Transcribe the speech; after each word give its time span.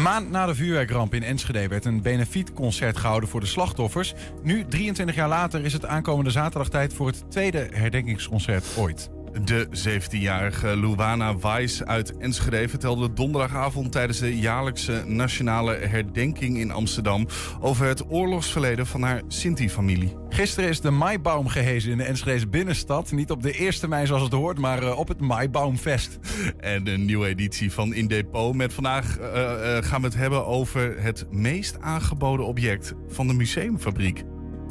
Een 0.00 0.06
maand 0.06 0.30
na 0.30 0.46
de 0.46 0.54
vuurwerkramp 0.54 1.14
in 1.14 1.22
Enschede 1.22 1.68
werd 1.68 1.84
een 1.84 2.02
benefietconcert 2.02 2.96
gehouden 2.96 3.28
voor 3.28 3.40
de 3.40 3.46
slachtoffers. 3.46 4.14
Nu, 4.42 4.64
23 4.68 5.16
jaar 5.16 5.28
later, 5.28 5.64
is 5.64 5.72
het 5.72 5.86
aankomende 5.86 6.30
zaterdag 6.30 6.68
tijd 6.68 6.94
voor 6.94 7.06
het 7.06 7.24
tweede 7.30 7.68
herdenkingsconcert 7.72 8.64
ooit. 8.76 9.10
De 9.44 9.66
17-jarige 9.66 10.76
Luana 10.76 11.38
Weiss 11.38 11.84
uit 11.84 12.16
Enschede 12.16 12.68
vertelde 12.68 13.12
donderdagavond 13.12 13.92
tijdens 13.92 14.18
de 14.18 14.38
jaarlijkse 14.38 15.02
nationale 15.06 15.74
herdenking 15.74 16.58
in 16.58 16.70
Amsterdam 16.70 17.26
over 17.60 17.86
het 17.86 18.10
oorlogsverleden 18.10 18.86
van 18.86 19.02
haar 19.02 19.22
Sinti-familie. 19.28 20.16
Gisteren 20.28 20.68
is 20.68 20.80
de 20.80 20.90
Maibaum 20.90 21.48
gehezen 21.48 21.90
in 21.90 21.96
de 21.96 22.04
Enschedese 22.04 22.48
binnenstad. 22.48 23.12
Niet 23.12 23.30
op 23.30 23.42
de 23.42 23.52
1 23.52 23.88
mei 23.88 24.06
zoals 24.06 24.22
het 24.22 24.32
hoort, 24.32 24.58
maar 24.58 24.82
eh, 24.82 24.98
op 24.98 25.08
het 25.08 25.20
Maibaumfest. 25.20 26.18
En 26.58 26.86
een 26.86 27.04
nieuwe 27.04 27.26
editie 27.26 27.72
van 27.72 27.94
In 27.94 28.06
Depot. 28.06 28.54
Met 28.54 28.72
vandaag 28.72 29.18
uh, 29.18 29.24
uh, 29.26 29.76
gaan 29.80 30.00
we 30.00 30.06
het 30.06 30.16
hebben 30.16 30.46
over 30.46 31.02
het 31.02 31.26
meest 31.30 31.80
aangeboden 31.80 32.46
object 32.46 32.94
van 33.08 33.26
de 33.26 33.34
museumfabriek. 33.34 34.22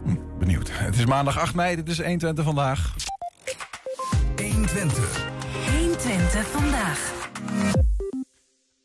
Hm, 0.05 0.16
benieuwd. 0.40 0.70
Het 0.73 0.98
is 0.98 1.05
maandag 1.05 1.40
8 1.40 1.55
mei, 1.55 1.76
dit 1.76 1.90
is 1.90 1.98
120 1.98 2.46
vandaag. 2.46 2.94
120. 4.40 5.30
120 5.80 6.48
vandaag. 6.48 7.30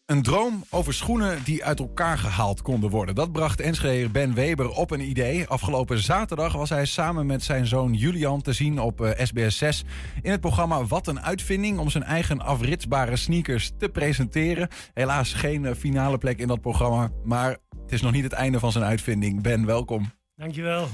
Een 0.07 0.23
droom 0.23 0.65
over 0.71 0.95
schoenen 0.95 1.45
die 1.45 1.65
uit 1.65 1.79
elkaar 1.79 2.19
gehaald 2.19 2.63
konden 2.63 2.91
worden. 2.91 3.15
Dat 3.15 3.33
bracht 3.33 3.61
Enschede 3.61 4.09
Ben 4.09 4.35
Weber 4.35 4.71
op 4.71 4.91
een 4.91 5.09
idee. 5.09 5.47
Afgelopen 5.47 5.99
zaterdag 5.99 6.53
was 6.53 6.71
hij 6.71 6.85
samen 6.85 7.27
met 7.27 7.43
zijn 7.43 7.67
zoon 7.67 7.95
Julian 7.95 8.43
te 8.43 8.53
zien 8.53 8.79
op 8.79 9.01
uh, 9.01 9.11
SBS 9.23 9.59
6 9.59 9.85
in 10.23 10.31
het 10.31 10.41
programma 10.41 10.85
Wat 10.85 11.07
een 11.07 11.21
uitvinding 11.21 11.79
om 11.79 11.91
zijn 11.91 12.05
eigen 12.05 12.41
afritsbare 12.41 13.17
sneakers 13.17 13.73
te 13.79 13.89
presenteren. 13.89 14.69
Helaas 14.95 15.33
geen 15.33 15.65
uh, 15.65 15.73
finale 15.73 16.19
plek 16.19 16.39
in 16.39 16.49
dat 16.49 16.61
programma, 16.61 17.11
maar 17.25 17.51
het 17.83 17.93
is 17.93 18.03
nog 18.03 18.13
niet 18.13 18.25
het 18.25 18.33
einde 18.33 18.59
van 18.59 18.73
zijn 18.73 18.85
uitvinding. 18.85 19.43
Ben, 19.43 19.67
welkom. 19.67 20.13
Dankjewel. 20.37 20.89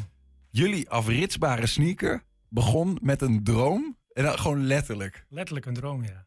Jullie 0.50 0.90
afritsbare 0.90 1.66
sneaker 1.66 2.22
begon 2.48 2.98
met 3.02 3.22
een 3.22 3.44
droom 3.44 3.98
en 4.24 4.38
gewoon 4.38 4.66
letterlijk. 4.66 5.26
Letterlijk 5.28 5.66
een 5.66 5.74
droom, 5.74 6.04
ja. 6.04 6.26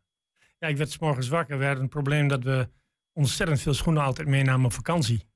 Ja, 0.57 0.67
ik 0.67 0.77
werd 0.77 0.91
s 0.91 0.99
morgens 0.99 1.27
wakker. 1.27 1.57
We 1.57 1.65
hadden 1.65 1.83
een 1.83 1.89
probleem 1.89 2.27
dat 2.27 2.43
we 2.43 2.69
ontzettend 3.13 3.61
veel 3.61 3.73
schoenen 3.73 4.03
altijd 4.03 4.27
meenamen 4.27 4.65
op 4.65 4.73
vakantie. 4.73 5.31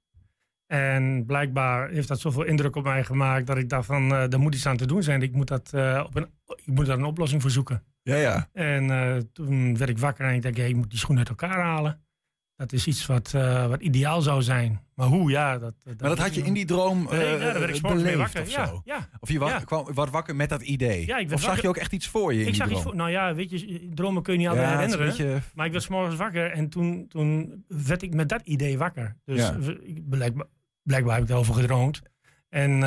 En 0.65 1.25
blijkbaar 1.25 1.89
heeft 1.89 2.07
dat 2.07 2.19
zoveel 2.19 2.43
indruk 2.43 2.75
op 2.75 2.83
mij 2.83 3.03
gemaakt 3.03 3.47
dat 3.47 3.57
ik 3.57 3.69
dacht 3.69 3.85
van, 3.85 4.03
uh, 4.03 4.09
daar 4.09 4.39
moet 4.39 4.55
iets 4.55 4.65
aan 4.65 4.77
te 4.77 4.85
doen 4.85 5.03
zijn. 5.03 5.21
Ik 5.21 5.33
moet, 5.33 5.47
dat, 5.47 5.71
uh, 5.75 6.03
op 6.05 6.15
een, 6.15 6.27
ik 6.45 6.65
moet 6.65 6.85
daar 6.85 6.97
een 6.97 7.03
oplossing 7.03 7.41
voor 7.41 7.51
zoeken. 7.51 7.83
Ja, 8.01 8.15
ja. 8.15 8.49
En 8.53 8.83
uh, 8.83 9.17
toen 9.33 9.77
werd 9.77 9.89
ik 9.89 9.97
wakker 9.97 10.25
en 10.25 10.33
ik 10.33 10.41
dacht, 10.41 10.57
hey, 10.57 10.69
ik 10.69 10.75
moet 10.75 10.89
die 10.89 10.99
schoenen 10.99 11.27
uit 11.27 11.41
elkaar 11.41 11.63
halen. 11.63 12.06
Dat 12.57 12.71
is 12.71 12.87
iets 12.87 13.05
wat, 13.05 13.33
uh, 13.35 13.67
wat 13.67 13.81
ideaal 13.81 14.21
zou 14.21 14.41
zijn. 14.41 14.81
Maar 14.93 15.07
hoe, 15.07 15.31
ja. 15.31 15.57
Dat, 15.57 15.73
dat 15.83 15.99
maar 15.99 16.09
dat 16.09 16.19
had 16.19 16.35
je 16.35 16.41
in 16.41 16.53
die 16.53 16.65
droom 16.65 17.03
uh, 17.03 17.09
nee, 17.09 17.19
ja, 17.19 17.37
daar 17.37 17.59
werd 17.59 17.75
ik 17.75 17.81
beleefd 17.81 18.17
wakker. 18.17 18.41
of 18.41 18.49
zo? 18.49 18.81
Ja, 18.85 19.09
of 19.19 19.31
je 19.31 19.39
ja. 19.39 19.59
kwam 19.59 19.93
wat 19.93 20.09
wakker 20.09 20.35
met 20.35 20.49
dat 20.49 20.61
idee? 20.61 21.05
Ja, 21.05 21.17
ik 21.17 21.31
of 21.31 21.39
zag 21.39 21.45
wakker. 21.45 21.63
je 21.63 21.69
ook 21.69 21.77
echt 21.77 21.91
iets 21.91 22.07
voor 22.07 22.33
je 22.33 22.39
in 22.39 22.45
ik 22.45 22.51
die 22.51 22.55
zag 22.55 22.67
droom? 22.67 22.79
iets 22.79 22.87
voor, 22.87 22.97
nou 22.97 23.09
ja, 23.09 23.35
weet 23.35 23.49
je, 23.49 23.89
dromen 23.93 24.23
kun 24.23 24.33
je 24.33 24.39
niet 24.39 24.47
altijd 24.47 24.69
herinneren. 24.69 25.07
Beetje... 25.07 25.41
Maar 25.53 25.65
ik 25.65 25.71
werd 25.71 25.83
's 25.83 25.87
morgens 25.87 26.15
wakker 26.15 26.51
en 26.51 26.69
toen, 26.69 27.07
toen 27.07 27.63
werd 27.67 28.01
ik 28.01 28.13
met 28.13 28.29
dat 28.29 28.41
idee 28.41 28.77
wakker. 28.77 29.17
Dus 29.25 29.51
blijkbaar, 30.05 30.45
blijkbaar 30.81 31.15
heb 31.15 31.23
ik 31.23 31.29
erover 31.29 31.53
gedroomd. 31.53 32.01
En 32.49 32.71
uh, 32.71 32.79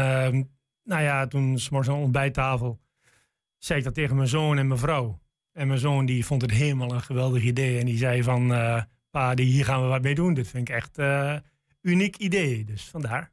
nou 0.84 1.02
ja, 1.02 1.26
toen 1.26 1.58
's 1.58 1.68
morgens 1.68 1.90
aan 1.90 1.98
de 1.98 2.04
ontbijttafel 2.04 2.80
zei 3.58 3.78
ik 3.78 3.84
dat 3.84 3.94
tegen 3.94 4.16
mijn 4.16 4.28
zoon 4.28 4.58
en 4.58 4.66
mijn 4.66 4.80
vrouw. 4.80 5.20
En 5.52 5.66
mijn 5.66 5.78
zoon 5.78 6.06
die 6.06 6.26
vond 6.26 6.42
het 6.42 6.50
helemaal 6.50 6.92
een 6.92 7.00
geweldig 7.00 7.42
idee. 7.42 7.78
En 7.78 7.86
die 7.86 7.96
zei 7.96 8.22
van, 8.22 8.52
uh, 8.52 8.82
pa, 9.10 9.34
die, 9.34 9.46
hier 9.46 9.64
gaan 9.64 9.82
we 9.82 9.88
wat 9.88 10.02
mee 10.02 10.14
doen. 10.14 10.34
Dit 10.34 10.48
vind 10.48 10.68
ik 10.68 10.74
echt 10.74 10.98
uh, 10.98 11.36
uniek 11.80 12.16
idee. 12.16 12.64
Dus 12.64 12.84
vandaar. 12.84 13.32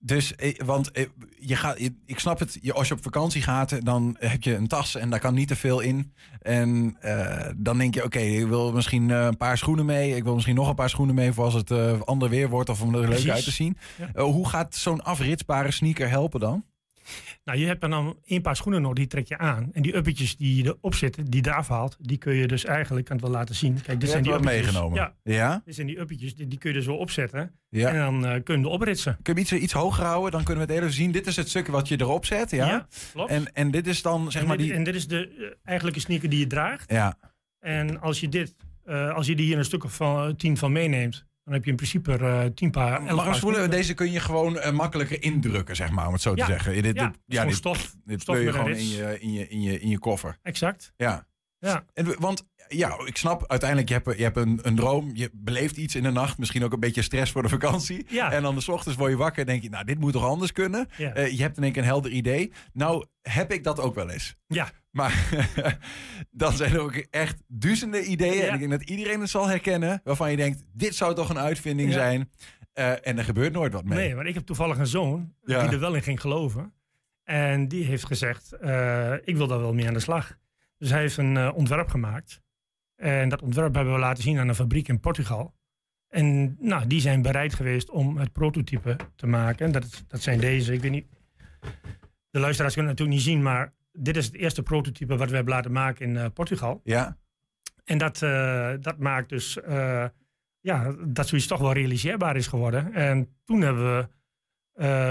Dus, 0.00 0.34
eh, 0.34 0.58
want 0.64 0.90
eh, 0.90 1.06
je 1.38 1.56
gaat, 1.56 1.78
ik 2.06 2.18
snap 2.18 2.38
het, 2.38 2.58
als 2.72 2.88
je 2.88 2.94
op 2.94 3.02
vakantie 3.02 3.42
gaat, 3.42 3.84
dan 3.84 4.16
heb 4.18 4.42
je 4.42 4.54
een 4.54 4.66
tas 4.66 4.94
en 4.94 5.10
daar 5.10 5.20
kan 5.20 5.34
niet 5.34 5.48
te 5.48 5.56
veel 5.56 5.80
in. 5.80 6.12
En 6.40 6.96
uh, 7.02 7.46
dan 7.56 7.78
denk 7.78 7.94
je, 7.94 8.04
oké, 8.04 8.18
okay, 8.18 8.36
ik 8.36 8.46
wil 8.46 8.72
misschien 8.72 9.08
een 9.08 9.36
paar 9.36 9.58
schoenen 9.58 9.86
mee. 9.86 10.16
Ik 10.16 10.24
wil 10.24 10.34
misschien 10.34 10.54
nog 10.54 10.68
een 10.68 10.74
paar 10.74 10.90
schoenen 10.90 11.14
mee 11.14 11.32
voor 11.32 11.44
als 11.44 11.54
het 11.54 11.70
uh, 11.70 12.00
ander 12.00 12.28
weer 12.28 12.48
wordt 12.48 12.68
of 12.68 12.82
om 12.82 12.94
er 12.94 13.08
leuk 13.08 13.28
uit 13.28 13.44
te 13.44 13.50
zien. 13.50 13.78
Ja. 14.14 14.22
hoe 14.22 14.48
gaat 14.48 14.74
zo'n 14.74 15.02
afritsbare 15.02 15.70
sneaker 15.70 16.08
helpen 16.08 16.40
dan? 16.40 16.64
Nou, 17.44 17.58
je 17.58 17.66
hebt 17.66 17.80
dan 17.80 18.16
een 18.24 18.42
paar 18.42 18.56
schoenen 18.56 18.82
nog, 18.82 18.92
die 18.92 19.06
trek 19.06 19.28
je 19.28 19.38
aan. 19.38 19.70
En 19.72 19.82
die 19.82 19.96
uppetjes 19.96 20.36
die 20.36 20.64
erop 20.64 20.94
zitten, 20.94 21.24
die 21.24 21.44
je 21.44 21.50
eraf 21.50 21.68
haalt, 21.68 21.96
die 22.00 22.18
kun 22.18 22.34
je 22.34 22.46
dus 22.46 22.64
eigenlijk, 22.64 23.06
kan 23.06 23.16
het 23.16 23.24
wel 23.24 23.34
laten 23.34 23.54
zien. 23.54 23.80
Kijk, 23.82 24.00
dit 24.00 24.10
zijn 24.10 24.22
die 24.22 24.32
uppetjes. 24.32 24.60
meegenomen. 24.60 24.98
Ja. 24.98 25.14
ja. 25.22 25.62
Dit 25.64 25.74
zijn 25.74 25.86
die 25.86 25.98
uppetjes, 25.98 26.34
die, 26.34 26.46
die 26.48 26.58
kun 26.58 26.70
je 26.70 26.76
er 26.76 26.82
zo 26.82 26.94
opzetten. 26.94 27.52
Ja. 27.68 27.88
En 27.88 27.96
dan 27.96 28.14
uh, 28.14 28.30
kun 28.30 28.54
je 28.54 28.62
hem 28.62 28.66
opritsen. 28.66 29.12
Kun 29.22 29.34
je 29.34 29.40
hem 29.40 29.40
iets, 29.40 29.64
iets 29.64 29.72
hoger 29.72 30.04
houden, 30.04 30.30
dan 30.30 30.44
kunnen 30.44 30.66
we 30.66 30.72
het 30.72 30.82
even 30.82 30.94
zien. 30.94 31.12
Dit 31.12 31.26
is 31.26 31.36
het 31.36 31.48
stuk 31.48 31.66
wat 31.66 31.88
je 31.88 32.00
erop 32.00 32.24
zet, 32.24 32.50
ja? 32.50 32.66
ja 32.66 32.86
klopt. 33.12 33.30
En, 33.30 33.52
en 33.52 33.70
dit 33.70 33.86
is 33.86 34.02
dan, 34.02 34.32
zeg 34.32 34.42
en 34.42 34.48
maar, 34.48 34.56
dit, 34.56 34.66
die... 34.66 34.74
En 34.74 34.84
dit 34.84 34.94
is 34.94 35.06
de 35.06 35.36
uh, 35.38 35.46
eigenlijke 35.64 36.00
sneaker 36.00 36.28
die 36.28 36.38
je 36.38 36.46
draagt. 36.46 36.92
Ja. 36.92 37.18
En 37.58 38.00
als 38.00 38.20
je 38.20 38.28
dit, 38.28 38.54
uh, 38.86 39.14
als 39.14 39.26
je 39.26 39.36
die 39.36 39.46
hier 39.46 39.58
een 39.58 39.64
stuk 39.64 39.84
of 39.84 39.94
van, 39.94 40.36
tien 40.36 40.56
van 40.56 40.72
meeneemt, 40.72 41.26
dan 41.48 41.56
heb 41.56 41.64
je 41.64 41.70
in 41.70 41.76
principe 41.76 42.18
uh, 42.20 42.44
tien 42.54 42.70
paar. 42.70 43.02
Maar 43.02 43.26
als 43.26 43.38
voelen, 43.38 43.70
deze 43.70 43.94
kun 43.94 44.12
je 44.12 44.20
gewoon 44.20 44.56
uh, 44.56 44.70
makkelijker 44.70 45.22
indrukken, 45.22 45.76
zeg 45.76 45.90
maar, 45.90 46.06
om 46.06 46.12
het 46.12 46.22
zo 46.22 46.32
ja. 46.34 46.46
te 46.46 46.52
zeggen. 46.52 46.82
Dit, 46.82 46.96
ja, 46.96 47.06
dit, 47.06 47.18
ja, 47.26 47.44
dit, 47.44 47.54
stof. 47.54 47.94
Dit 48.04 48.20
stof 48.20 48.38
je 48.38 48.52
gewoon 48.52 48.74
in 48.74 48.88
je, 48.88 49.20
in, 49.20 49.32
je, 49.32 49.48
in, 49.48 49.62
je, 49.62 49.80
in 49.80 49.88
je 49.88 49.98
koffer. 49.98 50.38
Exact. 50.42 50.92
Ja. 50.96 51.26
Ja. 51.58 51.84
En, 51.94 52.20
want 52.20 52.46
ja, 52.68 52.98
ik 53.04 53.16
snap 53.16 53.44
uiteindelijk, 53.46 53.88
je 53.88 53.94
hebt, 53.94 54.18
je 54.18 54.22
hebt 54.22 54.36
een, 54.36 54.58
een 54.62 54.76
droom, 54.76 55.10
je 55.14 55.30
beleeft 55.32 55.76
iets 55.76 55.94
in 55.94 56.02
de 56.02 56.10
nacht, 56.10 56.38
misschien 56.38 56.64
ook 56.64 56.72
een 56.72 56.80
beetje 56.80 57.02
stress 57.02 57.32
voor 57.32 57.42
de 57.42 57.48
vakantie. 57.48 58.06
Ja. 58.08 58.32
En 58.32 58.42
dan 58.42 58.54
de 58.54 58.72
ochtends 58.72 58.98
word 58.98 59.10
je 59.10 59.16
wakker 59.16 59.40
en 59.40 59.46
denk 59.46 59.62
je, 59.62 59.68
nou, 59.68 59.84
dit 59.84 59.98
moet 59.98 60.12
toch 60.12 60.24
anders 60.24 60.52
kunnen? 60.52 60.88
Ja. 60.96 61.16
Uh, 61.16 61.30
je 61.30 61.42
hebt 61.42 61.56
in 61.56 61.62
één 61.62 61.72
keer 61.72 61.82
een 61.82 61.88
helder 61.88 62.10
idee. 62.10 62.52
Nou, 62.72 63.06
heb 63.22 63.52
ik 63.52 63.64
dat 63.64 63.80
ook 63.80 63.94
wel 63.94 64.10
eens. 64.10 64.34
Ja. 64.46 64.70
Maar 64.90 65.28
dan 66.30 66.52
zijn 66.52 66.72
er 66.72 66.80
ook 66.80 66.94
echt 66.94 67.42
duizenden 67.46 68.10
ideeën. 68.10 68.36
Ja. 68.36 68.46
En 68.46 68.52
ik 68.52 68.58
denk 68.58 68.70
dat 68.70 68.88
iedereen 68.90 69.20
het 69.20 69.30
zal 69.30 69.48
herkennen. 69.48 70.00
Waarvan 70.04 70.30
je 70.30 70.36
denkt, 70.36 70.62
dit 70.72 70.94
zou 70.94 71.14
toch 71.14 71.30
een 71.30 71.38
uitvinding 71.38 71.92
zijn. 71.92 72.30
Uh, 72.74 73.06
en 73.06 73.18
er 73.18 73.24
gebeurt 73.24 73.52
nooit 73.52 73.72
wat 73.72 73.84
mee. 73.84 73.98
Nee, 73.98 74.14
maar 74.14 74.26
ik 74.26 74.34
heb 74.34 74.46
toevallig 74.46 74.78
een 74.78 74.86
zoon 74.86 75.34
die 75.44 75.56
er 75.56 75.80
wel 75.80 75.94
in 75.94 76.02
ging 76.02 76.20
geloven. 76.20 76.72
En 77.24 77.68
die 77.68 77.84
heeft 77.84 78.06
gezegd, 78.06 78.52
uh, 78.62 79.12
ik 79.24 79.36
wil 79.36 79.46
daar 79.46 79.60
wel 79.60 79.74
mee 79.74 79.86
aan 79.86 79.94
de 79.94 80.00
slag. 80.00 80.38
Dus 80.78 80.90
hij 80.90 81.00
heeft 81.00 81.16
een 81.16 81.34
uh, 81.34 81.50
ontwerp 81.54 81.88
gemaakt. 81.88 82.40
En 82.96 83.28
dat 83.28 83.42
ontwerp 83.42 83.74
hebben 83.74 83.92
we 83.92 83.98
laten 83.98 84.22
zien 84.22 84.38
aan 84.38 84.48
een 84.48 84.54
fabriek 84.54 84.88
in 84.88 85.00
Portugal. 85.00 85.54
En 86.08 86.56
nou, 86.60 86.86
die 86.86 87.00
zijn 87.00 87.22
bereid 87.22 87.54
geweest 87.54 87.90
om 87.90 88.16
het 88.16 88.32
prototype 88.32 88.96
te 89.16 89.26
maken. 89.26 89.72
Dat, 89.72 90.04
dat 90.06 90.22
zijn 90.22 90.40
deze, 90.40 90.72
ik 90.72 90.80
weet 90.80 90.90
niet... 90.90 91.06
De 92.30 92.38
luisteraars 92.38 92.74
kunnen 92.74 92.90
het 92.90 93.00
natuurlijk 93.00 93.26
niet 93.26 93.34
zien, 93.36 93.42
maar 93.44 93.74
dit 93.92 94.16
is 94.16 94.26
het 94.26 94.34
eerste 94.34 94.62
prototype 94.62 95.16
wat 95.16 95.28
we 95.28 95.34
hebben 95.34 95.54
laten 95.54 95.72
maken 95.72 96.06
in 96.06 96.14
uh, 96.14 96.26
Portugal. 96.34 96.80
Ja. 96.84 97.16
En 97.84 97.98
dat, 97.98 98.22
uh, 98.22 98.72
dat 98.80 98.98
maakt 98.98 99.28
dus 99.28 99.58
uh, 99.68 100.06
ja, 100.60 100.94
dat 101.06 101.28
zoiets 101.28 101.46
toch 101.46 101.60
wel 101.60 101.72
realiseerbaar 101.72 102.36
is 102.36 102.46
geworden. 102.46 102.92
En 102.92 103.36
toen 103.44 103.60
hebben 103.60 103.96
we, 103.96 104.08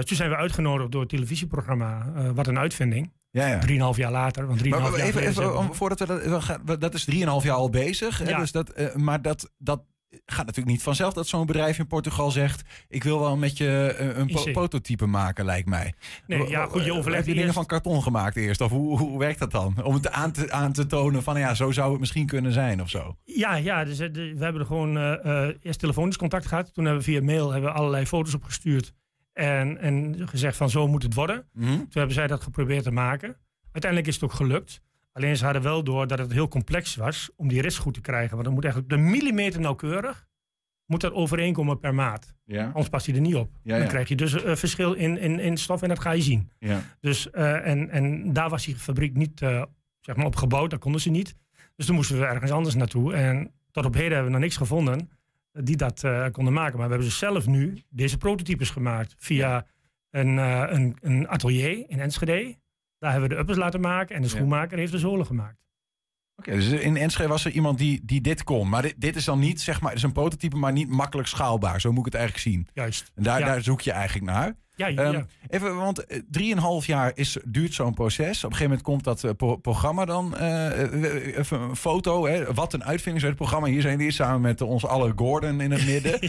toen 0.03 0.17
zijn 0.17 0.29
we 0.29 0.35
uitgenodigd 0.35 0.91
door 0.91 1.01
het 1.01 1.09
televisieprogramma 1.09 2.11
Wat 2.33 2.47
een 2.47 2.57
uitvinding. 2.57 3.11
Ja, 3.37 3.47
ja. 3.47 3.59
Drieënhalf 3.59 3.97
jaar 3.97 4.11
later. 4.11 4.47
Want 4.47 4.69
maar, 4.69 4.79
jaar 4.79 4.93
even, 4.93 5.21
even 5.21 5.51
we... 5.51 5.57
om, 5.57 5.73
voordat 5.73 5.99
we 5.99 6.39
dat, 6.65 6.81
dat 6.81 6.93
is 6.93 7.03
drieënhalf 7.03 7.43
jaar 7.43 7.55
al 7.55 7.69
bezig. 7.69 8.17
Hè? 8.17 8.29
Ja. 8.29 8.39
Dus 8.39 8.51
dat, 8.51 8.95
maar 8.95 9.21
dat, 9.21 9.51
dat 9.57 9.81
gaat 10.09 10.45
natuurlijk 10.45 10.75
niet 10.75 10.83
vanzelf 10.83 11.13
dat 11.13 11.27
zo'n 11.27 11.45
bedrijf 11.45 11.79
in 11.79 11.87
Portugal 11.87 12.31
zegt: 12.31 12.61
Ik 12.87 13.03
wil 13.03 13.19
wel 13.19 13.37
met 13.37 13.57
je 13.57 13.97
uh, 13.99 14.17
een 14.17 14.27
po 14.27 14.43
prototype 14.51 15.05
maken, 15.05 15.45
lijkt 15.45 15.69
mij. 15.69 15.93
Nee, 16.27 16.49
ja, 16.49 16.65
goed, 16.65 16.85
je 16.85 16.91
overlegt. 16.91 17.25
Heb 17.25 17.33
je 17.33 17.39
dingen 17.39 17.53
van 17.53 17.65
karton 17.65 18.03
gemaakt 18.03 18.35
eerst? 18.35 18.61
Of 18.61 18.71
hoe, 18.71 18.97
hoe 18.97 19.19
werkt 19.19 19.39
dat 19.39 19.51
dan? 19.51 19.83
Om 19.83 19.93
het 19.93 20.11
aan 20.11 20.31
te, 20.31 20.51
aan 20.51 20.71
te 20.71 20.85
tonen 20.85 21.23
van 21.23 21.39
ja, 21.39 21.53
zo 21.53 21.71
zou 21.71 21.91
het 21.91 21.99
misschien 21.99 22.25
kunnen 22.25 22.51
zijn 22.51 22.81
of 22.81 22.89
zo. 22.89 23.15
Ja, 23.23 23.55
ja 23.55 23.83
dus, 23.83 23.97
we 23.97 24.35
hebben 24.39 24.61
er 24.61 24.67
gewoon 24.67 24.97
uh, 24.97 25.47
eerst 25.61 25.79
telefonisch 25.79 26.17
contact 26.17 26.45
gehad. 26.45 26.73
Toen 26.73 26.85
hebben 26.85 27.03
we 27.03 27.11
via 27.11 27.21
mail 27.21 27.51
hebben 27.51 27.69
we 27.69 27.77
allerlei 27.77 28.05
foto's 28.05 28.33
opgestuurd. 28.33 28.93
En, 29.37 29.77
en 29.77 30.27
gezegd 30.27 30.57
van 30.57 30.69
zo 30.69 30.87
moet 30.87 31.03
het 31.03 31.13
worden. 31.13 31.45
Mm 31.53 31.63
-hmm. 31.63 31.77
Toen 31.77 31.87
hebben 31.91 32.13
zij 32.13 32.27
dat 32.27 32.41
geprobeerd 32.41 32.83
te 32.83 32.91
maken. 32.91 33.37
Uiteindelijk 33.71 34.07
is 34.07 34.15
het 34.15 34.23
ook 34.23 34.33
gelukt. 34.33 34.81
Alleen 35.11 35.37
ze 35.37 35.43
hadden 35.43 35.61
wel 35.61 35.83
door 35.83 36.07
dat 36.07 36.19
het 36.19 36.31
heel 36.31 36.47
complex 36.47 36.95
was 36.95 37.29
om 37.35 37.47
die 37.47 37.61
rits 37.61 37.77
goed 37.77 37.93
te 37.93 38.01
krijgen. 38.01 38.31
Want 38.31 38.43
dan 38.43 38.53
moet 38.53 38.63
eigenlijk 38.63 38.93
de 38.93 38.99
millimeter 38.99 39.59
nauwkeurig 39.61 40.27
moet 40.85 41.01
dat 41.01 41.13
overeenkomen 41.13 41.79
per 41.79 41.93
maat. 41.93 42.33
Ja. 42.45 42.65
Anders 42.65 42.89
past 42.89 43.05
hij 43.05 43.15
er 43.15 43.21
niet 43.21 43.35
op. 43.35 43.51
Ja, 43.63 43.73
ja. 43.73 43.79
Dan 43.79 43.89
krijg 43.89 44.07
je 44.07 44.15
dus 44.15 44.33
een 44.33 44.49
uh, 44.49 44.55
verschil 44.55 44.93
in, 44.93 45.17
in, 45.17 45.39
in 45.39 45.57
stof 45.57 45.81
en 45.81 45.89
dat 45.89 45.99
ga 45.99 46.11
je 46.11 46.21
zien. 46.21 46.49
Ja. 46.59 46.81
Dus, 46.99 47.27
uh, 47.33 47.67
en, 47.67 47.89
en 47.89 48.33
daar 48.33 48.49
was 48.49 48.65
die 48.65 48.75
fabriek 48.75 49.15
niet 49.15 49.41
uh, 49.41 49.63
zeg 49.99 50.15
maar 50.15 50.25
op 50.25 50.35
gebouwd, 50.35 50.69
dat 50.69 50.79
konden 50.79 51.01
ze 51.01 51.09
niet. 51.09 51.35
Dus 51.75 51.85
toen 51.85 51.95
moesten 51.95 52.19
we 52.19 52.25
ergens 52.25 52.51
anders 52.51 52.75
naartoe. 52.75 53.13
En 53.13 53.51
tot 53.71 53.85
op 53.85 53.93
heden 53.93 54.11
hebben 54.11 54.25
we 54.25 54.31
nog 54.31 54.41
niks 54.41 54.57
gevonden 54.57 55.09
die 55.63 55.75
dat 55.75 56.03
uh, 56.03 56.25
konden 56.31 56.53
maken. 56.53 56.77
Maar 56.77 56.87
we 56.87 56.93
hebben 56.93 57.09
dus 57.09 57.17
zelf 57.17 57.47
nu 57.47 57.83
deze 57.89 58.17
prototypes 58.17 58.69
gemaakt 58.69 59.15
via 59.17 59.65
een, 60.09 60.37
een, 60.37 60.97
een 61.01 61.27
atelier 61.27 61.89
in 61.89 61.99
Enschede. 61.99 62.55
Daar 62.99 63.11
hebben 63.11 63.29
we 63.29 63.35
de 63.35 63.41
uppers 63.41 63.57
laten 63.57 63.81
maken 63.81 64.15
en 64.15 64.21
de 64.21 64.27
schoenmaker 64.27 64.77
heeft 64.77 64.91
de 64.91 64.97
zolen 64.97 65.25
gemaakt. 65.25 65.66
Oké, 66.37 66.51
dus 66.51 66.67
in 66.67 66.97
Enschede 66.97 67.29
was 67.29 67.45
er 67.45 67.51
iemand 67.51 67.77
die, 67.77 68.01
die 68.03 68.21
dit 68.21 68.43
kon. 68.43 68.69
Maar 68.69 68.81
dit, 68.81 68.93
dit 68.97 69.15
is 69.15 69.25
dan 69.25 69.39
niet, 69.39 69.61
zeg 69.61 69.81
maar, 69.81 69.89
het 69.89 69.97
is 69.97 70.03
een 70.05 70.11
prototype, 70.11 70.55
maar 70.57 70.71
niet 70.71 70.89
makkelijk 70.89 71.27
schaalbaar. 71.27 71.81
Zo 71.81 71.89
moet 71.89 71.99
ik 71.99 72.13
het 72.13 72.21
eigenlijk 72.21 72.43
zien. 72.55 72.67
Juist. 72.73 73.11
En 73.15 73.23
daar, 73.23 73.39
Ja. 73.39 73.45
daar 73.45 73.61
zoek 73.61 73.81
je 73.81 73.91
eigenlijk 73.91 74.25
naar. 74.31 74.55
Ja, 74.75 74.87
ja, 74.87 75.03
Ehm. 75.03 75.23
Even, 75.47 75.75
want 75.75 76.05
eh, 76.05 76.19
drieënhalf 76.29 76.85
jaar 76.85 77.11
is, 77.15 77.37
duurt 77.45 77.73
zo'n 77.73 77.93
proces. 77.93 78.37
Op 78.43 78.49
een 78.51 78.57
gegeven 78.57 78.63
moment 78.63 78.81
komt 78.81 79.03
dat 79.03 79.23
eh, 79.23 79.31
pro- 79.37 79.55
programma 79.55 80.05
dan. 80.05 80.37
eh, 80.37 81.37
even 81.37 81.59
een 81.61 81.75
foto. 81.75 82.25
Hè, 82.27 82.53
wat 82.53 82.73
een 82.73 82.83
uitvinding 82.83 83.25
het 83.25 83.35
programma. 83.35 83.67
Hier 83.67 83.81
zijn 83.81 83.97
die 83.97 84.11
samen 84.11 84.41
met 84.41 84.61
ons 84.61 84.85
alle 84.85 85.13
Gordon 85.15 85.61
in 85.61 85.71
het 85.71 85.85
midden. 85.93 86.19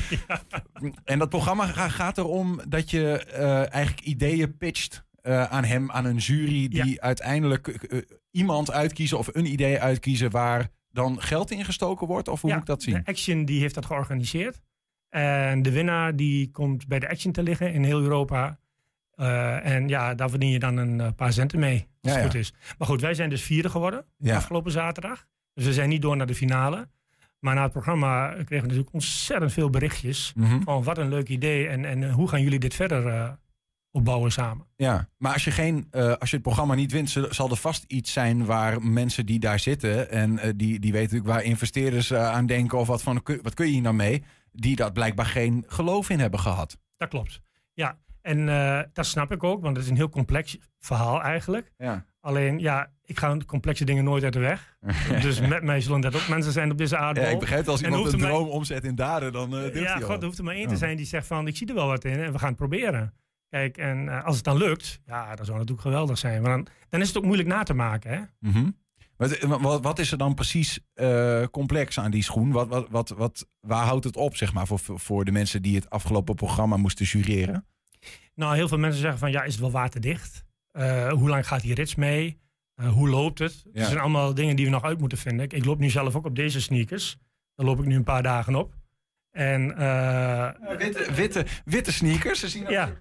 En 1.05 1.19
dat 1.19 1.29
programma 1.29 1.67
ga- 1.67 1.89
gaat 1.89 2.19
erom 2.19 2.61
dat 2.69 2.91
je 2.91 3.25
eigenlijk 3.71 4.01
ideeën 4.07 4.57
pitcht 4.57 5.05
eh, 5.29 5.43
aan 5.45 5.65
hem, 5.65 5.91
aan 5.91 6.05
een 6.05 6.17
jury. 6.17 6.69
Die 6.69 7.03
uiteindelijk 7.03 7.69
eh, 7.69 7.99
iemand 8.31 8.71
uitkiezen 8.71 9.19
of 9.19 9.29
een 9.33 9.47
idee 9.47 9.81
uitkiezen 9.81 10.31
waar 10.31 10.69
dan 10.91 11.23
geld 11.23 11.51
in 11.51 11.65
gestoken 11.65 12.07
wordt. 12.07 12.29
Of 12.29 12.41
hoe 12.41 12.51
Ja, 12.51 12.57
moet 12.57 12.69
ik 12.69 12.75
dat 12.75 12.83
zien? 12.83 12.95
De 12.95 13.05
Action 13.05 13.45
die 13.45 13.61
heeft 13.61 13.75
dat 13.75 13.87
georganiseerd. 13.87 14.61
En 15.09 15.63
de 15.63 15.71
winnaar 15.71 16.17
die 16.17 16.51
komt 16.51 16.87
bij 16.87 16.99
de 16.99 17.09
Action 17.09 17.33
te 17.33 17.43
liggen 17.43 17.73
in 17.73 17.85
heel 17.85 18.01
Europa. 18.01 18.59
Eh, 19.15 19.67
en 19.67 19.89
ja, 19.89 20.15
daar 20.15 20.31
verdien 20.31 20.51
je 20.51 20.59
dan 20.59 20.77
een 20.77 21.15
paar 21.15 21.33
centen 21.33 21.59
mee, 21.59 21.89
als 22.01 22.13
Ja, 22.13 22.19
het 22.19 22.31
goed 22.31 22.41
is. 22.41 22.55
Maar 22.79 22.89
goed, 22.89 23.01
wij 23.01 23.15
zijn 23.15 23.31
dus 23.31 23.43
vierde 23.43 23.71
geworden 23.71 24.05
afgelopen 24.27 24.73
zaterdag. 24.73 25.27
Dus 25.55 25.65
we 25.65 25.73
zijn 25.73 25.89
niet 25.89 26.03
door 26.03 26.17
naar 26.17 26.27
de 26.27 26.35
finale. 26.35 26.89
Maar 27.39 27.55
na 27.55 27.63
het 27.63 27.73
programma 27.73 28.29
kregen 28.29 28.47
we 28.49 28.61
natuurlijk 28.61 28.93
ontzettend 28.93 29.53
veel 29.53 29.71
berichtjes. 29.71 30.33
Mhm. 30.37 30.61
Van 30.61 30.83
wat 30.83 30.99
een 30.99 31.09
leuk 31.09 31.29
idee 31.29 31.69
en, 31.69 31.85
en 31.85 32.11
hoe 32.11 32.29
gaan 32.29 32.43
jullie 32.43 32.59
dit 32.59 32.75
verder 32.75 33.37
opbouwen 33.99 34.33
samen. 34.33 34.67
Ja, 34.77 35.09
maar 35.17 35.33
als 35.33 35.45
je, 35.45 35.51
geen, 35.51 35.87
eh, 35.91 36.13
als 36.13 36.31
je 36.31 36.37
het 36.37 36.45
programma 36.45 36.75
niet 36.75 36.93
wint, 36.93 37.17
zal 37.31 37.51
er 37.51 37.57
vast 37.57 37.85
iets 37.87 38.13
zijn 38.13 38.45
waar 38.45 38.83
mensen 38.83 39.27
die 39.27 39.39
daar 39.39 39.59
zitten 39.59 40.11
en 40.11 40.39
eh, 40.39 40.51
die, 40.57 40.79
die 40.79 40.93
weten 40.93 41.15
natuurlijk 41.15 41.31
waar 41.31 41.43
investeerders 41.43 42.11
eh, 42.11 42.31
aan 42.31 42.47
denken 42.47 42.79
of 42.79 42.87
wat 42.87 43.03
van 43.03 43.23
wat 43.43 43.55
kun 43.55 43.67
je 43.67 43.73
hier 43.73 43.83
nou 43.83 43.95
mee, 43.95 44.25
die 44.53 44.77
dat 44.77 44.93
blijkbaar 44.93 45.27
geen 45.27 45.65
geloof 45.67 46.11
in 46.11 46.21
hebben 46.21 46.41
gehad. 46.41 46.79
Dat 46.97 47.09
klopt. 47.09 47.41
Ja, 47.73 47.99
en 48.23 48.47
dat 48.93 49.07
snap 49.07 49.33
ik 49.33 49.45
ook, 49.45 49.63
want 49.63 49.77
het 49.77 49.85
is 49.85 49.91
een 49.91 49.97
heel 49.97 50.09
complex 50.09 50.59
verhaal 50.79 51.23
eigenlijk. 51.23 51.73
Ja. 51.77 52.05
Alleen, 52.21 52.59
ja, 52.59 52.91
ik 53.05 53.19
ga 53.19 53.37
complexe 53.47 53.85
dingen 53.85 54.05
nooit 54.05 54.25
uit 54.25 54.33
de 54.33 54.39
weg. 54.39 54.77
dus 55.23 55.41
met 55.41 55.63
mij 55.63 55.81
zullen 55.81 56.01
dat 56.01 56.17
ook 56.17 56.29
mensen 56.29 56.53
zijn 56.53 56.71
op 56.71 56.79
deze 56.79 56.97
aardbol. 56.97 57.25
Ja, 57.25 57.31
ik 57.31 57.39
begrijp 57.39 57.69
als 57.69 57.83
iemand 57.83 58.13
een 58.13 58.19
droom 58.19 58.49
omzet 58.49 58.85
in 58.85 58.95
daden, 58.95 59.33
dan 59.33 59.51
ja, 59.73 59.99
god, 59.99 60.19
er 60.19 60.25
hoeft 60.25 60.39
er 60.39 60.45
maar 60.45 60.55
één 60.55 60.69
te 60.69 60.77
zijn 60.77 60.97
die 60.97 61.07
zegt 61.07 61.27
van, 61.27 61.47
ik 61.47 61.57
zie 61.57 61.69
er 61.69 61.75
wel 61.75 61.87
wat 61.87 62.05
in 62.05 62.19
en 62.19 62.33
we 62.33 62.39
gaan 62.39 62.49
het 62.49 62.57
proberen. 62.57 63.15
Kijk, 63.49 63.77
en 63.79 64.09
eh, 64.09 64.25
als 64.25 64.37
het 64.37 64.45
dan 64.45 64.57
lukt, 64.57 65.01
ja, 65.07 65.35
dat 65.35 65.47
zou 65.47 65.59
natuurlijk 65.59 65.87
geweldig 65.87 66.19
zijn. 66.19 66.43
Maar 66.43 66.51
dan, 66.51 66.67
dan 66.89 67.01
is 67.01 67.09
het 67.09 67.17
ook 67.17 67.25
moeilijk 67.25 67.49
na 67.49 67.63
te 67.63 67.75
maken, 67.75 68.11
hè? 68.11 68.51
Mhm. 68.51 68.71
Wat, 69.17 69.39
wat, 69.39 69.83
wat 69.83 69.99
is 69.99 70.13
er 70.13 70.19
dan 70.19 70.35
precies 70.35 70.81
eh, 70.95 71.45
complex 71.51 71.99
aan 71.99 72.11
die 72.11 72.23
schoen? 72.23 72.51
Wat, 72.51 72.69
wat, 72.69 72.89
wat, 72.91 73.09
wat, 73.09 73.49
waar 73.61 73.85
houdt 73.85 74.05
het 74.05 74.17
op, 74.17 74.37
zeg 74.37 74.53
maar, 74.53 74.67
voor, 74.67 74.81
voor 75.01 75.25
de 75.25 75.33
mensen 75.33 75.63
die 75.63 75.75
het 75.75 75.91
afgelopen 75.91 76.35
programma 76.35 76.77
moesten 76.77 77.07
jureren? 77.07 77.67
Nou, 78.35 78.55
heel 78.55 78.69
veel 78.69 78.79
mensen 78.79 79.01
zeggen 79.01 79.19
van, 79.19 79.31
ja, 79.31 79.43
is 79.43 79.53
het 79.53 79.61
wel 79.61 79.71
waterdicht? 79.71 80.45
Eh, 80.71 81.13
hoe 81.13 81.29
lang 81.29 81.47
gaat 81.47 81.61
die 81.63 81.75
rits 81.75 81.95
mee? 81.95 82.41
Eh, 82.75 82.93
hoe 82.93 83.09
loopt 83.09 83.39
het? 83.39 83.63
Ja. 83.65 83.71
Dat 83.73 83.87
zijn 83.87 83.99
allemaal 83.99 84.35
dingen 84.35 84.57
die 84.57 84.65
we 84.65 84.71
nog 84.71 84.85
uit 84.85 84.99
moeten 84.99 85.19
vinden. 85.19 85.45
Ik, 85.45 85.53
ik 85.53 85.65
loop 85.65 85.79
nu 85.79 85.91
zelf 85.91 86.17
ook 86.17 86.27
op 86.27 86.37
deze 86.37 86.61
sneakers. 86.61 87.19
Daar 87.55 87.67
loop 87.67 87.79
ik 87.79 87.87
nu 87.87 87.97
een 87.97 88.05
paar 88.05 88.23
dagen 88.23 88.55
op. 88.55 88.75
En 89.31 89.77
eh, 89.77 90.77
witte, 90.79 91.13
witte, 91.13 91.47
witte 91.65 91.93
sneakers, 91.93 92.41
ze 92.41 92.49
zien 92.49 92.65
er 92.65 92.71
ja, 92.71 92.93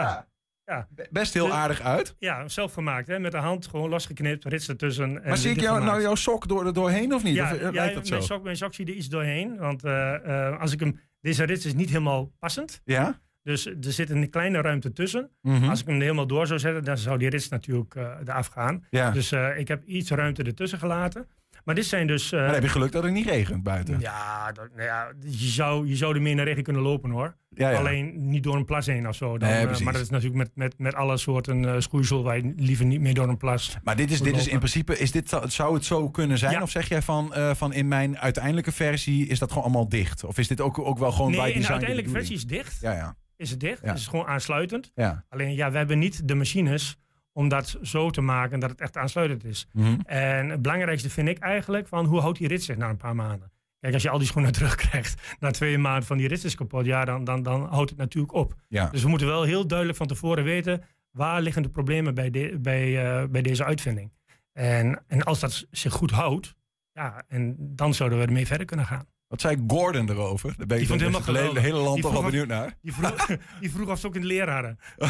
ja, 0.00 0.26
ja. 0.64 0.88
best 1.10 1.34
heel 1.34 1.52
aardig 1.52 1.80
uit. 1.80 2.16
ja, 2.18 2.48
zelf 2.48 2.72
gemaakt, 2.72 3.06
hè? 3.06 3.18
met 3.18 3.32
de 3.32 3.38
hand 3.38 3.66
gewoon 3.66 3.88
losgeknipt, 3.88 4.44
rits 4.44 4.68
ertussen. 4.68 5.22
en 5.22 5.28
Maar 5.28 5.36
zie 5.36 5.50
ik 5.50 5.60
jou, 5.60 5.84
nou 5.84 6.00
jouw 6.00 6.14
sok 6.14 6.48
door, 6.48 6.66
er 6.66 6.72
doorheen 6.72 7.14
of 7.14 7.22
niet? 7.22 7.34
Ja, 7.34 7.52
of, 7.52 7.58
eh, 7.58 7.62
ja 7.62 7.70
lijkt 7.70 7.94
dat 7.94 8.06
zo? 8.06 8.12
mijn, 8.14 8.26
sok, 8.26 8.42
mijn 8.42 8.56
sok 8.56 8.74
zie 8.74 8.86
er 8.86 8.92
iets 8.92 9.08
doorheen. 9.08 9.56
Want 9.56 9.84
eh, 9.84 10.14
eh, 10.48 10.60
als 10.60 10.72
ik 10.72 10.80
hem, 10.80 11.00
deze 11.20 11.44
rits 11.44 11.66
is 11.66 11.74
niet 11.74 11.88
helemaal 11.88 12.32
passend. 12.38 12.80
Ja? 12.84 13.20
Dus 13.42 13.66
er 13.66 13.76
zit 13.92 14.10
een 14.10 14.30
kleine 14.30 14.60
ruimte 14.60 14.92
tussen. 14.92 15.30
Mhm. 15.42 15.68
Als 15.68 15.80
ik 15.80 15.86
hem 15.86 16.00
helemaal 16.00 16.26
door 16.26 16.46
zou 16.46 16.58
zetten, 16.58 16.84
dan 16.84 16.98
zou 16.98 17.18
die 17.18 17.28
rits 17.28 17.48
natuurlijk 17.48 17.94
eh 17.94 18.10
eraf 18.24 18.46
gaan. 18.46 18.84
ja. 18.90 19.10
Dus 19.10 19.32
ik 19.56 19.68
heb 19.68 19.84
iets 19.84 20.10
ruimte 20.10 20.42
ertussen 20.42 20.78
gelaten. 20.78 21.28
Maar 21.66 21.74
dit 21.74 21.86
zijn 21.86 22.06
dus... 22.06 22.32
eh, 22.32 22.40
maar 22.40 22.54
heb 22.54 22.62
je 22.62 22.68
geluk 22.68 22.92
dat 22.92 23.02
het 23.02 23.12
niet 23.12 23.26
regent 23.26 23.62
buiten. 23.62 24.00
ja, 24.00 24.52
dat, 24.52 24.68
nou 24.74 24.86
ja, 24.86 25.12
je, 25.20 25.46
zou, 25.46 25.88
je 25.88 25.96
zou 25.96 26.14
er 26.14 26.22
meer 26.22 26.36
de 26.36 26.42
regen 26.42 26.62
kunnen 26.62 26.82
lopen 26.82 27.10
hoor. 27.10 27.36
Ja, 27.48 27.70
ja. 27.70 27.78
Alleen 27.78 28.28
niet 28.30 28.42
door 28.42 28.56
een 28.56 28.64
plas 28.64 28.86
heen 28.86 29.08
of 29.08 29.14
zo. 29.16 29.38
Dan, 29.38 29.48
Nee, 29.48 29.66
eh, 29.66 29.80
maar 29.80 29.92
dat 29.92 30.02
is 30.02 30.10
natuurlijk 30.10 30.36
met, 30.36 30.50
met, 30.54 30.78
met 30.78 30.94
alle 30.94 31.16
soorten 31.16 31.64
eh 31.74 31.80
schoeisel 31.80 32.22
waar 32.22 32.36
je 32.36 32.52
liever 32.56 32.84
niet 32.86 33.00
meer 33.00 33.14
door 33.14 33.28
een 33.28 33.36
plas. 33.36 33.76
Maar 33.82 33.96
dit 33.96 34.10
is, 34.10 34.20
dit 34.20 34.36
is 34.36 34.48
in 34.48 34.58
principe, 34.58 34.98
is 34.98 35.10
dit, 35.10 35.36
zou 35.46 35.74
het 35.74 35.84
zo 35.84 36.10
kunnen 36.10 36.38
zijn? 36.38 36.52
Ja. 36.52 36.62
Of 36.62 36.70
zeg 36.70 36.88
jij 36.88 37.02
van, 37.02 37.32
van 37.56 37.72
in 37.72 37.88
mijn 37.88 38.18
uiteindelijke 38.18 38.72
versie 38.72 39.26
is 39.26 39.38
dat 39.38 39.48
gewoon 39.48 39.64
allemaal 39.64 39.88
dicht? 39.88 40.24
Of 40.24 40.38
is 40.38 40.48
dit 40.48 40.60
ook, 40.60 40.78
ook 40.78 40.98
wel 40.98 41.12
gewoon 41.12 41.30
bij 41.30 41.40
nee, 41.40 41.46
in 41.48 41.52
de 41.52 41.58
design 41.58 41.72
uiteindelijke 41.72 42.10
versie 42.18 42.36
is 42.36 42.46
dicht. 42.46 42.80
Ja, 42.80 42.92
ja. 42.92 43.16
Is 43.36 43.50
het 43.50 43.60
dicht. 43.60 43.80
Ja. 43.82 43.88
Het 43.88 43.98
is 43.98 44.06
gewoon 44.06 44.26
aansluitend. 44.26 44.90
ja. 44.94 45.24
Alleen 45.28 45.54
ja, 45.54 45.70
we 45.70 45.76
hebben 45.76 45.98
niet 45.98 46.28
de 46.28 46.34
machines 46.34 46.96
om 47.36 47.48
dat 47.48 47.78
zo 47.82 48.10
te 48.10 48.20
maken 48.20 48.60
dat 48.60 48.70
het 48.70 48.80
echt 48.80 48.96
aansluitend 48.96 49.44
is. 49.44 49.68
Mhm. 49.72 50.00
En 50.06 50.48
het 50.48 50.62
belangrijkste 50.62 51.10
vind 51.10 51.28
ik 51.28 51.38
eigenlijk 51.38 51.88
van 51.88 52.04
hoe 52.04 52.20
houdt 52.20 52.38
die 52.38 52.48
rits 52.48 52.66
zich 52.66 52.76
na 52.76 52.88
een 52.88 52.96
paar 52.96 53.14
maanden? 53.14 53.52
Kijk, 53.80 53.94
als 53.94 54.02
je 54.02 54.10
al 54.10 54.18
die 54.18 54.26
schoenen 54.26 54.52
terugkrijgt 54.58 55.36
na 55.40 55.50
twee 55.50 55.78
maanden 55.78 56.06
van 56.06 56.16
die 56.16 56.28
rits 56.28 56.44
is 56.44 56.54
kapot, 56.54 56.84
ja, 56.84 57.04
dan, 57.04 57.24
dan, 57.24 57.42
dan 57.42 57.66
houdt 57.68 57.90
het 57.90 57.98
natuurlijk 57.98 58.32
op. 58.32 58.54
ja. 58.68 58.88
Dus 58.90 59.02
we 59.02 59.08
moeten 59.08 59.26
wel 59.26 59.42
heel 59.42 59.66
duidelijk 59.66 59.98
van 59.98 60.06
tevoren 60.06 60.44
weten 60.44 60.82
waar 61.10 61.40
liggen 61.40 61.62
de 61.62 61.68
problemen 61.68 62.14
bij, 62.14 62.30
de, 62.30 62.58
bij, 62.60 63.04
eh, 63.04 63.28
bij 63.28 63.42
deze 63.42 63.64
uitvinding. 63.64 64.12
En, 64.52 65.04
en 65.06 65.22
als 65.22 65.40
dat 65.40 65.66
zich 65.70 65.92
goed 65.92 66.10
houdt, 66.10 66.54
ja, 66.92 67.22
en 67.28 67.54
dan 67.58 67.94
zouden 67.94 68.18
we 68.18 68.24
ermee 68.24 68.46
verder 68.46 68.66
kunnen 68.66 68.86
gaan. 68.86 69.06
Wat 69.28 69.40
zei 69.40 69.64
Gordon 69.66 70.10
erover? 70.10 70.54
Daar 70.56 70.66
ben 70.66 70.80
ik 70.80 70.86
vond 70.86 71.00
toch 71.00 71.26
het 71.26 71.58
hele, 71.58 71.78
land 71.78 72.02
toch 72.02 72.12
wel 72.12 72.22
benieuwd 72.22 72.46
naar. 72.46 72.74
Die 72.82 72.92
vroeg, 72.92 73.26
die 73.60 73.70
vroeg 73.70 73.88
of 73.88 73.98
ze 73.98 74.06
ook 74.06 74.14
in 74.14 74.20
de 74.20 74.26
leer 74.26 74.50
hadden. 74.50 74.78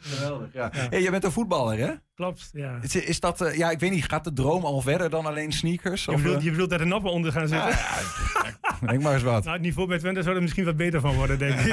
Geweldig, 0.00 0.52
ja. 0.52 0.70
Hey, 0.72 1.02
je 1.02 1.10
bent 1.10 1.24
een 1.24 1.32
voetballer, 1.32 1.78
hè? 1.78 1.92
Klopt, 2.14 2.50
ja. 2.52 2.78
Is, 2.82 2.96
is 2.96 3.20
dat, 3.20 3.40
eh, 3.40 3.56
ja, 3.56 3.70
ik 3.70 3.78
weet 3.78 3.90
niet, 3.90 4.04
gaat 4.04 4.24
de 4.24 4.32
droom 4.32 4.64
al 4.64 4.80
verder 4.80 5.10
dan 5.10 5.26
alleen 5.26 5.52
sneakers? 5.52 6.04
Je 6.04 6.10
Of, 6.10 6.16
bedoelt, 6.22 6.38
eh? 6.38 6.44
je 6.44 6.50
bedoelt 6.50 6.70
dat 6.70 6.80
er 6.80 6.86
noppen 6.86 7.10
onder 7.10 7.32
gaan 7.32 7.48
zitten? 7.48 7.78
Denk 8.86 9.02
maar 9.02 9.14
eens 9.14 9.22
wat. 9.22 9.42
Nou, 9.44 9.56
het 9.56 9.64
niveau 9.64 9.88
bij 9.88 9.98
Twente 9.98 10.22
zou 10.22 10.36
er 10.36 10.42
misschien 10.42 10.64
wat 10.64 10.76
beter 10.76 11.00
van 11.00 11.14
worden, 11.14 11.38
denk 11.38 11.60
ik. 11.60 11.66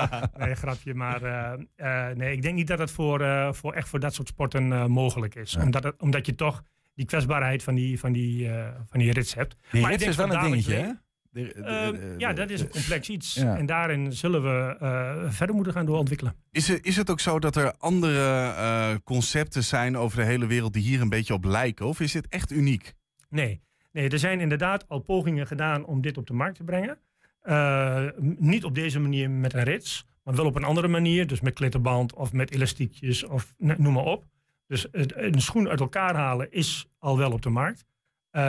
nee, 0.38 0.54
grapje. 0.54 0.94
Maar 0.94 1.22
eh, 1.22 1.52
eh, 1.76 2.16
nee, 2.16 2.32
ik 2.32 2.42
denk 2.42 2.54
niet 2.54 2.66
dat 2.66 2.78
het 2.78 2.90
voor, 2.90 3.20
eh, 3.20 3.52
voor 3.52 3.72
echt 3.72 3.88
voor 3.88 4.00
dat 4.00 4.14
soort 4.14 4.28
sporten 4.28 4.72
eh, 4.72 4.86
mogelijk 4.86 5.34
is. 5.34 5.52
Ja. 5.52 5.62
Omdat, 5.62 5.84
het, 5.84 5.94
omdat 6.02 6.26
je 6.26 6.34
toch 6.34 6.62
die 6.96 7.06
kwetsbaarheid 7.06 7.62
van 7.62 7.74
die, 7.74 7.98
van 7.98 8.12
die, 8.12 8.48
eh, 8.48 8.68
van 8.86 9.00
die 9.00 9.12
rits 9.12 9.34
hebt. 9.34 9.56
Die 9.70 9.80
Maar 9.82 9.92
ik 9.92 9.98
rits 10.00 10.16
denk 10.16 10.28
is 10.28 10.34
wel 10.36 10.44
een 10.44 10.50
dingetje, 10.50 10.72
hè? 10.74 10.78
dadelijk 10.78 11.04
De- 11.30 11.42
de- 11.54 11.62
Eh, 11.62 11.90
de- 11.90 12.14
ja, 12.18 12.32
dat 12.32 12.50
is 12.50 12.60
een 12.60 12.68
complex 12.68 13.08
iets. 13.08 13.34
Ja. 13.34 13.56
En 13.56 13.66
daarin 13.66 14.12
zullen 14.12 14.42
we 14.42 14.76
eh, 14.80 15.30
verder 15.30 15.54
moeten 15.54 15.72
gaan 15.72 15.86
doorontwikkelen. 15.86 16.34
Is, 16.50 16.68
het- 16.68 16.84
is 16.86 16.96
het 16.96 17.10
ook 17.10 17.20
zo 17.20 17.38
dat 17.38 17.56
er 17.56 17.74
andere 17.78 18.28
eh, 18.56 18.94
concepten 19.04 19.64
zijn 19.64 19.96
over 19.96 20.18
de 20.18 20.24
hele 20.24 20.46
wereld 20.46 20.72
die 20.72 20.82
hier 20.82 21.00
een 21.00 21.08
beetje 21.08 21.34
op 21.34 21.44
lijken? 21.44 21.86
Of 21.86 22.00
is 22.00 22.12
dit 22.12 22.26
echt 22.28 22.50
uniek? 22.50 22.94
Nee. 23.28 23.60
nee, 23.92 24.08
er 24.08 24.18
zijn 24.18 24.40
inderdaad 24.40 24.88
al 24.88 24.98
pogingen 24.98 25.46
gedaan 25.46 25.84
om 25.84 26.00
dit 26.00 26.18
op 26.18 26.26
de 26.26 26.32
markt 26.34 26.56
te 26.56 26.64
brengen. 26.64 26.98
Eh, 27.40 28.04
niet 28.38 28.64
op 28.64 28.74
deze 28.74 28.98
manier 29.00 29.30
met 29.30 29.52
een 29.54 29.62
rits, 29.64 30.06
maar 30.24 30.34
wel 30.34 30.46
op 30.46 30.56
een 30.56 30.64
andere 30.64 30.88
manier. 30.88 31.26
Dus 31.26 31.40
met 31.40 31.54
klittenband 31.54 32.14
of 32.14 32.32
met 32.32 32.50
elastiekjes 32.50 33.24
of 33.24 33.54
noem 33.58 33.92
maar 33.92 34.04
op. 34.04 34.24
Dus 34.66 34.86
een 34.92 35.40
schoen 35.40 35.68
uit 35.68 35.80
elkaar 35.80 36.14
halen 36.14 36.50
is 36.52 36.86
al 36.98 37.18
wel 37.18 37.32
op 37.32 37.42
de 37.42 37.50
markt. 37.50 37.84
Eh, 38.30 38.42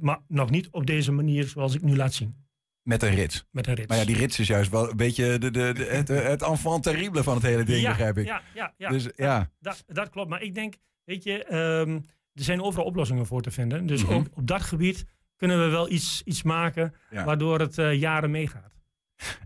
maar 0.00 0.18
nog 0.28 0.50
niet 0.50 0.68
op 0.70 0.86
deze 0.86 1.12
manier 1.12 1.44
zoals 1.48 1.74
ik 1.74 1.82
nu 1.82 1.96
laat 1.96 2.14
zien. 2.14 2.44
Met 2.82 3.02
een 3.02 3.14
rits. 3.14 3.46
Met 3.50 3.66
een 3.66 3.74
rits. 3.74 3.88
Maar 3.88 3.96
ja, 3.98 4.04
die 4.04 4.16
rits 4.16 4.38
is 4.38 4.46
juist 4.46 4.70
wel 4.70 4.90
een 4.90 4.96
beetje 4.96 5.38
de, 5.38 5.50
de, 5.50 5.72
de- 5.72 5.84
het, 5.84 6.08
het 6.08 6.42
enfant 6.42 6.82
terrible 6.82 7.22
van 7.22 7.34
het 7.34 7.42
hele 7.42 7.64
ding, 7.64 7.80
ja, 7.80 7.88
begrijp 7.88 8.18
ik. 8.18 8.26
Ja, 8.26 8.42
ja, 8.54 8.74
ja. 8.76 8.88
Dus 8.88 9.08
ja, 9.16 9.50
Dat, 9.60 9.84
dat 9.86 10.08
klopt. 10.10 10.28
Maar 10.28 10.42
ik 10.42 10.54
denk, 10.54 10.74
weet 11.04 11.22
je, 11.24 11.44
ehm, 11.44 11.90
er 12.32 12.42
zijn 12.44 12.62
overal 12.62 12.86
oplossingen 12.86 13.26
voor 13.26 13.42
te 13.42 13.50
vinden. 13.50 13.86
Dus 13.86 14.02
Mhm. 14.04 14.12
ook 14.12 14.26
op 14.34 14.46
dat 14.46 14.62
gebied 14.62 15.04
kunnen 15.36 15.64
we 15.64 15.68
wel 15.70 15.90
iets, 15.90 16.22
iets 16.24 16.42
maken 16.42 16.94
Ja. 17.10 17.24
waardoor 17.24 17.60
het 17.60 17.78
eh, 17.78 17.94
jaren 18.00 18.30
meegaat. 18.30 18.74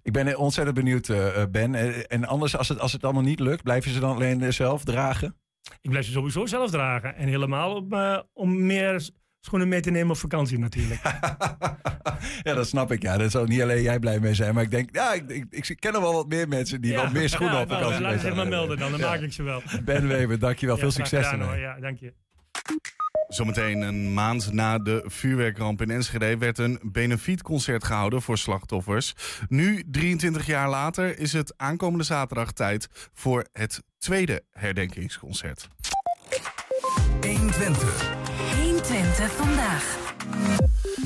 ik 0.03 0.13
ben 0.13 0.39
ontzettend 0.39 0.77
benieuwd, 0.77 1.09
eh, 1.09 1.45
Ben. 1.51 1.75
En 2.09 2.25
anders, 2.25 2.57
als 2.57 2.69
het, 2.69 2.79
als 2.79 2.93
het 2.93 3.05
allemaal 3.05 3.23
niet 3.23 3.41
lukt, 3.41 3.63
blijven 3.63 3.91
ze 3.91 4.01
dan 4.01 4.15
alleen 4.15 4.53
zelf 4.53 4.85
dragen? 4.85 5.37
Ik 5.81 5.91
blijf 5.91 6.05
ze 6.07 6.13
sowieso 6.13 6.47
zelf 6.47 6.71
dragen. 6.71 7.15
En 7.17 7.29
helemaal 7.29 7.75
om, 7.77 7.93
eh, 7.93 8.19
om 8.33 8.67
meer 8.67 9.09
schoenen 9.41 9.69
mee 9.69 9.81
te 9.81 9.91
nemen 9.91 10.11
op 10.11 10.17
vakantie 10.17 10.59
natuurlijk. 10.59 11.01
ja, 12.47 12.55
dat 12.55 12.69
snap 12.69 12.93
ik. 12.93 13.03
Ja, 13.03 13.17
daar 13.17 13.31
zal 13.31 13.45
niet 13.45 13.63
alleen 13.63 13.83
jij 13.83 13.99
blij 13.99 14.21
mee 14.21 14.35
zijn. 14.35 14.55
Maar 14.55 14.63
ik 14.63 14.71
denk, 14.71 14.89
ja, 14.95 15.13
ik, 15.13 15.31
ik, 15.51 15.69
ik 15.69 15.81
ken 15.81 15.95
er 15.95 16.01
wel 16.01 16.13
wat 16.13 16.29
meer 16.29 16.49
mensen 16.49 16.81
die 16.81 16.93
Ja. 16.93 17.03
wat 17.03 17.13
meer 17.13 17.29
schoenen 17.29 17.57
Ja, 17.57 17.63
op 17.63 17.69
nou, 17.69 17.81
vakantie 17.81 18.05
Laat 18.07 18.23
mee 18.23 18.31
ze 18.31 18.37
maar 18.37 18.49
melden 18.49 18.79
dan, 18.79 18.91
dan 18.91 19.01
Ja. 19.01 19.09
maak 19.11 19.21
ik 19.21 19.33
ze 19.33 19.43
wel. 19.43 19.63
Ben 19.85 20.09
Weber, 20.09 20.39
dankjewel. 20.39 20.77
Veel 20.77 20.91
succes 20.91 21.27
gedaan, 21.27 21.49
hoor. 21.49 21.59
Ja, 21.59 21.81
dank 21.81 21.99
je. 21.99 22.13
Zometeen 23.31 23.81
een 23.81 24.15
maand 24.15 24.53
na 24.53 24.79
de 24.79 25.03
vuurwerkramp 25.07 25.83
in 25.83 25.91
Enschede 25.91 26.39
werd 26.39 26.59
een 26.59 26.79
benefietconcert 26.83 27.85
gehouden 27.85 28.23
voor 28.23 28.39
slachtoffers. 28.39 29.15
Nu, 29.49 29.85
23 29.91 30.47
jaar 30.47 30.69
later, 30.69 31.19
is 31.19 31.33
het 31.33 31.55
aankomende 31.57 32.05
zaterdag 32.05 32.53
tijd 32.53 32.89
voor 33.13 33.47
het 33.53 33.83
tweede 33.99 34.43
herdenkingsconcert. 34.53 35.69
120 37.21 37.41
120. 37.41 38.19
120 38.57 39.33
vandaag. 39.33 39.99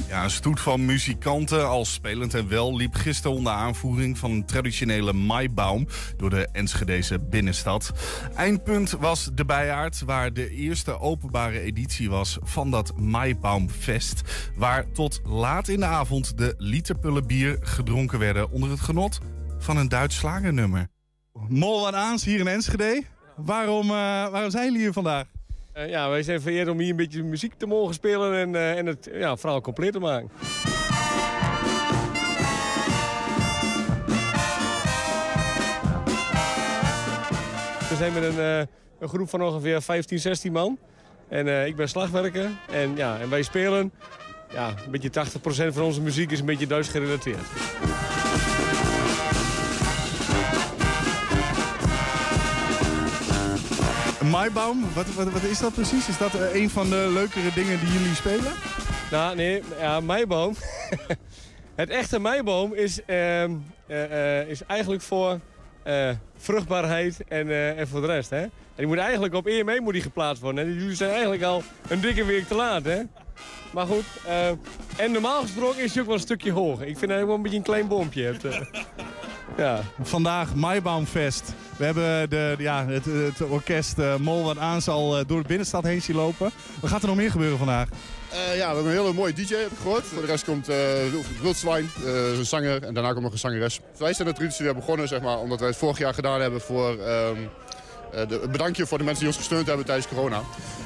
Ja, 0.08 0.24
een 0.24 0.30
stoet 0.30 0.60
van 0.60 0.84
muzikanten 0.84 1.68
als 1.68 1.92
spelend 1.92 2.34
en 2.34 2.48
wel 2.48 2.76
liep 2.76 2.94
gisteren 2.94 3.36
onder 3.36 3.52
aanvoering 3.52 4.18
van 4.18 4.30
een 4.30 4.46
traditionele 4.46 5.12
Maibaum 5.12 5.86
door 6.16 6.30
de 6.30 6.48
Enschedeze 6.52 7.20
binnenstad. 7.20 7.92
Eindpunt 8.34 8.90
was 8.90 9.30
de 9.34 9.44
Bijaard, 9.44 10.00
waar 10.00 10.32
de 10.32 10.50
eerste 10.50 11.00
openbare 11.00 11.60
editie 11.60 12.10
was 12.10 12.38
van 12.42 12.70
dat 12.70 12.98
Maibaumfest. 13.00 14.22
Waar 14.56 14.92
tot 14.92 15.20
laat 15.24 15.68
in 15.68 15.80
de 15.80 15.86
avond 15.86 16.38
de 16.38 16.54
literpullen 16.58 17.26
bier 17.26 17.56
gedronken 17.60 18.18
werden 18.18 18.50
onder 18.50 18.70
het 18.70 18.80
genot 18.80 19.18
van 19.58 19.76
een 19.76 19.88
Duits 19.88 20.16
slagernummer. 20.16 20.88
Mol 21.48 21.80
wat 21.80 21.94
Aans 21.94 22.24
hier 22.24 22.40
in 22.40 22.48
Enschede. 22.48 23.02
Waarom, 23.36 23.86
uh, 23.86 23.96
waarom 24.28 24.50
zijn 24.50 24.64
jullie 24.64 24.80
hier 24.80 24.92
vandaag? 24.92 25.33
Uh, 25.78 25.88
ja, 25.88 26.08
wij 26.08 26.22
zijn 26.22 26.40
vereerd 26.40 26.68
om 26.68 26.78
hier 26.78 26.90
een 26.90 26.96
beetje 26.96 27.22
muziek 27.22 27.54
te 27.54 27.66
mogen 27.66 27.94
spelen 27.94 28.34
en, 28.34 28.52
uh, 28.52 28.78
en 28.78 28.86
het 28.86 29.08
ja, 29.12 29.36
verhaal 29.36 29.60
compleet 29.60 29.92
te 29.92 29.98
maken. 29.98 30.30
We 37.88 37.96
zijn 37.96 38.12
met 38.12 38.22
een, 38.22 38.36
uh, 38.36 38.58
een 38.98 39.08
groep 39.08 39.28
van 39.28 39.42
ongeveer 39.42 39.82
15, 39.82 40.18
16 40.18 40.52
man. 40.52 40.78
En 41.28 41.66
ik 41.66 41.76
ben 41.76 41.88
slagwerker. 41.88 42.50
En, 42.70 42.96
ja, 42.96 43.18
en 43.18 43.30
wij 43.30 43.42
spelen, 43.42 43.92
ja, 44.52 44.68
een 44.68 44.90
beetje 44.90 45.10
80% 45.70 45.74
van 45.74 45.82
onze 45.82 46.00
muziek 46.00 46.30
is 46.30 46.40
een 46.40 46.46
beetje 46.46 46.66
Duits 46.66 46.88
gerelateerd. 46.88 47.46
Maibaum, 54.30 54.84
wat, 54.94 55.14
wat, 55.14 55.32
wat, 55.32 55.42
is 55.42 55.58
dat 55.58 55.74
precies? 55.74 56.08
Is 56.08 56.18
dat 56.18 56.34
uh, 56.34 56.54
een 56.54 56.70
van 56.70 56.90
de 56.90 57.10
leukere 57.12 57.52
dingen 57.54 57.80
die 57.80 57.92
jullie 57.92 58.14
spelen? 58.14 58.52
Nou, 59.10 59.36
nee, 59.36 59.62
ja, 59.78 60.00
Maiboom. 60.00 60.54
het 61.74 61.90
echte 61.90 62.18
Maiboom 62.18 62.74
is, 62.74 63.00
uh, 63.06 63.44
uh, 63.88 64.48
is 64.48 64.62
eigenlijk 64.66 65.02
voor 65.02 65.40
vruchtbaarheid 66.36 67.24
en, 67.28 67.76
en 67.76 67.88
voor 67.88 68.00
de 68.00 68.06
rest. 68.06 68.30
Hè? 68.30 68.40
En 68.40 68.50
die 68.76 68.86
moet 68.86 68.98
eigenlijk 68.98 69.34
op 69.34 69.46
EME 69.46 69.80
moet 69.80 69.92
die 69.92 70.02
geplaatst 70.02 70.42
worden. 70.42 70.66
En 70.66 70.72
jullie 70.72 70.96
zijn 70.96 71.10
eigenlijk 71.10 71.42
al 71.42 71.62
een 71.88 72.00
dikke 72.00 72.24
week 72.24 72.46
te 72.46 72.54
laat. 72.54 72.84
Hè? 72.84 73.02
Maar 73.74 73.86
goed, 73.86 74.04
en 74.96 75.12
normaal 75.12 75.42
gesproken 75.42 75.82
is 75.82 75.92
hij 75.92 76.00
ook 76.00 76.06
wel 76.06 76.16
een 76.16 76.22
stukje 76.22 76.52
hoger. 76.52 76.86
Ik 76.86 76.98
vind 76.98 77.10
dat 77.10 77.20
je 77.20 77.26
wel 77.26 77.34
een 77.34 77.42
beetje 77.42 77.56
een 77.56 77.62
klein 77.62 77.88
boompje 77.88 78.22
hebt. 78.22 78.44
Ja. 79.56 79.80
Vandaag 80.02 80.54
Maibaumfest. 80.54 81.52
We 81.76 81.84
hebben 81.84 82.30
de, 82.30 82.54
ja, 82.58 82.86
het, 82.86 83.04
het 83.04 83.48
orkest 83.48 83.98
uh, 83.98 84.16
Mol 84.16 84.44
wat 84.44 84.58
aan 84.58 84.82
zal 84.82 85.18
uh, 85.18 85.24
door 85.26 85.42
de 85.42 85.48
binnenstad 85.48 85.84
heen 85.84 86.02
zien 86.02 86.16
lopen. 86.16 86.50
Wat 86.80 86.90
gaat 86.90 87.02
er 87.02 87.08
nog 87.08 87.16
meer 87.16 87.30
gebeuren 87.30 87.58
vandaag? 87.58 87.88
Uh, 88.32 88.56
ja, 88.56 88.68
we 88.68 88.74
hebben 88.74 88.92
een 88.92 88.98
hele 88.98 89.12
mooie 89.12 89.32
DJ 89.32 89.54
heb 89.54 89.70
ik 89.70 89.78
gehoord. 89.82 90.04
Voor 90.04 90.22
de 90.22 90.28
rest 90.28 90.44
komt 90.44 90.70
uh, 90.70 90.76
Wildzwijn, 91.42 91.90
een 92.04 92.46
zanger 92.46 92.82
en 92.82 92.94
daarna 92.94 93.10
komt 93.10 93.22
nog 93.22 93.32
een 93.32 93.38
zangeres. 93.38 93.80
Wij 93.96 94.12
zijn 94.12 94.28
de 94.28 94.34
traditie 94.34 94.64
weer 94.64 94.74
begonnen, 94.74 95.08
zeg 95.08 95.20
maar, 95.20 95.38
omdat 95.38 95.58
wij 95.58 95.68
het 95.68 95.78
vorig 95.78 95.98
jaar 95.98 96.14
gedaan 96.14 96.40
hebben 96.40 96.60
voor... 96.60 96.90
Um, 96.90 97.50
uh, 98.14 98.28
de, 98.28 98.48
bedankje 98.50 98.86
voor 98.86 98.98
de 98.98 99.04
mensen 99.04 99.24
die 99.24 99.32
ons 99.32 99.42
gesteund 99.42 99.66
hebben 99.66 99.86
tijdens 99.86 100.08
corona. 100.08 100.42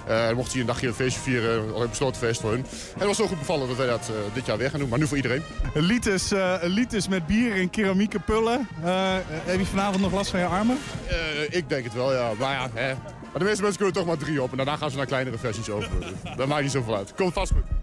Uh, 0.09 0.27
dan 0.27 0.35
mochten 0.35 0.53
hier 0.53 0.61
een 0.61 0.67
dagje 0.67 0.87
een 0.87 0.95
feestje 0.95 1.21
vieren, 1.21 1.75
al 1.75 1.83
een 1.83 1.89
besloten 1.89 2.21
feest 2.21 2.41
voor 2.41 2.51
hun. 2.51 2.65
En 2.95 2.99
het 2.99 3.07
was 3.07 3.17
zo 3.17 3.27
goed 3.27 3.39
bevallen 3.39 3.69
dat 3.69 3.77
wij 3.77 3.87
dat 3.87 4.11
uh, 4.11 4.35
dit 4.35 4.47
jaar 4.47 4.59
weer 4.59 4.71
gaan 4.71 4.81
doen, 4.81 4.89
maar 4.89 4.99
nu 4.99 5.07
voor 5.07 5.17
iedereen. 5.17 5.43
Lites, 5.75 6.33
lites 6.63 7.09
met 7.09 7.27
bier 7.27 7.55
en 7.55 7.71
keramieke 7.71 8.19
pullen. 8.19 8.69
heb 9.45 9.59
je 9.59 9.67
vanavond 9.67 10.01
nog 10.01 10.13
last 10.13 10.31
van 10.31 10.41
je 10.41 10.47
armen? 10.47 10.79
ik 11.51 11.69
denk 11.69 11.85
het 11.85 11.95
wel, 11.95 12.13
ja. 12.13 12.33
Maar 12.39 12.53
ja, 12.53 12.71
hè. 12.75 12.95
Maar 13.31 13.39
de 13.39 13.45
meeste 13.45 13.63
mensen 13.63 13.81
kunnen 13.81 13.95
er 13.95 14.01
toch 14.01 14.07
maar 14.07 14.27
drie 14.27 14.43
op 14.43 14.51
en 14.51 14.57
daarna 14.57 14.77
gaan 14.77 14.91
ze 14.91 14.97
naar 14.97 15.07
kleinere 15.07 15.39
versies 15.39 15.71
over. 15.71 15.91
dat 16.37 16.47
maakt 16.47 16.63
niet 16.63 16.73
zoveel 16.73 16.97
uit. 16.97 17.15
Komt 17.15 17.33
vast 17.33 17.53
goed. 17.53 17.79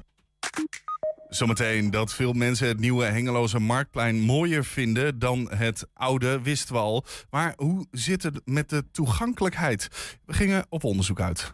Zometeen 1.30 1.92
dat 1.92 2.14
veel 2.14 2.34
mensen 2.34 2.68
het 2.68 2.80
nieuwe 2.80 3.06
Hengeloze 3.06 3.60
Marktplein 3.60 4.20
mooier 4.20 4.66
vinden 4.66 5.20
dan 5.20 5.52
het 5.56 5.88
oude 5.94 6.42
Wistwal. 6.42 7.06
Maar 7.30 7.54
hoe 7.58 7.86
zit 7.92 8.24
het 8.24 8.42
met 8.46 8.70
de 8.70 8.84
toegankelijkheid? 8.92 9.90
We 10.26 10.34
gingen 10.34 10.66
op 10.70 10.84
onderzoek 10.84 11.22
uit. 11.22 11.54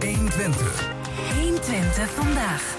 120. 0.00 0.88
120 1.34 2.10
vandaag. 2.10 2.76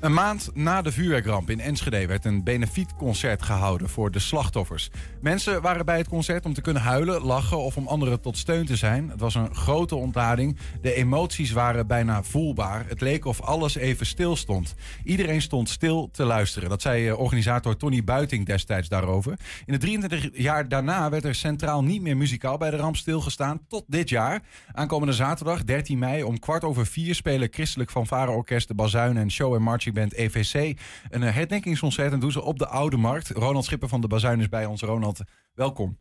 Een 0.00 0.12
maand 0.12 0.50
na 0.54 0.82
de 0.82 0.92
vuurwerkramp 0.92 1.50
in 1.50 1.60
Enschede 1.60 2.06
werd 2.06 2.24
een 2.24 2.44
benefietconcert 2.44 3.42
gehouden 3.42 3.88
voor 3.88 4.10
de 4.10 4.18
slachtoffers. 4.18 4.90
Mensen 5.20 5.62
waren 5.62 5.84
bij 5.84 5.98
het 5.98 6.08
concert 6.08 6.44
om 6.44 6.54
te 6.54 6.60
kunnen 6.60 6.82
huilen, 6.82 7.22
lachen 7.22 7.58
of 7.58 7.76
om 7.76 7.86
anderen 7.86 8.20
tot 8.20 8.36
steun 8.36 8.66
te 8.66 8.76
zijn. 8.76 9.10
Het 9.10 9.20
was 9.20 9.34
een 9.34 9.54
grote 9.54 9.94
ontlading. 9.94 10.58
De 10.80 10.94
emoties 10.94 11.52
waren 11.52 11.86
bijna 11.86 12.22
voelbaar. 12.22 12.84
Het 12.88 13.00
leek 13.00 13.24
of 13.24 13.40
alles 13.40 13.76
even 13.76 14.06
stil 14.06 14.36
stond. 14.36 14.74
Iedereen 15.04 15.42
stond 15.42 15.68
stil 15.68 16.08
te 16.12 16.24
luisteren. 16.24 16.68
Dat 16.68 16.82
zei 16.82 17.08
eh, 17.08 17.18
organisator 17.18 17.76
Tony 17.76 18.04
Buiting 18.04 18.46
destijds 18.46 18.88
daarover. 18.88 19.38
In 19.66 19.72
de 19.72 19.78
23 19.78 20.28
jaar 20.32 20.68
daarna 20.68 21.10
werd 21.10 21.24
er 21.24 21.34
centraal 21.34 21.82
niet 21.82 22.02
meer 22.02 22.16
muzikaal 22.16 22.58
bij 22.58 22.70
de 22.70 22.76
ramp 22.76 22.96
stilgestaan. 22.96 23.60
Tot 23.68 23.84
dit 23.86 24.08
jaar. 24.08 24.42
Aankomende 24.72 25.14
zaterdag, 25.14 25.64
13 25.64 25.98
mei, 25.98 26.22
om 26.22 26.38
kwart 26.38 26.64
over 26.64 26.86
vier 26.86 27.14
spelen 27.14 27.48
Christelijk 27.50 27.90
Fanfareorkest, 27.90 28.68
de 28.68 28.74
Bazuin 28.74 29.16
en 29.16 29.30
Show 29.30 29.54
en 29.54 29.62
Marching 29.62 29.85
Band 29.92 30.12
EVC. 30.12 30.78
Een 31.08 31.22
eh, 31.22 31.34
herdenkingsconcert 31.34 32.12
en 32.12 32.20
doen 32.20 32.32
ze 32.32 32.42
op 32.42 32.58
de 32.58 32.66
Oude 32.66 32.96
Markt. 32.96 33.30
Ronald 33.30 33.64
Schipper 33.64 33.88
van 33.88 34.00
de 34.00 34.06
Bazuin 34.06 34.40
is 34.40 34.48
bij 34.48 34.66
ons. 34.66 34.82
Ronald, 34.82 35.20
welkom. 35.54 35.98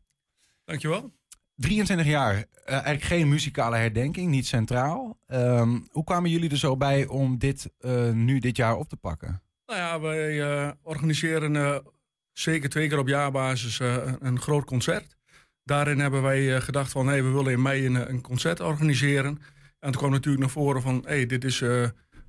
Dankjewel. 0.63 1.13
23 1.55 2.05
jaar, 2.05 2.35
uh, 2.35 2.45
eigenlijk 2.65 3.03
geen 3.03 3.29
muzikale 3.29 3.75
herdenking, 3.75 4.31
niet 4.31 4.47
centraal. 4.47 5.19
Um, 5.27 5.87
hoe 5.91 6.03
kwamen 6.03 6.29
jullie 6.29 6.49
er 6.49 6.57
zo 6.57 6.77
bij 6.77 7.07
om 7.07 7.37
dit 7.37 7.71
uh, 7.79 8.11
nu 8.11 8.39
dit 8.39 8.57
jaar 8.57 8.75
op 8.75 8.89
te 8.89 8.97
pakken? 8.97 9.41
Nou 9.65 9.79
ja, 9.79 9.99
wij 9.99 10.31
uh, 10.31 10.71
organiseren 10.81 11.83
zeker 12.31 12.69
twee 12.69 12.87
keer 12.87 12.99
op 12.99 13.07
jaarbasis 13.07 13.79
een 14.19 14.39
groot 14.39 14.65
concert. 14.65 15.17
Daarin 15.63 15.99
hebben 15.99 16.21
wij 16.21 16.61
gedacht 16.61 16.91
van, 16.91 17.07
hey, 17.07 17.23
we 17.23 17.29
willen 17.29 17.51
in 17.51 17.61
mei 17.61 17.85
een, 17.85 18.09
een 18.09 18.21
concert 18.21 18.59
organiseren. 18.59 19.39
En 19.79 19.91
toen 19.91 20.01
kwam 20.01 20.11
natuurlijk 20.11 20.43
naar 20.43 20.53
voren 20.53 20.81
van, 20.81 21.03
hey, 21.05 21.25
dit 21.25 21.43
is 21.43 21.63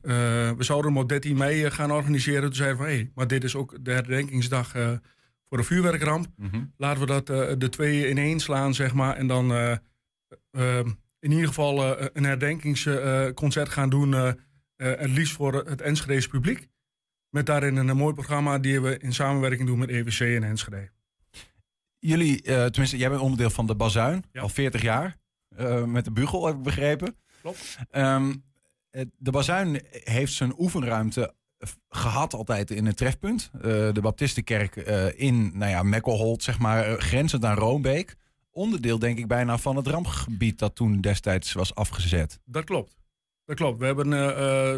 we 0.07 0.57
zouden 0.59 0.93
hem 0.93 1.01
op 1.01 1.09
13 1.09 1.37
mei 1.37 1.65
eh, 1.65 1.71
gaan 1.71 1.93
organiseren. 1.93 2.43
Toen 2.43 2.55
zeiden 2.55 2.79
we 2.79 2.83
van, 2.83 2.93
hé, 2.93 2.99
hey, 2.99 3.11
maar 3.15 3.27
dit 3.27 3.45
is 3.45 3.57
ook 3.57 3.77
de 3.81 3.93
herdenkingsdag 3.93 4.77
uh, 4.77 4.91
voor 5.49 5.59
de 5.59 5.65
vuurwerkramp. 5.65 6.27
Mm 6.37 6.49
-hmm. 6.51 6.73
Laten 6.77 7.01
we 7.01 7.07
dat 7.07 7.31
uh, 7.31 7.53
de 7.59 7.69
twee 7.69 8.09
in 8.09 8.19
één 8.19 8.41
slaan, 8.41 8.75
zeg 8.75 8.95
maar. 8.95 9.17
En 9.17 9.27
dan 9.27 9.53
in 11.21 11.31
ieder 11.31 11.47
geval 11.47 12.01
een 12.17 12.25
herdenkingsconcert 12.25 13.69
gaan 13.69 13.91
doen. 13.91 14.13
het 14.77 15.11
liefst 15.11 15.35
voor 15.35 15.55
het 15.55 15.81
Enschedese 15.81 16.29
publiek. 16.29 16.69
Met 17.31 17.47
daarin 17.47 17.77
een, 17.77 17.97
mooi 17.97 18.15
programma 18.15 18.59
die 18.59 18.81
we 18.81 18.99
in 18.99 19.13
samenwerking 19.13 19.67
doen 19.67 19.79
met 19.79 19.89
EWC 19.89 20.21
en 20.21 20.45
Enschede. 20.45 20.91
Jullie, 21.99 22.43
tenminste, 22.43 22.97
jij 22.97 23.09
bent 23.09 23.21
onderdeel 23.21 23.51
van 23.51 23.67
de 23.67 23.75
Bazuin, 23.75 24.25
ja. 24.33 24.41
al 24.41 24.49
40 24.49 24.83
jaar. 24.83 25.17
met 25.87 26.05
de 26.05 26.13
Bugel, 26.13 26.47
heb 26.47 26.57
ik 26.57 26.63
begrepen. 26.63 27.17
Klopt. 27.41 27.79
Um, 27.93 28.45
de 29.17 29.31
bazuin 29.31 29.83
heeft 29.91 30.33
zijn 30.33 30.55
oefenruimte 30.59 31.35
gehad 31.89 32.35
altijd 32.35 32.71
in 32.71 32.87
het 32.87 32.97
trefpunt. 32.97 33.51
Uh, 33.55 33.63
de 33.63 34.01
Baptistenkerk 34.01 34.77
uh, 34.77 35.21
in 35.21 35.51
nou 35.59 35.71
ja, 35.71 35.83
Mekkelholt, 35.83 36.43
zeg 36.43 36.59
maar, 36.59 36.91
uh, 36.91 36.99
grenzend 36.99 37.45
aan 37.45 37.57
Roombeek. 37.57 38.17
Onderdeel, 38.51 38.99
denk 38.99 39.19
ik, 39.19 39.27
bijna 39.27 39.59
van 39.59 39.77
het 39.77 39.87
rampgebied 39.87 40.59
dat 40.59 40.75
toen 40.75 41.01
destijds 41.01 41.53
was 41.53 41.75
afgezet. 41.75 42.41
Dat 42.45 42.65
klopt. 42.65 42.97
Dat 43.45 43.57
klopt. 43.57 43.79
We 43.79 43.85
hebben 43.85 44.11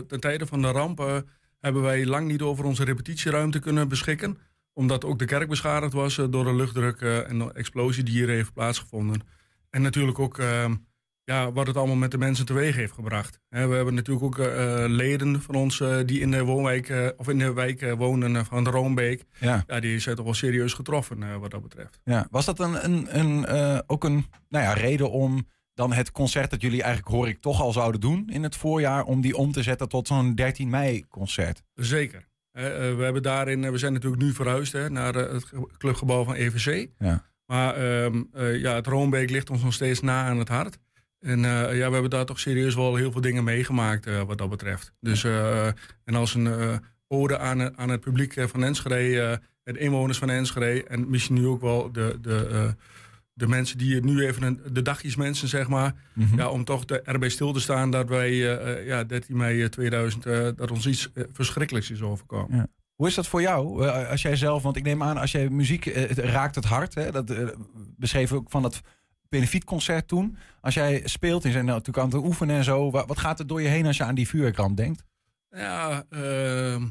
ten 0.06 0.20
tijde 0.20 0.46
van 0.46 0.62
de 0.62 0.70
ramp 0.70 1.24
hebben 1.60 1.82
wij 1.82 2.06
lang 2.06 2.28
niet 2.28 2.42
over 2.42 2.64
onze 2.64 2.84
repetitieruimte 2.84 3.58
kunnen 3.58 3.88
beschikken. 3.88 4.38
Omdat 4.72 5.04
ook 5.04 5.18
de 5.18 5.24
kerk 5.24 5.48
beschadigd 5.48 5.92
was 5.92 6.14
door 6.14 6.44
de 6.44 6.54
luchtdruk 6.54 7.00
en 7.00 7.38
de 7.38 7.52
explosie 7.52 8.02
die 8.02 8.14
hier 8.14 8.28
heeft 8.28 8.52
plaatsgevonden. 8.52 9.22
En 9.70 9.82
natuurlijk 9.82 10.18
ook 10.18 10.38
ja, 11.28 11.52
wat 11.52 11.66
het 11.66 11.76
allemaal 11.76 11.96
met 11.96 12.10
de 12.10 12.18
mensen 12.18 12.46
teweeg 12.46 12.76
heeft 12.76 12.92
gebracht. 12.92 13.40
we 13.48 13.58
hebben 13.58 13.94
natuurlijk 13.94 14.24
ook 14.24 14.38
uh, 14.38 14.84
leden 14.86 15.42
van 15.42 15.54
ons 15.54 15.80
uh, 15.80 15.96
die 16.04 16.20
in 16.20 16.30
de 16.30 16.44
woonwijk 16.44 17.14
of 17.16 17.28
in 17.28 17.38
de 17.38 17.52
wijk 17.52 17.94
wonen 17.96 18.46
van 18.46 18.64
de 18.64 18.70
Roombeek. 18.70 19.24
Ja. 19.40 19.64
ja, 19.66 19.80
die 19.80 19.98
zijn 19.98 20.16
toch 20.16 20.24
wel 20.24 20.34
serieus 20.34 20.72
getroffen 20.72 21.40
wat 21.40 21.50
dat 21.50 21.62
betreft. 21.62 22.00
Ja, 22.04 22.26
was 22.30 22.44
dat 22.44 22.58
een, 22.58 22.84
een, 22.84 23.18
een 23.18 23.82
ook 23.86 24.04
een 24.04 24.26
nou 24.48 24.64
ja, 24.64 24.72
reden 24.72 25.10
om 25.10 25.46
dan 25.74 25.92
het 25.92 26.12
concert 26.12 26.50
dat 26.50 26.60
jullie 26.60 26.82
eigenlijk 26.82 27.14
hoor 27.14 27.28
ik 27.28 27.40
toch 27.40 27.60
al 27.60 27.72
zouden 27.72 28.00
doen 28.00 28.28
in 28.28 28.42
het 28.42 28.56
voorjaar, 28.56 29.04
om 29.04 29.20
die 29.20 29.36
om 29.36 29.52
te 29.52 29.62
zetten 29.62 29.88
tot 29.88 30.06
zo'n 30.06 30.34
13 30.34 30.70
mei 30.70 31.04
concert? 31.08 31.62
Zeker. 31.74 32.28
we 32.52 32.98
hebben 33.00 33.22
daarin, 33.22 33.72
we 33.72 33.78
zijn 33.78 33.92
natuurlijk 33.92 34.22
nu 34.22 34.32
verhuisd 34.32 34.72
hè, 34.72 34.90
naar 34.90 35.14
het 35.14 35.50
clubgebouw 35.78 36.24
van 36.24 36.34
EVC. 36.34 36.88
Ja. 36.98 37.24
Maar 37.46 37.74
ehm, 37.74 38.22
ja, 38.56 38.74
het 38.74 38.86
Roombeek 38.86 39.30
ligt 39.30 39.50
ons 39.50 39.62
nog 39.62 39.72
steeds 39.72 40.00
na 40.00 40.24
aan 40.24 40.38
het 40.38 40.48
hart. 40.48 40.78
En 41.20 41.38
uh, 41.38 41.44
ja, 41.76 41.86
we 41.86 41.92
hebben 41.92 42.10
daar 42.10 42.24
toch 42.26 42.40
serieus 42.40 42.74
wel 42.74 42.96
heel 42.96 43.12
veel 43.12 43.20
dingen 43.20 43.44
meegemaakt 43.44 44.06
uh, 44.06 44.22
wat 44.22 44.38
dat 44.38 44.50
betreft. 44.50 44.92
Dus, 45.00 45.24
uh, 45.24 45.66
en 46.04 46.14
als 46.14 46.34
een 46.34 46.80
ode 47.08 47.38
aan, 47.38 47.78
aan 47.78 47.88
het 47.88 48.00
publiek 48.00 48.34
van 48.48 48.64
Enschede, 48.64 49.40
het 49.64 49.76
inwoners 49.76 50.18
van 50.18 50.30
Enschede... 50.30 50.84
en 50.84 51.10
misschien 51.10 51.34
nu 51.34 51.46
ook 51.46 51.60
wel 51.60 51.92
de, 51.92 52.18
de, 52.20 52.74
de 53.38 53.48
mensen 53.48 53.78
die 53.78 54.04
nu 54.04 54.26
even 54.26 54.42
een, 54.42 54.60
de 54.72 54.82
dagjesmensen, 54.82 55.48
zeg 55.48 55.68
maar. 55.68 55.94
Mhm. 56.12 56.36
Ja, 56.36 56.48
om 56.48 56.64
toch 56.64 56.84
de, 56.84 57.00
erbij 57.00 57.28
stil 57.28 57.52
te 57.52 57.60
staan 57.60 57.90
dat 57.90 58.08
wij 58.08 58.30
eh, 58.30 58.78
eh, 58.78 58.86
ja, 58.86 59.04
13 59.04 59.36
mei 59.36 59.68
2000, 59.68 60.26
eh, 60.26 60.48
dat 60.56 60.70
ons 60.70 60.86
iets 60.86 61.10
eh, 61.14 61.24
verschrikkelijks 61.32 61.90
is 61.90 62.02
overkomen. 62.02 62.56
Ja. 62.56 62.66
Hoe 62.94 63.06
is 63.06 63.14
dat 63.14 63.26
voor 63.26 63.40
jou? 63.40 63.86
Eh, 63.86 64.10
Als 64.10 64.22
jij 64.22 64.36
zelf, 64.36 64.62
want 64.62 64.76
ik 64.76 64.82
neem 64.82 65.02
aan, 65.02 65.16
als 65.16 65.32
jij 65.32 65.48
muziek 65.48 65.86
eh, 65.86 66.08
het 66.08 66.18
raakt 66.18 66.54
het 66.54 66.64
hart. 66.64 66.94
Hè? 66.94 67.10
Dat 67.10 67.30
eh, 67.30 67.48
beschreef 67.96 68.32
ook 68.32 68.50
van 68.50 68.62
dat 68.62 68.80
benefietconcert 69.28 70.08
toen. 70.08 70.36
Als 70.60 70.74
jij 70.74 71.02
speelt 71.04 71.42
en 71.42 71.48
je 71.48 71.54
bent 71.54 71.66
nou 71.66 71.78
natuurlijk 71.78 72.06
aan 72.14 72.18
het 72.20 72.28
oefenen 72.28 72.56
en 72.56 72.64
zo. 72.64 72.90
wa- 72.90 73.06
Wat 73.06 73.18
gaat 73.18 73.38
er 73.38 73.46
door 73.46 73.62
je 73.62 73.68
heen 73.68 73.86
als 73.86 73.96
je 73.96 74.04
aan 74.04 74.14
die 74.14 74.28
vuurwerkramp 74.28 74.76
denkt? 74.76 75.04
Ja, 75.50 76.04
ehm, 76.10 76.86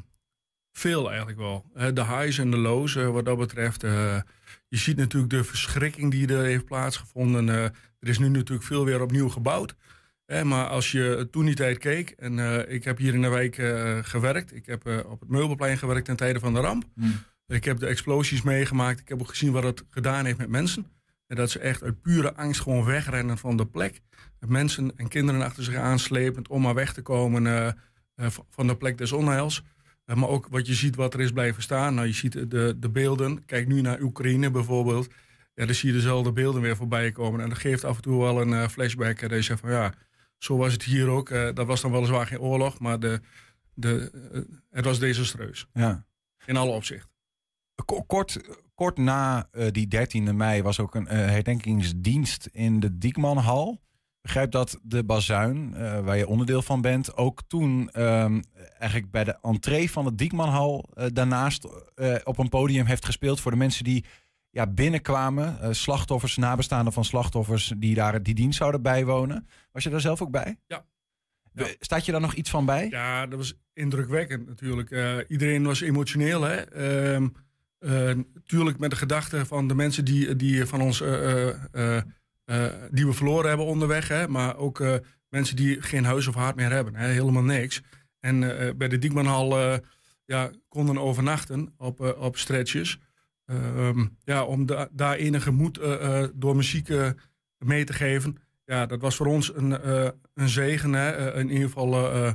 veel 0.72 1.08
eigenlijk 1.10 1.38
wel. 1.40 1.66
Eh, 1.74 1.88
de 1.94 2.06
highs 2.06 2.38
en 2.38 2.52
de 2.52 2.58
lows 2.58 2.96
eh, 2.96 3.08
wat 3.10 3.26
dat 3.26 3.38
betreft. 3.38 3.84
eh, 3.84 4.18
je 4.68 4.78
ziet 4.78 4.98
natuurlijk 4.98 5.32
de 5.34 5.44
verschrikking 5.44 6.12
die 6.12 6.28
er 6.28 6.44
heeft 6.44 6.66
plaatsgevonden. 6.66 7.48
Er 8.00 8.08
is 8.08 8.18
nu 8.20 8.30
natuurlijk 8.30 8.68
veel 8.68 8.86
weer 8.86 9.02
opnieuw 9.02 9.30
gebouwd. 9.30 9.76
Hè, 10.26 10.44
maar 10.44 10.68
als 10.68 10.92
je 10.92 11.28
toen 11.32 11.46
die 11.46 11.56
tijd 11.56 11.78
keek, 11.78 12.10
en 12.10 12.40
ik 12.72 12.84
heb 12.84 12.98
hier 12.98 13.14
in 13.14 13.22
de 13.22 13.28
wijk 13.30 13.56
gewerkt. 14.08 14.56
Ik 14.56 14.66
heb 14.66 15.04
op 15.06 15.20
het 15.20 15.30
Meubelplein 15.30 15.78
gewerkt 15.78 16.06
ten 16.06 16.16
tijde 16.16 16.40
van 16.40 16.54
de 16.54 16.60
ramp. 16.60 16.84
Ik 17.48 17.64
heb 17.64 17.80
de 17.80 17.86
explosies 17.86 18.42
meegemaakt. 18.42 19.00
Ik 19.00 19.08
heb 19.10 19.20
ook 19.22 19.28
gezien 19.30 19.52
wat 19.52 19.64
het 19.64 19.84
gedaan 19.90 20.26
heeft 20.26 20.38
met 20.38 20.50
mensen. 20.50 20.86
En 21.28 21.36
dat 21.36 21.50
ze 21.50 21.60
echt 21.60 21.84
uit 21.84 22.02
pure 22.02 22.36
angst 22.36 22.62
gewoon 22.62 22.86
wegrennen 22.86 23.38
van 23.38 23.58
de 23.58 23.66
plek. 23.68 24.02
Mensen 24.40 24.98
en 24.98 25.08
kinderen 25.08 25.42
achter 25.42 25.64
zich 25.64 25.76
aanslepend 25.76 26.48
om 26.48 26.62
maar 26.62 26.74
weg 26.74 26.94
te 26.94 27.02
komen 27.02 27.48
eh, 27.48 27.68
eh, 28.16 28.32
van 28.50 28.68
de 28.68 28.78
plek 28.78 28.98
des 28.98 29.12
onheils. 29.12 29.64
Eh, 30.06 30.16
maar 30.16 30.30
ook 30.30 30.48
wat 30.48 30.68
je 30.68 30.74
ziet 30.74 30.96
wat 30.96 31.14
er 31.14 31.20
is 31.22 31.32
blijven 31.32 31.62
staan. 31.64 31.96
Nou, 31.96 32.08
je 32.08 32.14
ziet 32.14 32.32
de, 32.52 32.76
de 32.78 32.90
beelden. 32.90 33.46
Kijk 33.46 33.68
nu 33.68 33.82
naar 33.82 34.02
Oekraïne 34.02 34.52
bijvoorbeeld. 34.52 35.08
Ja, 35.54 35.66
dan 35.66 35.76
zie 35.76 35.90
je 35.90 35.96
dezelfde 35.96 36.32
beelden 36.32 36.62
weer 36.62 36.76
voorbij 36.76 37.12
komen. 37.12 37.42
En 37.42 37.50
dat 37.50 37.58
geeft 37.58 37.84
af 37.84 37.96
en 37.96 38.02
toe 38.02 38.22
wel 38.22 38.42
een 38.42 38.70
flashback. 38.70 39.22
En 39.22 39.36
je 39.36 39.42
zegt 39.42 39.60
van 39.60 39.72
ja, 39.72 39.94
zo 40.38 40.58
was 40.58 40.74
het 40.74 40.84
hier 40.84 41.08
ook. 41.08 41.30
Dat 41.30 41.66
was 41.66 41.82
dan 41.82 41.92
weliswaar 41.92 42.28
geen 42.28 42.40
oorlog, 42.40 42.80
maar 42.80 43.00
de, 43.00 43.22
de, 43.74 44.12
het 44.70 44.86
was 44.86 45.00
desastreus. 45.00 45.68
Ja. 45.74 46.06
In 46.46 46.58
alle 46.58 46.72
opzichten. 46.72 47.10
Ko- 47.86 48.04
Kort, 48.04 48.40
kort 48.78 48.98
na 48.98 49.48
eh, 49.52 49.68
die 49.72 49.88
13e 49.88 50.34
mei 50.34 50.62
was 50.62 50.80
ook 50.80 50.96
een 50.96 51.08
eh, 51.08 51.18
herdenkingsdienst 51.18 52.50
in 52.52 52.80
de 52.80 52.98
Diekmanhal. 52.98 53.72
Ik 53.72 54.34
begrijp 54.34 54.52
dat 54.52 54.80
de 54.84 55.04
bazuin, 55.04 55.74
eh, 55.74 56.00
waar 56.00 56.18
je 56.18 56.28
onderdeel 56.28 56.62
van 56.62 56.82
bent, 56.82 57.18
ook 57.18 57.42
toen 57.48 57.90
ehm, 57.90 58.42
eigenlijk 58.78 59.12
bij 59.12 59.24
de 59.24 59.38
entree 59.42 59.92
van 59.92 60.06
de 60.06 60.16
Diekmanhal 60.16 60.90
daarnaast 61.14 61.68
op 62.24 62.38
een 62.38 62.50
podium 62.50 62.86
heeft 62.86 63.06
gespeeld 63.06 63.40
voor 63.40 63.52
de 63.52 63.58
mensen 63.58 63.84
die 63.84 64.06
ja, 64.50 64.68
binnenkwamen. 64.68 65.76
slachtoffers, 65.76 66.38
nabestaanden 66.38 66.94
van 66.94 67.06
slachtoffers 67.06 67.74
die 67.78 67.96
daar 67.96 68.24
die 68.24 68.36
dienst 68.36 68.58
zouden 68.58 68.82
bijwonen. 68.82 69.48
Was 69.72 69.84
je 69.84 69.90
daar 69.90 70.02
zelf 70.02 70.22
ook 70.22 70.32
bij? 70.32 70.60
Ja. 70.68 70.86
Staat 71.80 72.06
je 72.06 72.12
daar 72.12 72.22
nog 72.22 72.34
iets 72.34 72.50
van 72.50 72.66
bij? 72.66 72.88
Ja, 72.90 73.28
dat 73.28 73.38
was 73.38 73.54
indrukwekkend 73.74 74.48
natuurlijk. 74.48 74.90
Iedereen 75.28 75.64
was 75.64 75.82
emotioneel. 75.82 76.42
Hè? 76.42 76.56
Ehm, 76.56 77.24
eh, 77.24 77.30
tuurlijk 78.46 78.80
met 78.80 78.90
de 78.90 78.96
gedachte 78.96 79.46
van 79.46 79.68
de 79.68 79.76
mensen 79.76 80.06
die, 80.06 80.36
die 80.36 80.66
van 80.66 80.82
ons 80.82 81.02
eh, 81.02 81.48
eh, 81.50 81.56
eh, 81.72 81.98
eh, 82.46 82.74
die 82.92 83.06
we 83.06 83.14
verloren 83.14 83.48
hebben 83.48 83.66
onderweg. 83.66 84.08
Hè? 84.08 84.28
Maar 84.28 84.58
ook 84.58 84.80
eh, 84.80 84.96
mensen 85.30 85.56
die 85.56 85.82
geen 85.82 86.06
huis 86.06 86.28
of 86.28 86.36
haard 86.36 86.56
meer 86.56 86.72
hebben. 86.72 86.96
Hè? 86.96 87.08
Helemaal 87.08 87.44
niks. 87.44 87.82
En 88.20 88.60
eh, 88.60 88.74
bij 88.76 88.88
de 88.88 88.98
Diekmanhal 88.98 89.60
eh, 89.60 89.78
ja, 90.26 90.52
konden 90.68 90.98
overnachten 90.98 91.74
op, 91.78 92.02
eh, 92.02 92.22
op 92.22 92.38
stretches. 92.38 93.00
Ehm, 93.46 94.06
ja, 94.24 94.44
om 94.44 94.66
da- 94.66 94.90
daar 94.92 95.16
enige 95.16 95.52
moed 95.52 95.78
eh, 95.78 96.22
eh, 96.24 96.30
door 96.34 96.56
muziek 96.56 96.90
eh, 96.90 97.10
mee 97.58 97.84
te 97.84 97.94
geven. 97.94 98.38
Ja, 98.66 98.86
dat 98.86 99.02
was 99.02 99.16
voor 99.16 99.26
ons 99.28 99.56
een, 99.56 99.82
eh, 99.82 100.10
een 100.34 100.50
zegen. 100.50 100.94
Hè? 100.94 101.10
Eh, 101.12 101.40
in 101.40 101.50
ieder 101.50 101.68
geval 101.68 101.94
eh, 102.14 102.32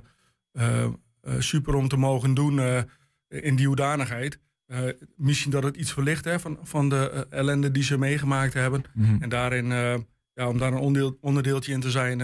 eh, 0.53 0.85
eh, 0.85 1.35
super 1.39 1.75
om 1.75 1.89
te 1.89 1.97
mogen 1.97 2.35
doen 2.35 2.59
eh, 2.61 2.83
in 3.29 3.57
die 3.57 3.67
hoedanigheid. 3.67 4.39
Eh, 4.73 4.81
misschien 5.17 5.51
dat 5.51 5.63
het 5.63 5.77
iets 5.77 5.93
verlicht 5.93 6.25
hè, 6.25 6.41
van, 6.41 6.59
van 6.63 6.89
de 6.89 7.11
eh, 7.11 7.39
ellende 7.39 7.71
die 7.71 7.83
ze 7.83 7.99
meegemaakt 7.99 8.55
hebben. 8.55 8.83
Mhm. 8.95 9.23
En 9.23 9.29
daarin, 9.29 9.73
eh, 9.73 9.95
ja, 10.35 10.49
om 10.49 10.59
daar 10.59 10.73
een 10.73 10.79
onderdeel, 10.79 11.19
onderdeeltje 11.21 11.73
in 11.73 11.81
te 11.81 11.91
zijn, 11.91 12.19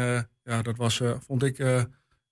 ja, 0.44 0.62
dat 0.62 0.76
was, 0.76 1.02
vond 1.26 1.42
ik 1.42 1.58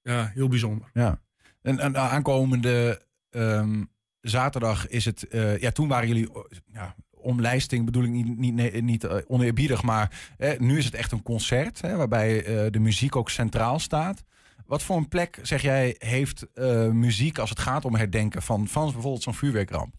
ja, 0.03 0.31
heel 0.35 0.49
bijzonder. 0.49 0.91
Ja. 0.93 1.21
En, 1.63 1.79
en 1.79 1.97
aankomende 1.97 3.03
ehm, 3.31 3.83
zaterdag 4.21 4.89
is 4.89 5.05
het. 5.05 5.27
ja, 5.61 5.71
toen 5.71 5.89
waren 5.89 6.09
jullie. 6.09 6.35
oh, 6.35 6.45
Ja, 6.73 6.95
omlijsting 7.11 7.85
bedoel 7.85 8.05
ik 8.05 8.11
niet, 8.11 8.39
niet, 8.39 8.55
nee, 8.55 8.83
niet 8.83 9.07
oneerbiedig, 9.07 9.83
maar 9.83 10.35
nu 10.59 10.79
is 10.79 10.85
het 10.85 10.95
echt 10.95 11.13
een 11.13 11.23
concert. 11.23 11.81
Hè, 11.81 11.97
waarbij 11.97 12.43
de 12.71 12.79
muziek 12.79 13.17
ook 13.17 13.31
centraal 13.31 13.79
staat. 13.79 14.25
Wat 14.67 14.83
voor 14.83 14.97
een 14.97 15.09
plek, 15.09 15.39
zeg 15.43 15.63
jij, 15.63 15.95
heeft 15.99 16.47
muziek 16.93 17.39
als 17.39 17.51
het 17.51 17.59
gaat 17.59 17.85
om 17.85 17.95
herdenken 17.95 18.43
van, 18.43 18.69
van 18.69 18.85
bijvoorbeeld 18.93 19.23
zo'n 19.23 19.35
vuurwerkramp? 19.35 19.95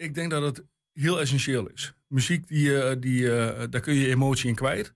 Ik 0.00 0.14
denk 0.14 0.30
dat 0.30 0.42
het 0.42 0.64
heel 0.92 1.20
essentieel 1.20 1.68
is. 1.68 1.94
Muziek, 2.08 2.48
die, 2.48 2.82
eh, 2.82 2.96
die, 3.00 3.32
eh, 3.32 3.66
daar 3.70 3.80
kun 3.80 3.94
je 3.94 4.08
emotie 4.08 4.48
in 4.48 4.54
kwijt. 4.54 4.94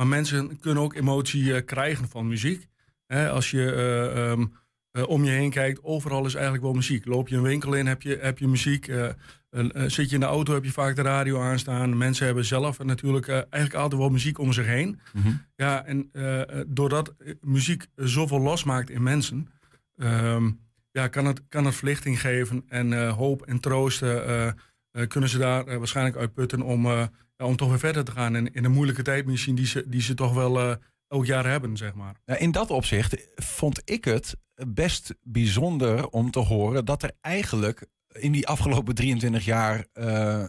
Maar 0.00 0.08
mensen 0.08 0.58
kunnen 0.58 0.82
ook 0.82 0.94
emotie 0.94 1.54
eh, 1.54 1.64
krijgen 1.64 2.08
van 2.08 2.28
muziek. 2.28 2.68
Als 3.08 3.50
je 3.50 3.72
eh, 3.72 4.30
ehm, 4.30 4.46
eh, 4.90 5.08
om 5.08 5.24
je 5.24 5.30
heen 5.30 5.50
kijkt, 5.50 5.82
overal 5.82 6.26
is 6.26 6.34
eigenlijk 6.34 6.64
wel 6.64 6.72
muziek. 6.72 7.06
Loop 7.06 7.28
je 7.28 7.36
een 7.36 7.42
winkel 7.42 7.74
in, 7.74 7.86
heb 7.86 8.02
je, 8.02 8.18
heb 8.20 8.38
je 8.38 8.48
muziek. 8.48 8.84
Zit 9.86 10.08
je 10.08 10.14
in 10.14 10.20
de 10.20 10.26
auto, 10.26 10.54
heb 10.54 10.64
je 10.64 10.72
vaak 10.72 10.96
de 10.96 11.02
radio 11.02 11.40
aanstaan. 11.40 11.96
Mensen 11.96 12.26
hebben 12.26 12.44
zelf 12.44 12.78
natuurlijk 12.78 13.28
eigenlijk 13.28 13.74
altijd 13.74 14.00
wel 14.00 14.10
muziek 14.10 14.38
om 14.38 14.52
zich 14.52 14.66
heen. 14.66 15.00
Ja, 15.56 15.84
en 15.84 16.10
doordat 16.66 17.14
muziek 17.40 17.86
zoveel 17.94 18.40
losmaakt 18.40 18.90
in 18.90 19.02
mensen, 19.02 19.48
ehm, 19.96 20.50
ja, 20.92 21.08
kan, 21.08 21.24
het, 21.26 21.42
kan 21.48 21.64
het 21.64 21.74
verlichting 21.74 22.20
geven 22.20 22.64
en 22.68 22.92
eh, 22.92 23.16
hoop 23.16 23.42
en 23.42 23.60
troosten. 23.60 24.26
eh, 24.26 24.46
eh, 24.46 25.08
kunnen 25.08 25.30
ze 25.30 25.38
daar 25.38 25.78
waarschijnlijk 25.78 26.16
uit 26.16 26.34
putten 26.34 26.62
om, 26.62 26.86
om 27.36 27.56
toch 27.56 27.68
weer 27.68 27.78
verder 27.78 28.04
te 28.04 28.12
gaan. 28.12 28.36
In 28.36 28.64
een 28.64 28.70
moeilijke 28.72 29.02
tijd 29.02 29.26
misschien 29.26 29.54
die 29.54 29.66
ze, 29.66 29.84
die 29.88 30.02
ze 30.02 30.14
toch 30.14 30.34
wel 30.34 30.76
elk 31.08 31.26
jaar 31.26 31.46
hebben, 31.46 31.76
zeg 31.76 31.94
maar. 31.94 32.14
Ja, 32.24 32.36
in 32.36 32.50
dat 32.50 32.70
opzicht 32.70 33.26
vond 33.34 33.80
ik 33.84 34.04
het 34.04 34.36
best 34.66 35.14
bijzonder 35.22 36.08
om 36.08 36.30
te 36.30 36.38
horen 36.38 36.84
dat 36.84 37.02
er 37.02 37.12
eigenlijk 37.20 37.86
in 38.12 38.32
die 38.32 38.46
afgelopen 38.48 38.94
23 38.94 39.44
jaar 39.44 39.86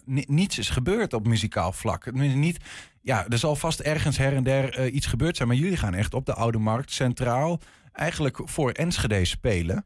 ni- 0.05 0.25
niets 0.27 0.57
is 0.59 0.69
gebeurd 0.69 1.13
op 1.13 1.27
muzikaal 1.27 1.71
vlak. 1.71 2.11
Niet, 2.13 2.57
ja, 3.01 3.27
er 3.27 3.37
zal 3.37 3.55
vast 3.55 3.79
ergens 3.79 4.17
her 4.17 4.35
en 4.35 4.43
der 4.43 4.89
iets 4.89 5.05
gebeurd 5.05 5.35
zijn, 5.35 5.47
maar 5.47 5.57
jullie 5.57 5.77
gaan 5.77 5.93
echt 5.93 6.13
op 6.13 6.25
de 6.25 6.33
Oude 6.33 6.57
Markt 6.59 6.91
centraal 6.91 7.59
eigenlijk 7.91 8.39
voor 8.43 8.71
Enschede 8.71 9.25
spelen. 9.25 9.85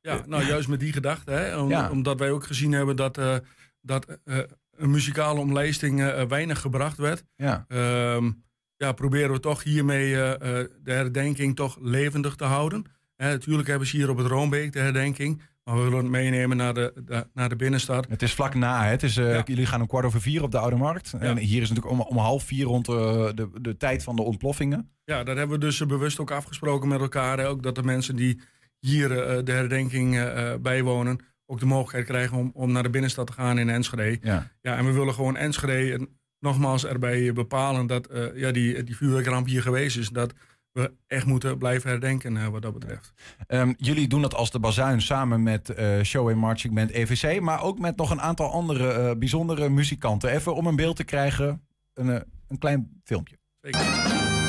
Ja, 0.00 0.22
nou 0.26 0.44
juist 0.46 0.68
met 0.68 0.80
die 0.80 0.92
gedachte. 0.92 1.30
Hè, 1.30 1.56
om- 1.58 1.68
Ja. 1.68 1.90
Omdat 1.90 2.18
wij 2.18 2.30
ook 2.30 2.46
gezien 2.46 2.72
hebben 2.72 2.96
dat, 2.96 3.18
eh, 3.18 3.36
dat 3.80 4.18
eh, 4.24 4.38
een 4.76 4.90
muzikale 4.90 5.40
omlijsting 5.40 6.02
eh, 6.02 6.22
weinig 6.24 6.60
gebracht 6.60 6.96
werd. 6.96 7.24
Ja. 7.36 7.64
Ehm, 7.68 8.30
ja, 8.76 8.92
proberen 8.92 9.32
we 9.32 9.40
toch 9.40 9.62
hiermee 9.62 10.14
eh, 10.22 10.32
eh, 10.60 10.68
de 10.82 10.92
herdenking 10.92 11.56
toch 11.56 11.78
levendig 11.80 12.34
te 12.34 12.44
houden. 12.44 12.84
Natuurlijk 13.16 13.68
hebben 13.68 13.86
ze 13.88 13.96
hier 13.96 14.10
op 14.10 14.16
het 14.16 14.26
Roombeek 14.26 14.72
de 14.72 14.78
herdenking. 14.78 15.42
Maar 15.64 15.76
we 15.76 15.82
willen 15.82 15.98
het 15.98 16.08
meenemen 16.08 16.56
naar 16.56 16.74
de, 16.74 16.92
de- 17.04 17.26
naar 17.34 17.48
de 17.48 17.56
binnenstad. 17.56 18.06
Het 18.08 18.22
is 18.22 18.34
vlak 18.34 18.54
na. 18.54 18.82
Hè? 18.84 18.90
Het 18.90 19.02
is, 19.02 19.16
eh, 19.16 19.32
Ja. 19.34 19.42
Jullie 19.44 19.66
gaan 19.66 19.80
om 19.80 19.86
kwart 19.86 20.04
over 20.04 20.20
vier 20.20 20.42
op 20.42 20.50
de 20.50 20.58
Oude 20.58 20.76
Markt. 20.76 21.12
En 21.18 21.36
hier 21.36 21.62
is 21.62 21.68
natuurlijk 21.68 21.94
om, 21.94 22.00
om 22.00 22.16
half 22.16 22.44
vier 22.44 22.64
rond 22.64 22.88
eh, 22.88 22.94
de, 23.34 23.48
de 23.60 23.76
tijd 23.76 24.02
van 24.02 24.16
de 24.16 24.22
ontploffingen. 24.22 24.90
Ja, 25.04 25.24
dat 25.24 25.36
hebben 25.36 25.58
we 25.58 25.64
dus 25.64 25.80
eh, 25.80 25.86
bewust 25.88 26.18
ook 26.20 26.30
afgesproken 26.30 26.88
met 26.88 27.00
elkaar. 27.00 27.38
Hè, 27.38 27.48
ook 27.48 27.62
dat 27.62 27.74
de 27.74 27.82
mensen 27.82 28.16
die 28.16 28.40
hier 28.80 29.22
eh, 29.22 29.44
de 29.44 29.52
herdenking 29.52 30.18
eh, 30.18 30.54
bijwonen... 30.60 31.18
ook 31.46 31.58
de 31.60 31.66
mogelijkheid 31.66 32.06
krijgen 32.06 32.38
om, 32.38 32.50
om 32.54 32.72
naar 32.72 32.82
de 32.82 32.90
binnenstad 32.90 33.26
te 33.26 33.32
gaan 33.32 33.58
in 33.58 33.68
Enschede. 33.68 34.18
Ja. 34.22 34.50
Ja, 34.60 34.76
en 34.76 34.86
we 34.86 34.92
willen 34.92 35.14
gewoon 35.14 35.36
Enschede 35.36 35.92
en 35.92 36.08
nogmaals 36.38 36.86
erbij 36.86 37.32
bepalen... 37.32 37.86
dat 37.86 38.08
ja, 38.34 38.50
die, 38.50 38.84
die 38.84 38.96
vuurwerkramp 38.96 39.46
hier 39.46 39.62
geweest 39.62 39.96
is. 39.96 40.08
Dat 40.08 40.34
we 40.72 40.92
echt 41.06 41.26
moeten 41.26 41.58
blijven 41.58 41.90
herdenken 41.90 42.50
wat 42.50 42.62
dat 42.62 42.72
betreft. 42.72 43.12
Ehm, 43.46 43.72
jullie 43.76 44.08
doen 44.08 44.22
dat 44.22 44.34
als 44.34 44.50
de 44.50 44.60
bazuin 44.60 45.02
samen 45.02 45.42
met 45.42 45.74
Show 46.02 46.28
en 46.28 46.38
Marching 46.38 46.74
Band 46.74 46.90
EVC, 46.90 47.40
maar 47.40 47.62
ook 47.62 47.78
met 47.78 47.96
nog 47.96 48.10
een 48.10 48.20
aantal 48.20 48.52
andere 48.52 49.16
bijzondere 49.16 49.68
muzikanten. 49.68 50.30
Even 50.30 50.54
om 50.54 50.66
een 50.66 50.76
beeld 50.76 50.96
te 50.96 51.04
krijgen, 51.04 51.62
een, 51.94 52.24
een 52.48 52.58
klein 52.58 53.00
filmpje. 53.04 53.38
Zeker. 53.60 54.39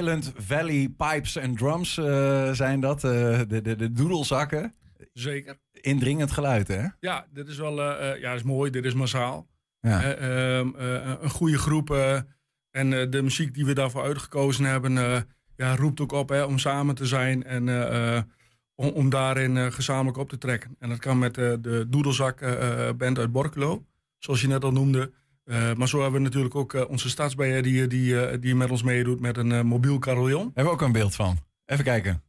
Highland 0.00 0.32
Valley 0.36 0.88
Pipes 0.96 1.38
and 1.38 1.58
Drums 1.58 1.98
eh, 1.98 2.52
zijn 2.52 2.80
dat. 2.80 3.04
eh, 3.04 3.10
de, 3.48 3.60
de, 3.62 3.76
de 3.76 3.92
doedelzakken. 3.92 4.74
Zeker. 5.12 5.58
Indringend 5.72 6.30
geluid, 6.30 6.68
hè? 6.68 6.86
Ja, 7.00 7.26
dit 7.32 7.48
is 7.48 7.56
wel 7.56 7.82
eh, 7.82 8.20
ja, 8.20 8.30
dit 8.30 8.40
is 8.40 8.46
mooi. 8.46 8.70
Dit 8.70 8.84
is 8.84 8.94
massaal. 8.94 9.48
Ja. 9.80 10.02
Eh, 10.02 10.58
ehm, 10.58 10.68
eh, 10.76 11.12
een 11.20 11.30
goede 11.30 11.58
groep. 11.58 11.90
en 12.70 13.10
de 13.10 13.22
muziek 13.22 13.54
die 13.54 13.64
we 13.66 13.72
daarvoor 13.72 14.02
uitgekozen 14.02 14.64
hebben, 14.64 14.92
ja, 15.56 15.76
roept 15.76 16.00
ook 16.00 16.12
op 16.12 16.28
hè, 16.28 16.42
om 16.42 16.58
samen 16.58 16.94
te 16.94 17.06
zijn 17.06 17.44
en 17.44 17.68
om, 18.74 18.88
om 18.88 19.10
daarin 19.10 19.72
gezamenlijk 19.72 20.16
op 20.16 20.28
te 20.28 20.38
trekken. 20.38 20.76
En 20.78 20.88
dat 20.88 20.98
kan 20.98 21.18
met 21.18 21.34
de 21.34 21.86
Doedelzak 21.88 22.40
band 22.96 23.18
uit 23.18 23.32
Borculo, 23.32 23.84
zoals 24.18 24.40
je 24.40 24.46
net 24.48 24.64
al 24.64 24.72
noemde. 24.72 25.12
Eh, 25.44 25.74
maar 25.74 25.88
zo 25.88 26.00
hebben 26.00 26.20
we 26.20 26.26
natuurlijk 26.26 26.54
ook 26.54 26.74
eh, 26.74 26.88
onze 26.88 27.08
stadsbijer 27.08 27.62
die, 27.62 27.86
die, 27.86 28.20
eh, 28.20 28.40
die 28.40 28.54
met 28.54 28.70
ons 28.70 28.82
meedoet 28.82 29.20
met 29.20 29.36
een 29.36 29.66
mobiel 29.66 29.98
carillon. 29.98 30.50
Hebben 30.54 30.64
we 30.64 30.70
ook 30.70 30.80
een 30.80 30.92
beeld 30.92 31.14
van. 31.14 31.38
Even 31.66 31.84
kijken. 31.84 32.22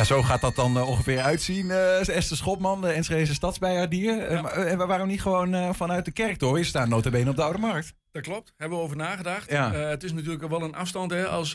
Ja, 0.00 0.06
zo 0.06 0.22
gaat 0.22 0.40
dat 0.40 0.54
dan 0.54 0.76
eh, 0.76 0.88
ongeveer 0.88 1.20
uitzien. 1.20 1.70
eh 1.70 2.08
Esther 2.08 2.36
Schopman, 2.36 2.80
de 2.80 2.88
Enschede 2.88 3.34
stadsbijaardier. 3.34 4.20
Eh, 4.22 4.74
waarom 4.86 5.08
niet 5.08 5.20
gewoon 5.22 5.74
vanuit 5.74 6.04
de 6.04 6.10
kerk 6.10 6.38
door? 6.38 6.58
Je 6.58 6.64
staat 6.64 6.88
notabene 6.88 7.30
op 7.30 7.36
de 7.36 7.42
Oude 7.42 7.58
Markt. 7.58 7.92
Dat 8.12 8.22
klopt, 8.22 8.52
hebben 8.56 8.78
we 8.78 8.84
over 8.84 8.96
nagedacht. 8.96 9.50
Ja. 9.50 9.72
Het 9.72 10.02
is 10.02 10.12
natuurlijk 10.12 10.48
wel 10.48 10.62
een 10.62 10.74
afstand 10.74 11.10
hè, 11.10 11.26
als 11.26 11.54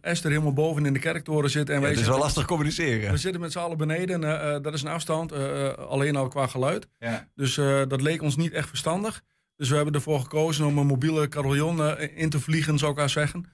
Esther 0.00 0.30
helemaal 0.30 0.52
boven 0.52 0.86
in 0.86 0.92
de 0.92 0.98
kerktoren 0.98 1.50
zit. 1.50 1.68
En 1.68 1.74
Ja, 1.74 1.80
wij 1.80 1.90
het 1.90 1.98
is 2.00 2.06
wel 2.08 2.18
lastig 2.18 2.44
communiceren. 2.46 3.10
We 3.10 3.16
zitten 3.16 3.40
met 3.40 3.52
z'n 3.52 3.58
allen 3.58 3.76
beneden. 3.78 4.20
dat 4.62 4.74
is 4.74 4.82
een 4.82 4.88
afstand, 4.90 5.32
alleen 5.78 6.16
al 6.16 6.28
qua 6.28 6.46
geluid. 6.46 6.88
Ja. 6.98 7.28
Dus 7.34 7.54
dat 7.88 8.00
leek 8.02 8.22
ons 8.22 8.36
niet 8.36 8.52
echt 8.52 8.68
verstandig. 8.68 9.22
Dus 9.56 9.68
we 9.68 9.76
hebben 9.76 9.94
ervoor 9.94 10.20
gekozen 10.20 10.66
om 10.66 10.78
een 10.78 10.86
mobiele 10.86 11.28
carillon 11.28 11.98
in 11.98 12.30
te 12.30 12.40
vliegen, 12.40 12.78
zou 12.78 12.92
ik 12.92 12.98
haar 12.98 13.10
zeggen. 13.10 13.44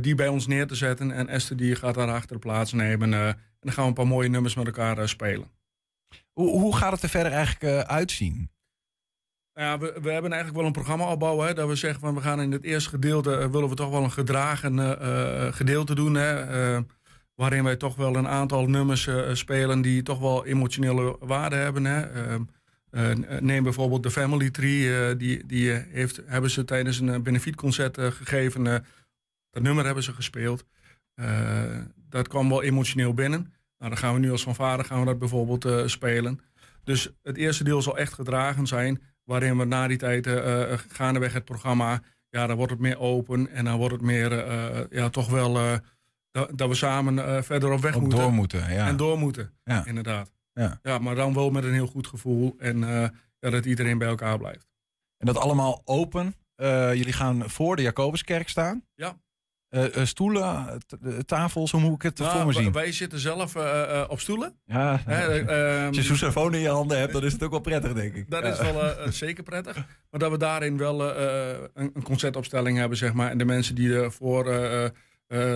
Die 0.00 0.14
bij 0.14 0.28
ons 0.28 0.46
neer 0.46 0.66
te 0.66 0.74
zetten. 0.74 1.10
En 1.10 1.28
Esther 1.28 1.56
die 1.56 1.74
gaat 1.76 1.94
daar 1.94 2.10
achter 2.10 2.38
plaats 2.38 2.72
nemen. 2.72 3.14
eh, 3.14 3.26
en 3.28 3.36
dan 3.64 3.72
gaan 3.72 3.82
we 3.82 3.88
een 3.88 3.94
paar 3.94 4.06
mooie 4.06 4.28
nummers 4.28 4.54
met 4.54 4.66
elkaar 4.66 4.98
eh, 4.98 5.06
spelen. 5.06 5.50
Hoe, 6.32 6.50
hoe 6.50 6.76
gaat 6.76 6.92
het 6.92 7.02
er 7.02 7.08
verder 7.08 7.32
eigenlijk 7.32 7.62
eh, 7.62 7.78
uitzien? 7.78 8.50
Nou 9.54 9.68
Ja, 9.68 9.78
we, 9.78 10.00
we 10.02 10.10
hebben 10.10 10.32
eigenlijk 10.32 10.56
wel 10.56 10.66
een 10.66 10.72
programma 10.72 11.12
opbouwen. 11.12 11.46
Hè, 11.46 11.54
dat 11.54 11.68
we 11.68 11.74
zeggen 11.74 12.00
van 12.00 12.14
we 12.14 12.20
gaan 12.20 12.40
in 12.40 12.52
het 12.52 12.64
eerste 12.64 12.88
gedeelte 12.88 13.36
eh, 13.36 13.50
willen 13.50 13.68
we 13.68 13.74
toch 13.74 13.90
wel 13.90 14.02
een 14.02 14.10
gedragen 14.10 14.78
gedeelte 15.54 15.94
doen. 15.94 16.14
Hè, 16.14 16.82
waarin 17.34 17.64
wij 17.64 17.76
toch 17.76 17.96
wel 17.96 18.16
een 18.16 18.28
aantal 18.28 18.66
nummers 18.66 19.08
spelen 19.32 19.82
die 19.82 20.02
toch 20.02 20.18
wel 20.18 20.46
emotionele 20.46 21.16
waarde 21.20 21.56
hebben. 21.56 21.84
Hè. 21.84 22.02
Eh, 22.94 23.10
eh, 23.10 23.40
neem 23.40 23.62
bijvoorbeeld 23.62 24.02
de 24.02 24.10
Family 24.10 24.50
Tree. 24.50 25.16
die 25.16 25.46
die 25.46 25.70
heeft, 25.70 26.20
hebben 26.26 26.50
ze 26.50 26.64
tijdens 26.64 26.98
een 26.98 27.22
benefietconcert 27.22 27.98
gegeven. 28.00 28.64
dat 29.50 29.62
nummer 29.62 29.84
hebben 29.84 30.02
ze 30.02 30.12
gespeeld. 30.12 30.64
Dat 32.08 32.28
kwam 32.28 32.48
wel 32.48 32.62
emotioneel 32.62 33.14
binnen. 33.14 33.53
Nou, 33.78 33.90
dan 33.90 33.96
gaan 33.96 34.14
we 34.14 34.20
nu 34.20 34.30
als 34.30 34.42
fanfare 34.42 34.84
gaan 34.84 35.00
we 35.00 35.06
dat 35.06 35.18
bijvoorbeeld 35.18 35.64
eh, 35.64 35.86
spelen. 35.86 36.40
Dus 36.84 37.10
het 37.22 37.36
eerste 37.36 37.64
deel 37.64 37.82
zal 37.82 37.98
echt 37.98 38.12
gedragen 38.12 38.66
zijn 38.66 39.02
waarin 39.24 39.58
we 39.58 39.64
na 39.64 39.88
die 39.88 39.96
tijd 39.96 40.26
eh, 40.26 40.72
gaandeweg 40.88 41.32
het 41.32 41.44
programma, 41.44 42.02
ja, 42.28 42.46
dan 42.46 42.56
wordt 42.56 42.72
het 42.72 42.80
meer 42.80 42.98
open 42.98 43.48
en 43.50 43.64
dan 43.64 43.76
wordt 43.76 43.92
het 43.94 44.02
meer, 44.02 44.32
ja, 44.94 45.08
toch 45.08 45.28
wel 45.28 45.80
dat, 46.30 46.50
dat 46.58 46.68
we 46.68 46.74
samen 46.74 47.44
verder 47.44 47.72
op 47.72 47.80
weg 47.80 48.00
moeten. 48.00 48.18
door 48.18 48.32
moeten, 48.32 48.72
ja. 48.72 48.86
En 48.86 48.96
door 48.96 49.18
moeten, 49.18 49.52
Ja. 49.64 49.86
inderdaad. 49.86 50.32
Ja. 50.52 50.78
ja, 50.82 50.98
maar 50.98 51.14
dan 51.14 51.34
wel 51.34 51.50
met 51.50 51.64
een 51.64 51.72
heel 51.72 51.86
goed 51.86 52.06
gevoel 52.06 52.54
en 52.58 52.78
ja, 53.38 53.50
dat 53.50 53.64
iedereen 53.64 53.98
bij 53.98 54.08
elkaar 54.08 54.38
blijft. 54.38 54.66
En 55.16 55.26
dat 55.26 55.36
allemaal 55.36 55.82
open. 55.84 56.34
Jullie 56.94 57.12
gaan 57.12 57.50
voor 57.50 57.76
de 57.76 57.82
Jacobuskerk 57.82 58.48
staan. 58.48 58.84
Ja. 58.94 59.16
Eh, 59.74 59.96
eh, 59.96 60.06
stoelen, 60.06 60.78
eh, 61.02 61.18
tafels, 61.18 61.70
hoe 61.70 61.80
moet 61.80 61.94
ik 61.94 62.02
het 62.02 62.18
Nou, 62.18 62.30
voor 62.36 62.46
me 62.46 62.52
zien? 62.52 62.72
Wij 62.72 62.92
zitten 62.92 63.18
zelf 63.18 63.56
op 64.08 64.20
stoelen. 64.20 64.54
Ja, 64.66 65.00
ehm, 65.06 65.86
als 65.86 65.96
je 65.96 66.02
zo'n 66.02 66.16
telefoon 66.16 66.54
in 66.54 66.60
je 66.60 66.68
handen 66.68 66.98
hebt, 66.98 67.12
dan 67.12 67.24
is 67.24 67.32
het 67.32 67.42
ook 67.42 67.50
wel 67.50 67.60
prettig, 67.60 67.92
denk 67.92 68.14
ik. 68.14 68.30
Dat 68.30 68.42
Ja. 68.42 68.48
is 68.50 68.58
wel 68.72 69.12
zeker 69.12 69.42
prettig. 69.42 69.74
Maar 70.10 70.20
dat 70.20 70.30
we 70.30 70.38
daarin 70.38 70.76
wel 70.76 71.16
een, 71.16 71.90
een 71.94 72.02
concertopstelling 72.02 72.78
hebben, 72.78 72.98
zeg 72.98 73.12
maar. 73.12 73.30
En 73.30 73.38
de 73.38 73.44
mensen 73.44 73.74
die 73.74 73.94
ervoor 73.94 74.54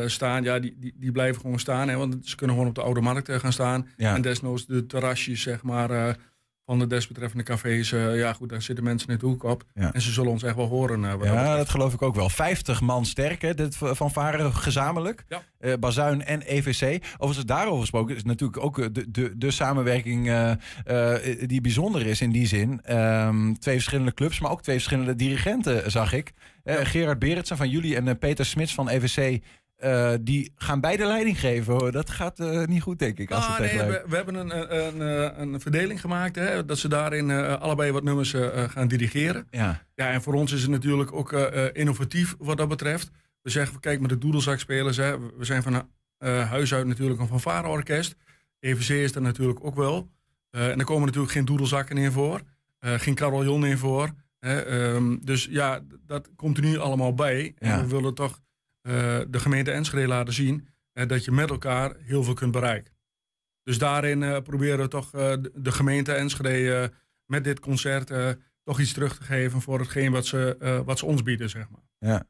staan, 0.07 0.43
ja, 0.43 0.59
die, 0.59 0.77
die, 0.79 0.93
die 0.97 1.13
blijven 1.13 1.41
gewoon 1.41 1.59
staan. 1.59 1.89
Hè, 1.89 1.97
want 1.97 2.17
ze 2.23 2.37
kunnen 2.37 2.57
gewoon 2.57 2.71
op 2.71 2.77
de 2.77 2.83
Oude 2.83 3.01
Markt 3.01 3.33
gaan 3.33 3.53
staan. 3.53 3.89
Ja. 3.97 4.15
En 4.15 4.23
desnoods 4.23 4.67
de 4.67 4.87
terrasjes, 4.87 5.43
zeg 5.43 5.63
maar, 5.63 6.17
van 6.69 6.79
de 6.79 6.87
desbetreffende 6.87 7.45
cafés. 7.45 7.93
eh, 7.93 8.19
ja, 8.19 8.33
goed, 8.33 8.49
daar 8.49 8.63
zitten 8.63 8.85
mensen 8.85 9.09
net 9.09 9.21
de 9.21 9.27
hoek 9.27 9.43
op. 9.43 9.65
Ja. 9.75 9.93
En 9.93 10.01
ze 10.01 10.13
zullen 10.13 10.31
ons 10.31 10.43
echt 10.43 10.57
wel 10.57 10.67
horen. 10.69 11.05
eh, 11.05 11.25
Ja, 11.25 11.57
dat 11.57 11.69
geloof 11.69 11.93
ik 11.95 12.03
ook 12.03 12.15
wel. 12.15 12.29
50 12.29 12.81
man 12.81 13.07
sterk, 13.07 13.43
hè, 13.43 13.55
dit 13.55 13.77
van 13.77 14.11
Varen 14.11 14.53
gezamenlijk. 14.55 15.25
Ja. 15.29 15.43
Eh, 15.59 15.73
Bazuin 15.81 16.25
en 16.25 16.43
EVC. 16.43 17.05
Overigens, 17.17 17.47
daarover 17.47 17.81
gesproken 17.81 18.17
is 18.17 18.25
natuurlijk 18.25 18.65
ook 18.65 18.95
de, 18.95 19.11
de, 19.11 19.33
de 19.39 19.51
samenwerking 19.51 20.31
die 21.47 21.61
bijzonder 21.61 22.07
is 22.07 22.21
in 22.21 22.33
die 22.33 22.47
zin. 22.47 22.81
Ehm, 22.83 23.53
twee 23.53 23.75
verschillende 23.75 24.15
clubs, 24.15 24.41
maar 24.41 24.51
ook 24.51 24.63
twee 24.63 24.77
verschillende 24.77 25.15
dirigenten, 25.15 25.91
zag 25.91 26.13
ik. 26.13 26.33
Gerard 26.65 27.19
Berendsen 27.19 27.57
van 27.57 27.69
jullie 27.69 27.97
en 27.97 28.19
Peter 28.19 28.47
Smits 28.47 28.75
van 28.75 28.89
EVC. 28.89 29.43
Eh, 29.79 30.13
die 30.21 30.53
gaan 30.57 30.81
beide 30.81 31.07
leiding 31.07 31.41
geven. 31.41 31.73
hoor. 31.75 31.93
Dat 31.93 32.11
gaat 32.11 32.41
eh, 32.41 32.65
niet 32.65 32.83
goed, 32.83 32.99
denk 32.99 33.19
ik. 33.19 33.31
Als 33.31 33.45
Ah, 33.47 33.59
het 33.59 33.73
nee, 33.75 33.87
we, 33.87 34.05
we 34.09 34.17
hebben 34.17 34.35
een, 34.35 34.73
een, 34.77 35.01
een, 35.01 35.53
een 35.53 35.61
verdeling 35.61 36.01
gemaakt. 36.01 36.37
Hè, 36.37 36.65
dat 36.65 36.79
ze 36.79 36.89
daarin 36.89 37.31
eh, 37.31 37.61
allebei 37.61 37.93
wat 37.93 38.03
nummers 38.03 38.33
eh, 38.35 38.63
eh, 38.65 38.71
gaan 38.71 38.89
dirigeren. 38.89 39.47
Ja. 39.51 39.83
Ja, 39.95 40.11
en 40.11 40.23
voor 40.23 40.35
ons 40.35 40.53
is 40.53 40.63
het 40.63 40.71
natuurlijk 40.71 41.13
ook 41.13 41.33
eh, 41.33 41.65
eh, 41.67 41.71
innovatief 41.73 42.35
wat 42.39 42.57
dat 42.57 42.69
betreft. 42.69 43.11
We 43.43 43.51
zeggen, 43.51 43.81
kijk, 43.81 44.01
met 44.01 44.11
de 44.11 44.19
doedelzakspelers, 44.19 44.97
hè, 44.97 45.19
we 45.37 45.45
zijn 45.45 45.63
van 45.63 45.89
eh, 46.19 46.51
huis 46.51 46.75
uit 46.75 46.87
natuurlijk 46.87 47.21
een 47.21 47.27
fanfareorkest. 47.29 48.17
EVC 48.61 48.89
is 48.89 49.15
er 49.15 49.23
natuurlijk 49.23 49.65
ook 49.65 49.75
wel. 49.77 50.09
Eh, 50.51 50.71
en 50.71 50.79
er 50.79 50.85
komen 50.85 51.07
natuurlijk 51.07 51.33
geen 51.33 51.45
doedelzakken 51.45 51.97
in 51.97 52.13
voor. 52.13 52.41
eh, 52.79 52.95
geen 52.95 53.15
carillon 53.15 53.67
in 53.67 53.79
voor. 53.79 54.11
Hè, 54.41 54.61
ehm, 54.61 55.17
dus 55.21 55.49
ja, 55.51 55.81
dat 56.07 56.29
komt 56.37 56.57
er 56.57 56.63
nu 56.65 56.79
allemaal 56.79 57.15
bij. 57.15 57.55
Ja. 57.59 57.73
En 57.79 57.81
we 57.81 57.87
willen 57.97 58.15
toch 58.15 58.33
eh, 58.33 58.39
de 58.83 59.27
gemeente 59.41 59.71
Enschede 59.71 60.07
laten 60.09 60.35
zien... 60.35 60.69
eh, 60.93 61.07
dat 61.07 61.25
je 61.25 61.31
met 61.31 61.51
elkaar 61.51 61.95
heel 61.99 62.23
veel 62.23 62.35
kunt 62.35 62.53
bereiken. 62.53 62.93
Dus 63.63 63.79
daarin 63.79 64.23
eh, 64.23 64.41
proberen 64.43 64.79
we 64.79 64.89
toch 64.89 65.15
eh, 65.15 65.33
de, 65.55 65.73
gemeente 65.73 66.13
Enschede 66.13 66.75
eh, 66.75 66.89
met 67.27 67.45
dit 67.45 67.61
concert... 67.61 68.11
eh, 68.11 68.29
toch 68.63 68.81
iets 68.81 68.93
terug 68.93 69.17
te 69.19 69.25
geven 69.25 69.61
voor 69.61 69.79
hetgeen 69.79 70.13
wat 70.13 70.27
ze, 70.27 70.57
eh, 70.61 70.81
wat 70.85 70.99
ze 70.99 71.07
ons 71.07 71.23
bieden, 71.23 71.51
zeg 71.51 71.67
maar. 71.71 72.11
Ja. 72.11 72.27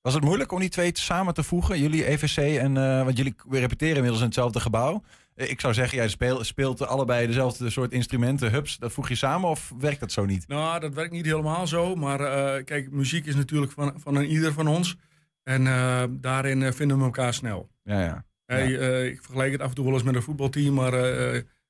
Was 0.00 0.14
het 0.14 0.24
moeilijk 0.24 0.52
om 0.52 0.60
die 0.60 0.68
twee 0.68 0.90
samen 0.92 1.34
te 1.34 1.42
voegen? 1.42 1.78
Jullie 1.80 2.06
EVC 2.08 2.36
en... 2.58 2.76
eh, 2.76 3.04
want 3.04 3.16
jullie 3.16 3.34
repeteren 3.48 3.94
inmiddels 3.94 4.20
in 4.20 4.26
hetzelfde 4.26 4.60
gebouw. 4.60 5.02
Eh, 5.34 5.50
ik 5.50 5.60
zou 5.60 5.74
zeggen, 5.74 5.98
jij 5.98 6.08
speel- 6.08 6.44
speelt 6.44 6.86
allebei 6.86 7.26
dezelfde 7.26 7.70
soort 7.70 7.92
instrumenten. 7.92 8.50
Hups, 8.52 8.78
dat 8.78 8.92
voeg 8.92 9.08
je 9.08 9.14
samen 9.14 9.48
of 9.48 9.72
werkt 9.78 10.00
dat 10.00 10.12
zo 10.12 10.24
niet? 10.24 10.48
Nou, 10.48 10.80
dat 10.80 10.94
werkt 10.94 11.12
niet 11.12 11.24
helemaal 11.24 11.66
zo. 11.66 11.94
Maar 11.96 12.20
eh, 12.20 12.64
kijk, 12.64 12.90
muziek 12.90 13.26
is 13.26 13.34
natuurlijk 13.34 13.72
van, 13.72 13.92
van 14.00 14.14
een 14.14 14.26
ieder 14.26 14.52
van 14.52 14.66
ons. 14.68 14.96
En 15.42 15.66
eh, 15.66 16.02
daarin 16.10 16.62
eh, 16.62 16.72
vinden 16.72 16.98
we 16.98 17.04
elkaar 17.04 17.34
snel. 17.34 17.70
Ja, 17.82 18.00
ja. 18.00 18.24
Hey, 18.44 18.78
eh, 18.78 19.06
ik 19.06 19.22
vergelijk 19.22 19.52
het 19.52 19.60
af 19.60 19.68
en 19.68 19.74
toe 19.74 19.84
wel 19.84 19.94
eens 19.94 20.02
met 20.02 20.14
een 20.14 20.22
voetbalteam. 20.22 20.74
Maar 20.74 20.94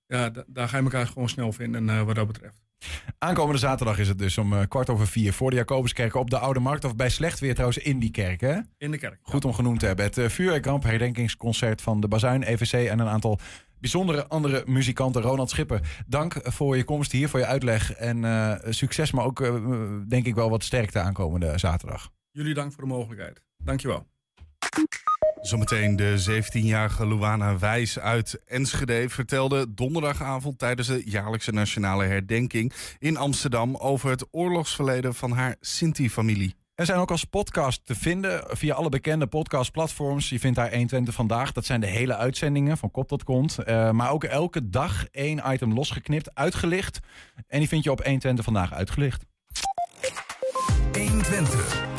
ja, 0.06 0.30
da- 0.30 0.44
daar 0.46 0.68
ga 0.68 0.76
je 0.76 0.82
elkaar 0.82 1.06
gewoon 1.06 1.28
snel 1.28 1.52
vinden 1.52 2.06
wat 2.06 2.14
dat 2.14 2.26
betreft. 2.26 2.62
Aankomende 3.18 3.58
zaterdag 3.58 3.98
is 3.98 4.08
het 4.08 4.18
dus 4.18 4.38
om 4.38 4.68
kwart 4.68 4.88
over 4.90 5.06
vier 5.06 5.32
voor 5.32 5.50
de 5.50 5.56
Jacobuskerk 5.56 6.14
op 6.14 6.30
de 6.30 6.38
Oude 6.38 6.60
Markt. 6.60 6.84
Of 6.84 6.96
bij 6.96 7.08
slecht 7.08 7.40
weer 7.40 7.52
trouwens 7.52 7.78
in 7.78 7.98
die 7.98 8.10
kerk, 8.10 8.40
hè? 8.40 8.58
In 8.78 8.90
de 8.90 8.98
kerk. 8.98 9.18
Goed 9.22 9.44
om 9.44 9.52
genoemd 9.52 9.80
te 9.80 9.86
hebben. 9.86 10.04
Het 10.04 10.18
uh, 10.18 10.28
Vuurwerkramp 10.28 10.82
herdenkingsconcert 10.82 11.82
van 11.82 12.00
de 12.00 12.08
Bazuin, 12.08 12.42
EVC 12.42 12.72
en 12.88 12.98
een 12.98 13.08
aantal 13.08 13.38
bijzondere 13.78 14.26
andere 14.26 14.62
muzikanten. 14.66 15.22
Ronald 15.22 15.50
Schipper, 15.50 15.80
dank 16.06 16.34
voor 16.42 16.76
je 16.76 16.84
komst 16.84 17.12
hier, 17.12 17.28
voor 17.28 17.38
je 17.40 17.46
uitleg. 17.46 17.92
En 17.92 18.24
succes, 18.74 19.10
maar 19.12 19.24
ook 19.24 19.38
denk 20.08 20.26
ik 20.26 20.34
wel 20.34 20.50
wat 20.50 20.64
sterkte 20.64 20.98
aankomende 21.00 21.58
zaterdag. 21.58 22.10
Jullie 22.30 22.54
dank 22.54 22.72
voor 22.72 22.82
de 22.82 22.88
mogelijkheid. 22.88 23.42
Dankjewel. 23.64 24.06
Zometeen 25.40 25.96
de 25.96 26.42
17-jarige 26.42 27.06
Luana 27.06 27.58
Wijs 27.58 27.98
uit 27.98 28.40
Enschede 28.46 29.08
vertelde 29.08 29.74
donderdagavond 29.74 30.58
tijdens 30.58 30.88
de 30.88 31.02
jaarlijkse 31.04 31.52
nationale 31.52 32.04
herdenking 32.04 32.72
in 32.98 33.16
Amsterdam 33.16 33.76
over 33.76 34.10
het 34.10 34.26
oorlogsverleden 34.30 35.14
van 35.14 35.32
haar 35.32 35.56
Sinti-familie. 35.60 36.54
En 36.74 36.86
zijn 36.86 36.98
ook 36.98 37.10
als 37.10 37.24
podcast 37.24 37.86
te 37.86 37.94
vinden 37.94 38.44
via 38.48 38.74
alle 38.74 38.88
bekende 38.88 39.26
podcastplatforms. 39.26 40.28
Je 40.28 40.38
vindt 40.38 40.56
daar 40.56 40.70
120 40.70 41.14
vandaag. 41.14 41.52
Dat 41.52 41.64
zijn 41.64 41.80
de 41.80 41.86
hele 41.86 42.16
uitzendingen 42.16 42.78
van 42.78 42.90
kop 42.90 43.08
tot 43.08 43.24
kont. 43.24 43.56
Uh, 43.66 43.90
maar 43.90 44.10
ook 44.10 44.24
elke 44.24 44.68
dag 44.68 45.06
één 45.10 45.42
item 45.46 45.74
losgeknipt, 45.74 46.34
uitgelicht. 46.34 46.98
En 47.46 47.58
die 47.58 47.68
vind 47.68 47.84
je 47.84 47.90
op 47.90 48.02
120 48.04 48.44
vandaag 48.44 48.72
uitgelicht. 48.72 49.24
120. 50.92 51.89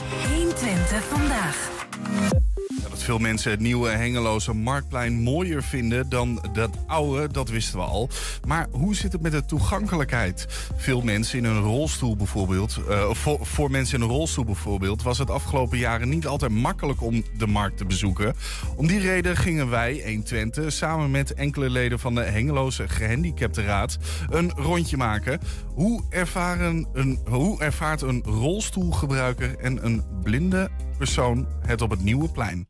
120 0.92 1.10
vandaag. 1.10 2.51
Dat 2.90 3.04
veel 3.04 3.20
mensen 3.20 3.52
het 3.52 3.60
nieuwe 3.60 3.90
Hengeloze 3.90 4.54
Marktplein 4.54 5.22
mooier 5.22 5.64
vinden 5.64 6.10
dan 6.10 6.44
dat 6.54 6.70
oude, 6.88 7.28
dat 7.28 7.50
wisten 7.50 7.80
we 7.80 7.86
al. 7.86 8.10
Maar 8.48 8.68
hoe 8.72 8.96
zit 8.96 9.12
het 9.12 9.22
met 9.22 9.32
de 9.32 9.46
toegankelijkheid? 9.46 10.46
Veel 10.76 11.02
mensen 11.02 11.38
in 11.38 11.46
een 11.46 11.60
rolstoel 11.60 12.16
bijvoorbeeld, 12.16 12.80
eh, 12.90 13.10
voor, 13.12 13.46
voor 13.46 13.72
mensen 13.72 13.98
in 13.98 14.04
een 14.04 14.10
rolstoel 14.10 14.46
bijvoorbeeld, 14.46 15.04
was 15.04 15.18
het 15.18 15.30
afgelopen 15.30 15.78
jaren 15.78 16.10
niet 16.10 16.28
altijd 16.28 16.52
makkelijk 16.52 17.02
om 17.02 17.24
de 17.38 17.48
markt 17.48 17.78
te 17.78 17.86
bezoeken. 17.86 18.36
Om 18.76 18.88
die 18.88 19.00
reden 19.00 19.38
gingen 19.38 19.70
wij, 19.70 20.02
120, 20.06 20.72
samen 20.72 21.12
met 21.12 21.34
enkele 21.34 21.70
leden 21.70 22.00
van 22.00 22.16
de 22.16 22.22
Hengeloze 22.22 22.88
Gehandicaptenraad 22.88 23.98
een 24.30 24.52
rondje 24.52 24.98
maken. 24.98 25.40
Hoe, 25.74 26.04
ervaren 26.10 26.88
een, 26.94 27.20
hoe 27.26 27.60
ervaart 27.62 28.02
een 28.02 28.24
rolstoelgebruiker 28.26 29.58
en 29.58 29.86
een 29.86 30.04
blinde 30.24 30.70
persoon 30.98 31.48
het 31.66 31.82
op 31.82 31.90
het 31.90 32.04
nieuwe 32.04 32.30
plein? 32.30 32.61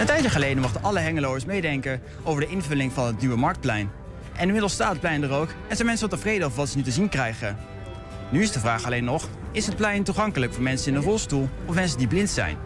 Een 0.00 0.06
tijdje 0.06 0.30
geleden 0.30 0.62
mochten 0.62 0.82
alle 0.82 0.98
Hengeloers 0.98 1.44
meedenken 1.44 2.00
over 2.22 2.40
de 2.40 2.46
invulling 2.46 2.92
van 2.92 3.06
het 3.06 3.20
nieuwe 3.20 3.36
marktplein. 3.36 3.90
En 4.32 4.42
inmiddels 4.42 4.72
staat 4.72 4.90
het 4.90 5.00
plein 5.00 5.22
er 5.22 5.30
ook 5.30 5.48
en 5.68 5.76
zijn 5.76 5.88
mensen 5.88 6.08
wel 6.08 6.18
tevreden 6.18 6.46
over 6.46 6.58
wat 6.58 6.68
ze 6.68 6.76
nu 6.76 6.82
te 6.82 6.90
zien 6.90 7.08
krijgen. 7.08 7.56
Nu 8.30 8.42
is 8.42 8.52
de 8.52 8.60
vraag 8.60 8.84
alleen 8.84 9.04
nog, 9.04 9.28
is 9.52 9.66
het 9.66 9.76
plein 9.76 10.02
toegankelijk 10.02 10.52
voor 10.52 10.62
mensen 10.62 10.90
in 10.92 10.98
een 10.98 11.04
rolstoel 11.04 11.48
of 11.66 11.74
mensen 11.74 11.98
die 11.98 12.06
blind 12.06 12.30
zijn? 12.30 12.56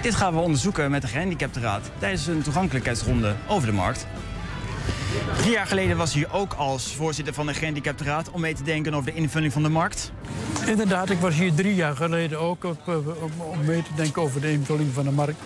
Dit 0.00 0.14
gaan 0.14 0.34
we 0.34 0.40
onderzoeken 0.40 0.90
met 0.90 1.02
de 1.02 1.08
gehandicaptenraad 1.08 1.90
tijdens 1.98 2.26
een 2.26 2.42
toegankelijkheidsronde 2.42 3.34
over 3.48 3.66
de 3.66 3.74
markt. 3.74 4.06
Drie 5.36 5.50
jaar 5.50 5.66
geleden 5.66 5.96
was 5.96 6.16
u 6.16 6.26
ook 6.30 6.52
als 6.52 6.94
voorzitter 6.94 7.34
van 7.34 7.46
de 7.46 7.54
gehandicaptenraad 7.54 8.30
om 8.30 8.40
mee 8.40 8.54
te 8.54 8.62
denken 8.62 8.94
over 8.94 9.12
de 9.12 9.18
invulling 9.18 9.52
van 9.52 9.62
de 9.62 9.68
markt. 9.68 10.12
Inderdaad, 10.66 11.10
ik 11.10 11.18
was 11.18 11.34
hier 11.34 11.54
drie 11.54 11.74
jaar 11.74 11.96
geleden 11.96 12.40
ook 12.40 12.64
op, 12.64 12.88
eh, 12.88 12.94
om, 13.22 13.64
mee 13.64 13.82
te 13.82 13.94
denken 13.94 14.22
over 14.22 14.40
de 14.40 14.52
invulling 14.52 14.92
van 14.94 15.04
de 15.04 15.10
markt. 15.10 15.38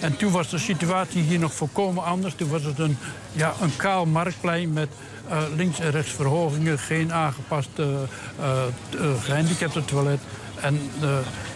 En 0.00 0.16
toen 0.16 0.32
was 0.32 0.48
de 0.48 0.58
situatie 0.58 1.22
hier 1.22 1.38
nog 1.38 1.52
volkomen 1.54 2.04
anders. 2.04 2.34
Toen 2.34 2.48
was 2.48 2.62
het 2.62 2.78
een, 2.78 2.96
ja, 3.32 3.54
een 3.60 3.76
kaal 3.76 4.06
marktplein 4.06 4.72
met 4.72 4.88
eh, 5.28 5.42
links 5.56 5.80
en 5.80 5.90
rechts 5.90 6.12
verhogingen, 6.12 6.78
geen 6.78 7.12
aangepast 7.12 7.70
uh, 7.76 7.86
gehandicapten 9.22 9.84
toilet. 9.84 10.20
En 10.62 10.80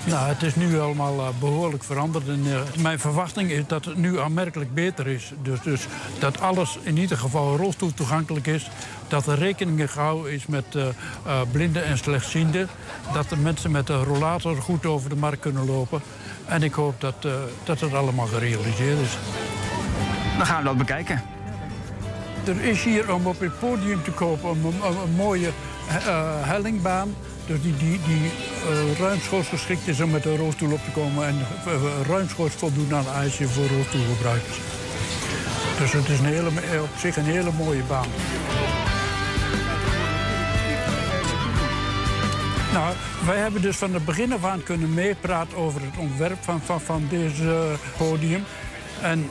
nou, 0.05 0.29
het 0.29 0.43
is 0.43 0.55
nu 0.55 0.79
allemaal 0.81 1.35
behoorlijk 1.41 1.85
veranderd. 1.85 2.29
En, 2.29 2.45
mijn 2.79 2.99
verwachting 2.99 3.51
is 3.51 3.63
dat 3.67 3.85
het 3.85 3.97
nu 3.97 4.21
aanmerkelijk 4.21 4.75
beter 4.75 5.07
is. 5.07 5.33
Dus, 5.43 5.61
dus 5.61 5.87
dat 6.19 6.41
alles 6.41 6.79
in 6.83 6.97
ieder 6.97 7.19
geval 7.19 7.57
rolstoel 7.57 7.95
toegankelijk 7.95 8.47
is. 8.47 8.71
Dat 9.09 9.27
er 9.27 9.39
rekening 9.39 9.93
gehouden 9.93 10.33
is 10.33 10.47
met 10.47 10.65
blinden 11.51 11.85
en 11.85 11.99
slechtzienden. 11.99 12.69
Dat 13.13 13.29
de 13.29 13.37
mensen 13.37 13.71
met 13.71 13.89
een 13.89 14.05
rollator 14.05 14.57
goed 14.57 14.87
over 14.87 15.09
de 15.09 15.17
markt 15.17 15.41
kunnen 15.41 15.67
lopen. 15.67 16.01
En 16.47 16.63
ik 16.63 16.73
hoop 16.73 17.01
dat, 17.01 17.15
uh, 17.27 17.33
dat 17.65 17.81
het 17.81 17.95
allemaal 17.95 18.27
gerealiseerd 18.27 18.99
is. 18.99 19.19
Dan 20.37 20.47
gaan 20.47 20.59
we 20.59 20.65
dat 20.65 20.77
bekijken. 20.77 21.23
Er 22.45 22.61
is 22.61 22.85
hier 22.85 23.15
om 23.15 23.27
op 23.27 23.41
het 23.41 23.59
podium 23.59 24.03
te 24.03 24.11
kopen 24.11 24.51
een, 24.51 24.65
een, 24.65 24.97
een 25.03 25.15
mooie 25.17 25.51
uh, 25.89 26.25
hellingbaan. 26.41 27.15
Dus 27.47 27.63
die, 27.63 27.77
die, 27.77 28.01
die 28.07 28.31
uh, 28.71 28.99
ruimschoots 28.99 29.49
geschikt 29.49 29.89
is 29.89 30.01
om 30.01 30.11
met 30.11 30.25
een 30.25 30.37
rolstoel 30.37 30.73
op 30.73 30.85
te 30.85 30.91
komen. 30.91 31.27
En 31.27 31.37
ruimschoots 32.07 32.55
voldoen 32.55 32.95
aan 32.95 33.07
eisen 33.15 33.49
voor 33.49 33.67
rolstoelgebruikers. 33.67 34.59
Dus 35.79 35.93
het 35.93 36.09
is 36.09 36.19
een 36.19 36.25
hele, 36.25 36.49
op 36.83 36.99
zich 36.99 37.17
een 37.17 37.25
hele 37.25 37.51
mooie 37.53 37.83
baan. 37.83 38.07
Nou, 42.73 42.95
wij 43.27 43.37
hebben 43.37 43.63
dus 43.63 43.77
van 43.77 43.95
het 43.95 44.05
begin 44.05 44.33
af 44.33 44.45
aan 44.45 44.63
kunnen 44.63 44.95
meepraten 44.95 45.57
over 45.57 45.81
het 45.81 45.97
ontwerp 45.99 46.39
van, 46.41 46.61
van, 46.61 46.81
van 46.81 47.07
deze 47.11 47.77
podium. 47.97 48.45
En 49.01 49.29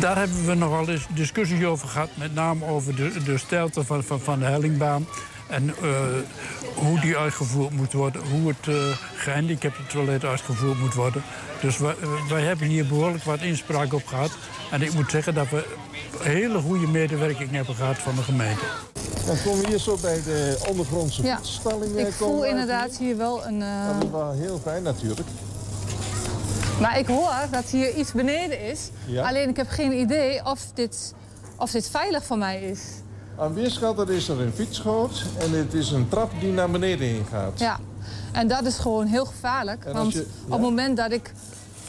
daar 0.00 0.16
hebben 0.16 0.46
we 0.46 0.54
nogal 0.54 0.88
eens 0.88 1.06
discussies 1.08 1.64
over 1.64 1.88
gehad. 1.88 2.08
Met 2.14 2.34
name 2.34 2.66
over 2.66 2.96
de, 2.96 3.22
de 3.24 3.38
stijlte 3.38 3.84
van, 3.84 4.04
van, 4.04 4.20
van 4.20 4.38
de 4.38 4.44
hellingbaan. 4.44 5.06
En 5.48 5.74
uh, 5.82 5.96
hoe 6.74 7.00
die 7.00 7.16
uitgevoerd 7.16 7.70
moet 7.70 7.92
worden. 7.92 8.22
Hoe 8.30 8.48
het 8.48 8.66
uh, 8.66 8.96
gehandicapte 9.14 9.86
toilet 9.86 10.24
uitgevoerd 10.24 10.78
moet 10.78 10.94
worden. 10.94 11.22
Dus 11.60 11.78
wij, 11.78 11.94
wij 12.28 12.42
hebben 12.42 12.66
hier 12.66 12.86
behoorlijk 12.86 13.24
wat 13.24 13.40
inspraak 13.40 13.92
op 13.92 14.06
gehad. 14.06 14.30
En 14.70 14.82
ik 14.82 14.94
moet 14.94 15.10
zeggen 15.10 15.34
dat 15.34 15.48
we 15.50 15.64
hele 16.18 16.58
goede 16.58 16.86
medewerking 16.86 17.50
hebben 17.50 17.74
gehad 17.74 17.96
van 17.96 18.14
de 18.14 18.22
gemeente. 18.22 18.64
Dan 19.26 19.36
komen 19.44 19.60
we 19.60 19.66
hier 19.68 19.78
zo 19.78 19.98
bij 20.02 20.22
de 20.22 20.64
ondergrondse 20.68 21.22
ja. 21.22 21.36
fietsstalling. 21.36 21.96
Ik 21.96 22.12
voel 22.12 22.44
inderdaad 22.44 22.96
hier 22.96 23.16
wel 23.16 23.46
een... 23.46 23.60
Uh... 23.60 23.86
Dat 23.86 24.04
is 24.04 24.10
wel 24.10 24.32
heel 24.32 24.60
fijn 24.62 24.82
natuurlijk. 24.82 25.28
Maar 26.80 26.98
ik 26.98 27.06
hoor 27.06 27.34
dat 27.50 27.64
hier 27.64 27.94
iets 27.94 28.12
beneden 28.12 28.60
is. 28.60 28.90
Ja. 29.06 29.28
Alleen 29.28 29.48
ik 29.48 29.56
heb 29.56 29.68
geen 29.68 29.92
idee 29.92 30.44
of 30.44 30.60
dit, 30.74 31.14
of 31.56 31.70
dit 31.70 31.90
veilig 31.90 32.24
voor 32.24 32.38
mij 32.38 32.62
is. 32.62 32.80
Aan 33.38 33.54
weerskant 33.54 34.08
is 34.08 34.28
er 34.28 34.40
een 34.40 34.52
fietsgoot 34.54 35.22
en 35.38 35.52
het 35.52 35.74
is 35.74 35.90
een 35.90 36.08
trap 36.08 36.30
die 36.40 36.52
naar 36.52 36.70
beneden 36.70 37.06
heen 37.06 37.26
gaat. 37.30 37.58
Ja, 37.58 37.78
en 38.32 38.48
dat 38.48 38.64
is 38.64 38.78
gewoon 38.78 39.06
heel 39.06 39.24
gevaarlijk. 39.24 39.84
Want 39.92 40.12
je- 40.12 40.26
op 40.44 40.50
het 40.50 40.60
moment 40.60 40.96
dat 40.96 41.12
ik 41.12 41.32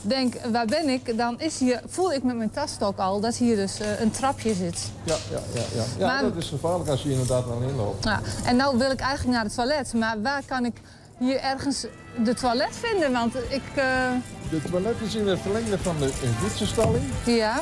denk, 0.01 0.35
waar 0.51 0.65
ben 0.65 0.89
ik? 0.89 1.17
Dan 1.17 1.39
is 1.39 1.59
hier, 1.59 1.81
voel 1.87 2.13
ik 2.13 2.23
met 2.23 2.35
mijn 2.35 2.51
tasstok 2.51 2.97
al 2.97 3.19
dat 3.19 3.35
hier 3.35 3.55
dus 3.55 3.79
eh, 3.79 3.99
een 3.99 4.11
trapje 4.11 4.53
zit. 4.53 4.91
Ja, 5.03 5.15
ja, 5.31 5.39
ja. 5.53 5.61
ja. 5.75 5.83
ja 5.97 6.05
Maar- 6.07 6.21
dat 6.21 6.35
is 6.35 6.47
gevaarlijk 6.47 6.89
als 6.89 7.03
je 7.03 7.11
inderdaad 7.11 7.49
alleen 7.51 7.75
loopt. 7.75 8.03
Ja, 8.03 8.19
en 8.45 8.55
nou 8.55 8.77
wil 8.77 8.91
ik 8.91 8.99
eigenlijk 8.99 9.35
naar 9.35 9.43
het 9.45 9.55
toilet. 9.55 9.93
Maar 9.93 10.21
waar 10.21 10.41
kan 10.45 10.65
ik 10.65 10.73
hier 11.19 11.39
ergens 11.39 11.85
de 12.23 12.33
toilet 12.33 12.69
vinden? 12.71 13.11
Want 13.11 13.35
ik, 13.35 13.61
eh, 13.75 14.11
De 14.49 14.61
toilet 14.71 14.95
is 15.05 15.15
in 15.15 15.27
het 15.27 15.39
verlengde 15.39 15.77
van 15.77 15.95
de 15.99 16.09
fietsenstalling. 16.41 17.03
ja, 17.25 17.59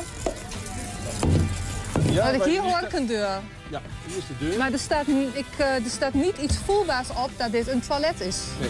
Ja, 2.10 2.24
maar 2.36 2.46
hier 2.46 2.62
hoor 2.62 2.80
ik 2.84 2.92
een 2.92 3.06
deur. 3.06 3.40
Ja, 3.74 3.82
hier 4.06 4.16
is 4.16 4.26
de 4.26 4.34
deur. 4.38 4.58
Maar 4.58 4.72
er 4.72 4.78
staat, 4.78 5.06
ik, 5.32 5.46
eh, 5.56 5.74
er 5.74 5.90
staat 5.90 6.14
niet 6.14 6.36
iets 6.36 6.56
voelbaars 6.64 7.08
op 7.08 7.30
dat 7.36 7.52
dit 7.52 7.68
een 7.68 7.80
toilet 7.80 8.20
is. 8.20 8.38
Nee. 8.60 8.68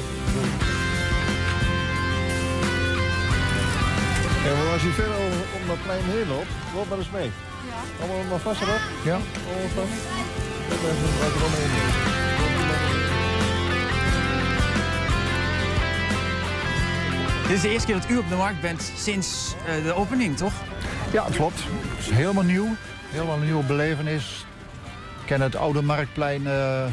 En 4.46 4.72
als 4.72 4.82
je 4.82 4.88
verder 4.88 5.14
over, 5.14 5.42
om 5.60 5.66
dat 5.66 5.82
plein 5.82 6.04
heen 6.04 6.28
loopt, 6.28 6.48
loop 6.74 6.88
maar 6.88 6.98
eens 6.98 7.10
mee. 7.10 7.30
Ja. 7.70 8.04
Allemaal 8.04 8.24
maar 8.30 8.38
vast 8.38 8.60
erop. 8.60 8.80
Ja. 9.04 9.18
Allemaal 9.48 9.72
vast. 9.74 9.96
Loop 10.68 10.82
maar 10.82 10.90
even 10.90 11.18
wat 11.20 11.34
eromheen. 11.36 11.72
Dit 17.42 17.56
is 17.56 17.62
de 17.62 17.68
eerste 17.68 17.86
keer 17.86 18.00
dat 18.00 18.10
u 18.10 18.16
op 18.16 18.28
de 18.28 18.36
markt 18.36 18.60
bent 18.60 18.92
sinds 18.96 19.54
eh, 19.66 19.84
de 19.84 19.92
opening, 19.92 20.36
toch? 20.36 20.52
Ja, 21.12 21.24
dat 21.24 21.36
klopt. 21.36 21.58
Het 21.62 21.98
is 21.98 22.10
helemaal 22.10 22.44
nieuw. 22.44 22.68
Helemaal 23.10 23.36
een 23.36 23.44
nieuwe 23.44 23.64
belevenis. 23.64 24.44
Ken 25.24 25.40
het 25.40 25.56
oude 25.56 25.82
marktplein 25.82 26.46
eh, 26.46 26.84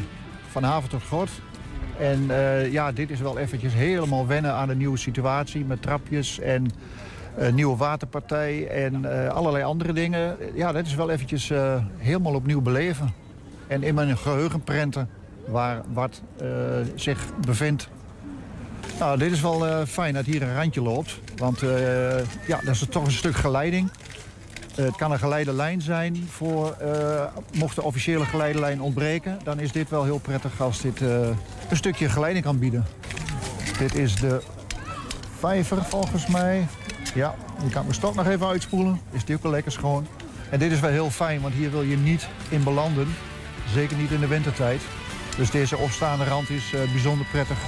van 0.48 0.62
haven 0.62 0.88
tot. 1.08 1.30
En 1.98 2.24
eh, 2.30 2.72
ja, 2.72 2.92
dit 2.92 3.10
is 3.10 3.20
wel 3.20 3.38
eventjes 3.38 3.74
helemaal 3.74 4.26
wennen 4.26 4.52
aan 4.52 4.68
de 4.68 4.74
nieuwe 4.74 4.96
situatie... 4.96 5.64
met 5.64 5.82
trapjes 5.82 6.38
en 6.38 6.70
eh, 7.36 7.52
nieuwe 7.52 7.76
waterpartij 7.76 8.68
en 8.68 9.04
allerlei 9.32 9.64
andere 9.64 9.92
dingen. 9.92 10.36
Ja, 10.54 10.72
dat 10.72 10.86
is 10.86 10.94
wel 10.94 11.10
eventjes 11.10 11.52
helemaal 11.96 12.34
opnieuw 12.34 12.60
beleven. 12.60 13.12
En 13.66 13.82
in 13.82 13.94
mijn 13.94 14.18
geheugen 14.18 14.60
prenten 14.60 15.08
waar 15.46 15.82
wat 15.92 16.22
zich 16.94 17.26
bevindt. 17.46 17.88
Nou, 18.98 19.18
dit 19.18 19.32
is 19.32 19.40
wel 19.40 19.86
fijn 19.86 20.14
dat 20.14 20.24
hier 20.24 20.42
een 20.42 20.54
randje 20.54 20.82
loopt. 20.82 21.20
Want 21.36 21.60
ja, 22.46 22.60
dat 22.64 22.74
is 22.74 22.86
toch 22.90 23.04
een 23.04 23.12
stuk 23.12 23.34
geleiding. 23.34 23.90
Eh, 24.74 24.84
het 24.84 24.96
kan 24.96 25.12
een 25.12 25.18
geleide 25.18 25.52
lijn 25.52 25.80
zijn 25.82 26.28
voor, 26.30 26.70
eh, 26.70 27.24
mocht 27.54 27.74
de 27.74 27.82
officiële 27.82 28.24
geleidelijn 28.24 28.80
ontbreken... 28.80 29.38
dan 29.44 29.60
is 29.60 29.72
dit 29.72 29.90
wel 29.90 30.04
heel 30.04 30.18
prettig 30.18 30.60
als 30.60 30.80
dit 30.80 31.02
eh, 31.02 31.28
een 31.68 31.76
stukje 31.76 32.08
geleiding 32.08 32.44
kan 32.44 32.58
bieden. 32.58 32.84
Dit 33.78 33.94
is 33.94 34.14
de 34.14 34.42
vijver 35.38 35.84
volgens 35.84 36.26
mij. 36.26 36.66
Ja, 37.14 37.34
je 37.64 37.70
kan 37.70 37.82
mijn 37.82 37.94
stok 37.94 38.14
nog 38.14 38.26
even 38.26 38.46
uitspoelen. 38.46 39.00
Is 39.10 39.24
die 39.24 39.36
ook 39.36 39.42
wel 39.42 39.52
lekker 39.52 39.72
schoon. 39.72 40.06
En 40.50 40.58
dit 40.58 40.72
is 40.72 40.80
wel 40.80 40.90
heel 40.90 41.10
fijn, 41.10 41.40
want 41.40 41.54
hier 41.54 41.70
wil 41.70 41.82
je 41.82 41.96
niet 41.96 42.28
in 42.48 42.62
belanden. 42.62 43.08
Zeker 43.72 43.96
niet 43.96 44.10
in 44.10 44.20
de 44.20 44.26
wintertijd. 44.26 44.80
Dus 45.36 45.50
deze 45.50 45.76
opstaande 45.76 46.24
rand 46.24 46.50
is 46.50 46.74
bijzonder 46.92 47.26
prettig 47.26 47.58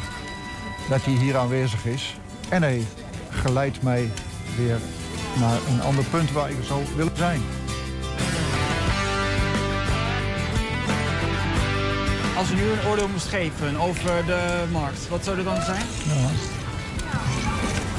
dat 0.89 1.05
hij 1.05 1.15
hier 1.15 1.37
aanwezig 1.37 1.85
is. 1.85 2.17
En 2.49 2.63
hij 2.63 2.83
geleidt 3.31 3.83
mij 3.83 4.11
weer 4.57 4.79
naar 5.41 5.59
een 5.69 5.81
ander 5.83 6.05
punt 6.05 6.33
waar 6.33 6.51
ik 6.51 6.57
zou 6.63 6.83
willen 6.97 7.17
zijn. 7.17 7.41
Als 12.37 12.51
u 12.51 12.55
nu 12.55 12.63
een 12.63 12.87
oordeel 12.89 13.09
moest 13.09 13.29
geven 13.29 13.77
over 13.77 14.27
de 14.27 14.65
markt, 14.73 15.09
wat 15.09 15.25
zou 15.25 15.39
er 15.39 15.45
dan 15.45 15.63
zijn? 15.63 15.83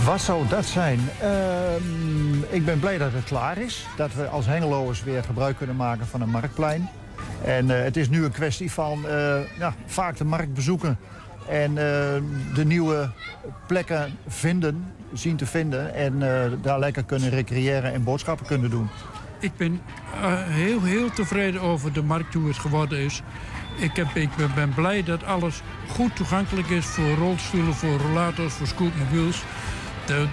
Wat 0.05 0.21
zou 0.21 0.47
dat 0.47 0.65
zijn? 0.65 0.99
Ehm, 1.21 2.43
ik 2.49 2.65
ben 2.65 2.79
blij 2.79 2.97
dat 2.97 3.11
het 3.13 3.23
klaar 3.23 3.57
is. 3.57 3.87
Dat 3.97 4.13
we 4.13 4.27
als 4.27 4.45
Hengeloers 4.45 5.03
weer 5.03 5.23
gebruik 5.23 5.57
kunnen 5.57 5.75
maken 5.75 6.07
van 6.07 6.21
een 6.21 6.29
marktplein. 6.29 6.89
En 7.43 7.77
eh, 7.77 7.83
het 7.83 7.97
is 7.97 8.09
nu 8.09 8.23
een 8.23 8.31
kwestie 8.31 8.71
van 8.71 9.07
eh, 9.07 9.57
ja, 9.59 9.73
vaak 9.85 10.17
de 10.17 10.23
markt 10.23 10.53
bezoeken. 10.53 10.97
En 11.49 11.69
eh, 11.69 12.21
de 12.55 12.65
nieuwe 12.65 13.09
plekken 13.67 14.17
vinden, 14.27 14.93
zien 15.17 15.35
te 15.35 15.45
vinden. 15.45 15.93
En 15.93 16.43
eh, 16.43 16.51
daar 16.61 16.79
lekker 16.79 17.03
kunnen 17.03 17.29
recreëren 17.29 17.93
en 17.93 18.03
boodschappen 18.03 18.45
kunnen 18.45 18.69
doen. 18.69 18.89
Ik 19.39 19.57
ben 19.57 19.81
eh, 20.21 20.33
heel, 20.43 20.83
heel 20.83 21.09
tevreden 21.09 21.61
over 21.61 21.93
de 21.93 22.03
markt 22.03 22.33
hoe 22.33 22.47
het 22.47 22.57
geworden 22.57 22.99
is. 22.99 23.21
Ik, 23.75 23.95
heb, 23.95 24.15
ik 24.15 24.29
ben, 24.55 24.73
blij 24.73 25.03
dat 25.03 25.23
alles 25.23 25.61
goed 25.87 26.15
toegankelijk 26.15 26.69
is 26.69 26.85
voor 26.85 27.13
rolstoelen, 27.13 27.73
voor 27.73 27.97
rollators, 27.97 28.53
voor 28.53 28.67
scootmobiels. 28.67 29.43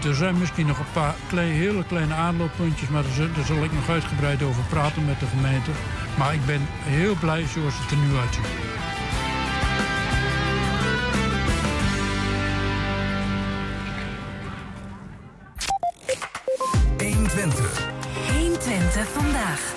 Er, 0.05 0.14
zijn 0.14 0.38
misschien 0.38 0.66
nog 0.66 0.79
een 0.79 0.92
paar 0.92 1.14
hele 1.38 1.85
kleine 1.85 2.14
aanlooppuntjes, 2.14 2.88
maar 2.88 3.03
daar, 3.03 3.29
daar 3.35 3.45
zal 3.45 3.64
ik 3.64 3.73
nog 3.73 3.88
uitgebreid 3.88 4.42
over 4.42 4.62
praten 4.68 5.05
met 5.05 5.21
de 5.21 5.27
gemeente. 5.27 5.71
Maar 6.18 6.35
ik 6.35 6.47
ben 6.47 6.61
heel 6.83 7.14
blij 7.21 7.47
zoals 7.47 7.75
het 7.79 7.90
er 7.90 7.97
nu 7.97 8.16
uitziet. 8.16 8.82
Twente. 17.43 17.69
120 18.33 19.09
vandaag. 19.09 19.75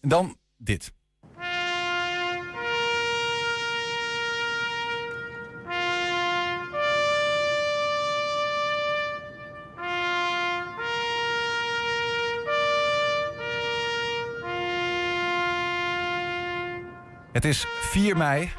En 0.00 0.08
dan 0.08 0.36
dit. 0.56 0.92
Het 17.32 17.44
is 17.44 17.66
4 17.80 18.16
mei, 18.16 18.52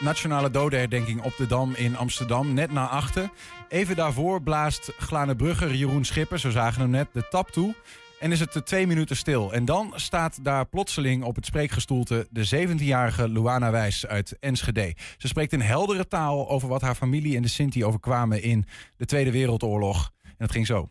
nationale 0.00 0.50
dodenherdenking 0.50 1.22
op 1.22 1.36
de 1.36 1.46
Dam 1.46 1.74
in 1.74 1.96
Amsterdam, 1.96 2.54
net 2.54 2.72
na 2.72 2.88
achten. 2.88 3.32
Even 3.68 3.96
daarvoor 3.96 4.42
blaast 4.42 4.92
Glanenbrugger 4.98 5.74
Jeroen 5.74 6.04
Schipper, 6.04 6.38
zo 6.38 6.50
zagen 6.50 6.74
we 6.74 6.80
hem 6.80 6.90
net, 6.90 7.08
de 7.12 7.28
tap 7.28 7.50
toe. 7.50 7.74
En 8.20 8.32
is 8.32 8.40
het 8.40 8.54
er 8.54 8.64
twee 8.64 8.86
minuten 8.86 9.16
stil. 9.16 9.52
En 9.52 9.64
dan 9.64 9.92
staat 9.94 10.44
daar 10.44 10.66
plotseling 10.66 11.24
op 11.24 11.36
het 11.36 11.46
spreekgestoelte 11.46 12.26
de 12.30 12.68
17-jarige 12.68 13.28
Luana 13.28 13.70
Wijs 13.70 14.06
uit 14.06 14.36
Enschede. 14.40 14.94
Ze 15.16 15.28
spreekt 15.28 15.52
in 15.52 15.60
heldere 15.60 16.08
taal 16.08 16.48
over 16.48 16.68
wat 16.68 16.80
haar 16.80 16.94
familie 16.94 17.36
en 17.36 17.42
de 17.42 17.48
Sinti 17.48 17.84
overkwamen 17.84 18.42
in 18.42 18.66
de 18.96 19.04
Tweede 19.04 19.30
Wereldoorlog. 19.30 20.10
En 20.22 20.32
het 20.36 20.52
ging 20.52 20.66
zo. 20.66 20.88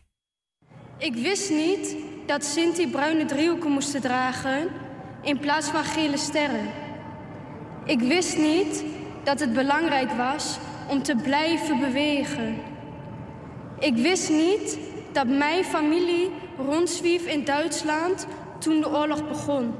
Ik 0.98 1.14
wist 1.14 1.50
niet 1.50 1.96
dat 2.26 2.44
Sinti 2.44 2.90
bruine 2.90 3.24
driehoeken 3.24 3.70
moesten 3.70 4.00
dragen 4.00 4.68
in 5.22 5.38
plaats 5.38 5.68
van 5.68 5.84
gele 5.84 6.16
sterren. 6.16 6.85
Ik 7.86 8.00
wist 8.00 8.38
niet 8.38 8.84
dat 9.22 9.40
het 9.40 9.52
belangrijk 9.52 10.10
was 10.10 10.58
om 10.88 11.02
te 11.02 11.16
blijven 11.16 11.80
bewegen. 11.80 12.56
Ik 13.78 13.96
wist 13.96 14.30
niet 14.30 14.78
dat 15.12 15.26
mijn 15.26 15.64
familie 15.64 16.30
rondzwief 16.56 17.26
in 17.26 17.44
Duitsland 17.44 18.26
toen 18.58 18.80
de 18.80 18.90
oorlog 18.90 19.28
begon. 19.28 19.74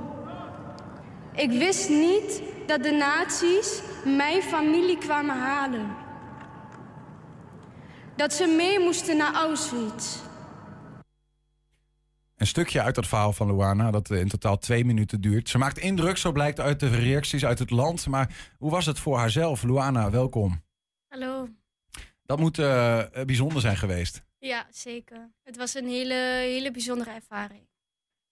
Ik 1.34 1.50
wist 1.50 1.88
niet 1.88 2.42
dat 2.66 2.82
de 2.82 2.90
nazi's 2.90 3.82
mijn 4.04 4.42
familie 4.42 4.98
kwamen 4.98 5.36
halen. 5.36 5.96
Dat 8.16 8.32
ze 8.32 8.46
mee 8.46 8.78
moesten 8.78 9.16
naar 9.16 9.34
Auschwitz. 9.34 10.16
Een 12.36 12.46
stukje 12.46 12.82
uit 12.82 12.94
dat 12.94 13.06
verhaal 13.06 13.32
van 13.32 13.46
Luana, 13.46 13.90
dat 13.90 14.10
in 14.10 14.28
totaal 14.28 14.58
twee 14.58 14.84
minuten 14.84 15.20
duurt. 15.20 15.48
Ze 15.48 15.58
maakt 15.58 15.78
indruk, 15.78 16.16
zo 16.16 16.32
blijkt 16.32 16.60
uit 16.60 16.80
de 16.80 16.88
reacties 16.88 17.44
uit 17.44 17.58
het 17.58 17.70
land. 17.70 18.06
Maar 18.06 18.52
hoe 18.58 18.70
was 18.70 18.86
het 18.86 18.98
voor 18.98 19.16
haarzelf? 19.16 19.62
Luana, 19.62 20.10
welkom. 20.10 20.62
Hallo. 21.08 21.48
Dat 22.22 22.38
moet 22.38 22.58
eh, 22.58 23.02
bijzonder 23.26 23.60
zijn 23.60 23.76
geweest. 23.76 24.24
Ja, 24.38 24.66
zeker. 24.70 25.30
Het 25.42 25.56
was 25.56 25.74
een 25.74 25.88
hele, 25.88 26.14
hele 26.38 26.70
bijzondere 26.70 27.10
ervaring. 27.10 27.68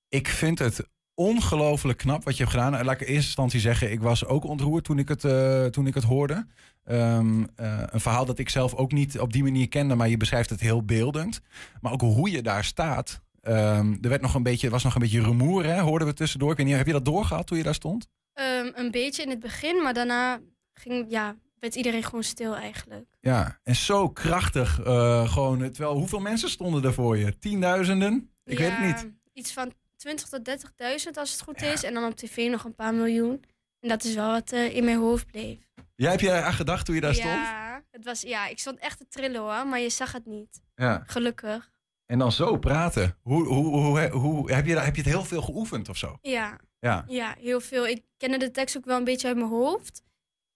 Ik 0.09 0.29
vind 0.29 0.59
het 0.59 0.89
ongelooflijk 1.15 1.99
knap 1.99 2.25
wat 2.25 2.37
je 2.37 2.43
hebt 2.43 2.55
gedaan. 2.57 2.85
Laat 2.85 2.95
ik 2.95 3.01
in 3.01 3.07
eerste 3.07 3.27
instantie 3.27 3.61
zeggen, 3.61 3.93
ik 3.93 4.01
was 4.01 4.25
ook 4.27 4.45
ontroerd 4.45 4.85
toen 4.85 4.99
ik 4.99 5.09
het, 5.09 5.25
eh, 5.25 5.65
toen 5.65 5.87
ik 5.87 5.95
het 5.95 6.05
hoorde. 6.05 6.47
Ehm, 6.85 7.45
eh, 7.57 7.83
een 7.87 8.01
verhaal 8.01 8.25
dat 8.25 8.39
ik 8.39 8.49
zelf 8.49 8.75
ook 8.75 8.93
niet 8.93 9.19
op 9.19 9.33
die 9.33 9.43
manier 9.43 9.69
kende, 9.69 9.95
maar 9.95 10.09
je 10.09 10.17
beschrijft 10.17 10.51
het 10.51 10.61
heel 10.61 10.85
beeldend. 10.85 11.41
Maar 11.81 11.93
ook 11.93 12.01
hoe 12.01 12.31
je 12.31 12.43
daar 12.43 12.65
staat. 12.65 13.23
Ehm, 13.45 13.93
er 14.03 14.09
werd 14.09 14.21
nog 14.23 14.35
een 14.35 14.43
beetje, 14.43 14.71
was 14.71 14.85
nog 14.85 14.95
een 14.95 15.01
beetje 15.01 15.23
rumoer, 15.23 15.65
hè? 15.65 15.81
hoorden 15.81 16.09
we 16.09 16.15
tussendoor. 16.15 16.51
Ik 16.51 16.57
weet 16.57 16.67
niet, 16.67 16.77
heb 16.77 16.87
je 16.87 16.93
dat 16.93 17.05
doorgehad 17.05 17.47
toen 17.47 17.59
je 17.59 17.65
daar 17.65 17.75
stond? 17.75 18.09
Ehm, 18.33 18.71
een 18.75 18.91
beetje 18.91 19.23
in 19.23 19.31
het 19.31 19.41
begin, 19.41 19.83
maar 19.83 19.95
daarna 19.95 20.41
ging, 20.75 21.07
ja, 21.09 21.37
werd 21.59 21.75
iedereen 21.75 22.03
gewoon 22.03 22.23
stil 22.23 22.57
eigenlijk. 22.57 23.07
Ja, 23.21 23.59
en 23.63 23.77
zo 23.77 24.09
krachtig. 24.09 24.81
eh, 24.81 25.33
gewoon, 25.33 25.59
terwijl, 25.59 25.95
hoeveel 25.97 26.21
mensen 26.21 26.49
stonden 26.49 26.85
er 26.85 26.95
voor 26.95 27.17
je? 27.19 27.39
Tienduizenden? 27.39 28.31
Ik 28.45 28.59
weet 28.59 28.71
het 28.77 28.81
niet. 28.87 29.13
Iets 29.33 29.53
van 29.53 29.73
20 29.97 30.29
tot 30.29 30.45
30.000 30.45 31.19
als 31.19 31.33
het 31.33 31.41
goed 31.43 31.63
is. 31.63 31.83
En 31.83 31.95
dan 31.95 32.05
op 32.05 32.17
tv 32.17 32.51
nog 32.51 32.65
een 32.65 32.75
paar 32.75 32.95
miljoen. 32.95 33.43
En 33.81 33.89
dat 33.89 34.05
is 34.05 34.15
wel 34.15 34.31
wat 34.31 34.53
eh, 34.53 34.77
in 34.77 34.85
mijn 34.85 34.99
hoofd 34.99 35.27
bleef. 35.27 35.59
Jij 35.97 36.11
heb 36.11 36.21
je 36.21 36.33
aan 36.33 36.53
gedacht 36.53 36.87
toen 36.87 36.95
je 36.95 37.01
daar 37.01 37.15
stond? 37.15 37.35
Ja, 37.35 37.83
het 37.91 38.05
was, 38.05 38.21
ja, 38.21 38.47
ik 38.47 38.59
stond 38.59 38.79
echt 38.79 38.99
te 38.99 39.07
trillen 39.09 39.41
hoor, 39.41 39.67
maar 39.67 39.81
je 39.81 39.91
zag 39.91 40.13
het 40.13 40.27
niet. 40.27 40.61
Ja. 40.75 41.03
Gelukkig. 41.07 41.71
En 42.07 42.19
dan 42.19 42.33
zo 42.33 42.59
praten. 42.59 43.19
Hoe, 43.23 43.47
hoe, 43.47 43.67
hoe, 43.67 44.09
hoe, 44.11 44.53
heb, 44.53 44.67
je, 44.67 44.79
heb 44.79 44.97
je 44.97 45.03
het 45.03 45.11
heel 45.11 45.25
veel 45.25 45.43
geoefend 45.43 45.89
of 45.89 45.97
zo? 45.97 46.19
Ja. 46.21 46.61
Ja. 46.79 47.05
Ja, 47.07 47.35
heel 47.39 47.61
veel. 47.61 47.87
Ik 47.87 48.03
kende 48.17 48.37
de 48.37 48.51
tekst 48.51 48.77
ook 48.77 48.85
wel 48.85 48.97
een 48.97 49.05
beetje 49.05 49.29
uit 49.29 49.37
mijn 49.37 49.49
hoofd. 49.49 50.03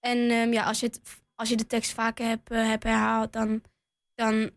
En 0.00 0.18
ehm, 0.30 0.52
ja, 0.52 0.64
als 0.64 0.80
je, 0.80 0.86
het, 0.86 1.00
als 1.34 1.48
je 1.48 1.56
de 1.56 1.66
tekst 1.66 1.92
vaker 1.92 2.26
hebt, 2.26 2.50
eh, 2.50 2.66
hebt 2.66 2.82
herhaald, 2.82 3.32
dan, 3.32 3.62
dan 4.14 4.50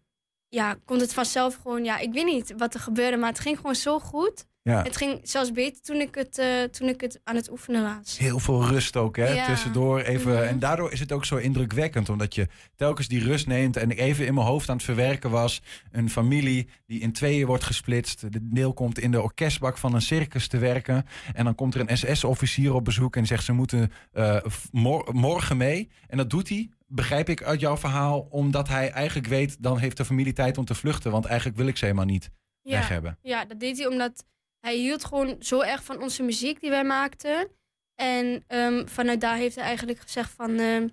ja, 0.48 0.78
komt 0.86 1.02
het 1.02 1.14
vanzelf 1.14 1.56
gewoon... 1.56 1.84
Ja, 1.84 1.98
ik 1.98 2.14
weet 2.14 2.26
niet 2.26 2.54
wat 2.58 2.74
er 2.74 2.80
gebeurde, 2.80 3.18
maar 3.18 3.30
het 3.30 3.40
ging 3.40 3.58
gewoon 3.58 3.76
zo 3.76 4.00
goed. 4.00 4.46
Ja. 4.64 4.84
Het 4.84 4.98
ging 4.98 5.20
zelfs 5.24 5.52
beter 5.52 5.82
toen 5.82 5.96
ik 6.02 6.16
het, 6.16 6.38
eh, 6.38 6.64
toen 6.64 6.88
ik 6.88 7.02
het 7.02 7.20
aan 7.24 7.36
het 7.36 7.52
oefenen 7.52 7.96
was. 7.98 8.18
Heel 8.18 8.40
veel 8.40 8.66
rust 8.66 8.96
ook, 8.98 9.16
hè? 9.16 9.28
Ja. 9.34 9.46
Tussendoor 9.46 10.00
even. 10.02 10.34
Mhm. 10.34 10.42
En 10.44 10.60
daardoor 10.60 10.92
is 10.92 11.00
het 11.00 11.12
ook 11.12 11.26
zo 11.26 11.36
indrukwekkend, 11.36 12.10
omdat 12.10 12.36
je 12.36 12.48
telkens 12.76 13.08
die 13.08 13.24
rust 13.24 13.48
neemt. 13.48 13.78
En 13.78 13.92
ik 13.92 14.00
even 14.00 14.26
in 14.26 14.34
mijn 14.34 14.46
hoofd 14.46 14.70
aan 14.70 14.76
het 14.76 14.86
verwerken 14.86 15.30
was. 15.30 15.62
Een 15.92 16.10
familie 16.10 16.68
die 16.86 17.00
in 17.00 17.12
tweeën 17.12 17.46
wordt 17.46 17.64
gesplitst. 17.64 18.32
De 18.32 18.50
deel 18.50 18.74
komt 18.74 19.00
in 19.00 19.12
de 19.12 19.22
orkestbak 19.22 19.78
van 19.78 19.94
een 19.94 20.02
circus 20.02 20.48
te 20.48 20.58
werken. 20.58 21.06
En 21.34 21.44
dan 21.46 21.56
komt 21.56 21.76
er 21.76 21.90
een 21.90 21.98
SS-officier 21.98 22.74
op 22.74 22.86
bezoek 22.86 23.16
en 23.16 23.26
zegt 23.26 23.44
ze 23.44 23.54
moeten 23.54 23.92
eh, 24.12 24.38
mor- 24.72 25.10
morgen 25.14 25.58
mee. 25.58 25.90
En 26.08 26.18
dat 26.18 26.30
doet 26.30 26.50
hij. 26.50 26.70
Begrijp 26.88 27.30
ik 27.30 27.44
uit 27.44 27.60
jouw 27.60 27.78
verhaal, 27.78 28.28
omdat 28.30 28.68
hij 28.68 28.90
eigenlijk 28.92 29.28
weet, 29.28 29.58
dan 29.64 29.78
heeft 29.78 29.98
de 29.98 30.06
familie 30.06 30.34
tijd 30.34 30.58
om 30.58 30.66
te 30.66 30.76
vluchten. 30.76 31.12
Want 31.12 31.26
eigenlijk 31.26 31.58
wil 31.58 31.68
ik 31.68 31.78
ze 31.78 31.86
helemaal 31.86 32.06
niet 32.06 32.30
weg 32.64 32.88
hebben. 32.88 33.18
Ja, 33.22 33.46
dat 33.46 33.60
deed 33.60 33.78
hij 33.78 33.88
omdat 33.88 34.24
hij 34.62 34.76
hield 34.76 35.06
gewoon 35.06 35.36
zo 35.40 35.62
erg 35.62 35.84
van 35.84 36.02
onze 36.02 36.24
muziek 36.24 36.60
die 36.60 36.70
wij 36.70 36.84
maakten. 36.84 37.48
En 37.96 38.44
ehm, 38.48 38.88
vanuit 38.88 39.22
daar 39.22 39.36
heeft 39.36 39.56
hij 39.56 39.64
eigenlijk 39.64 40.00
gezegd 40.00 40.32
van... 40.32 40.58
ehm, 40.58 40.88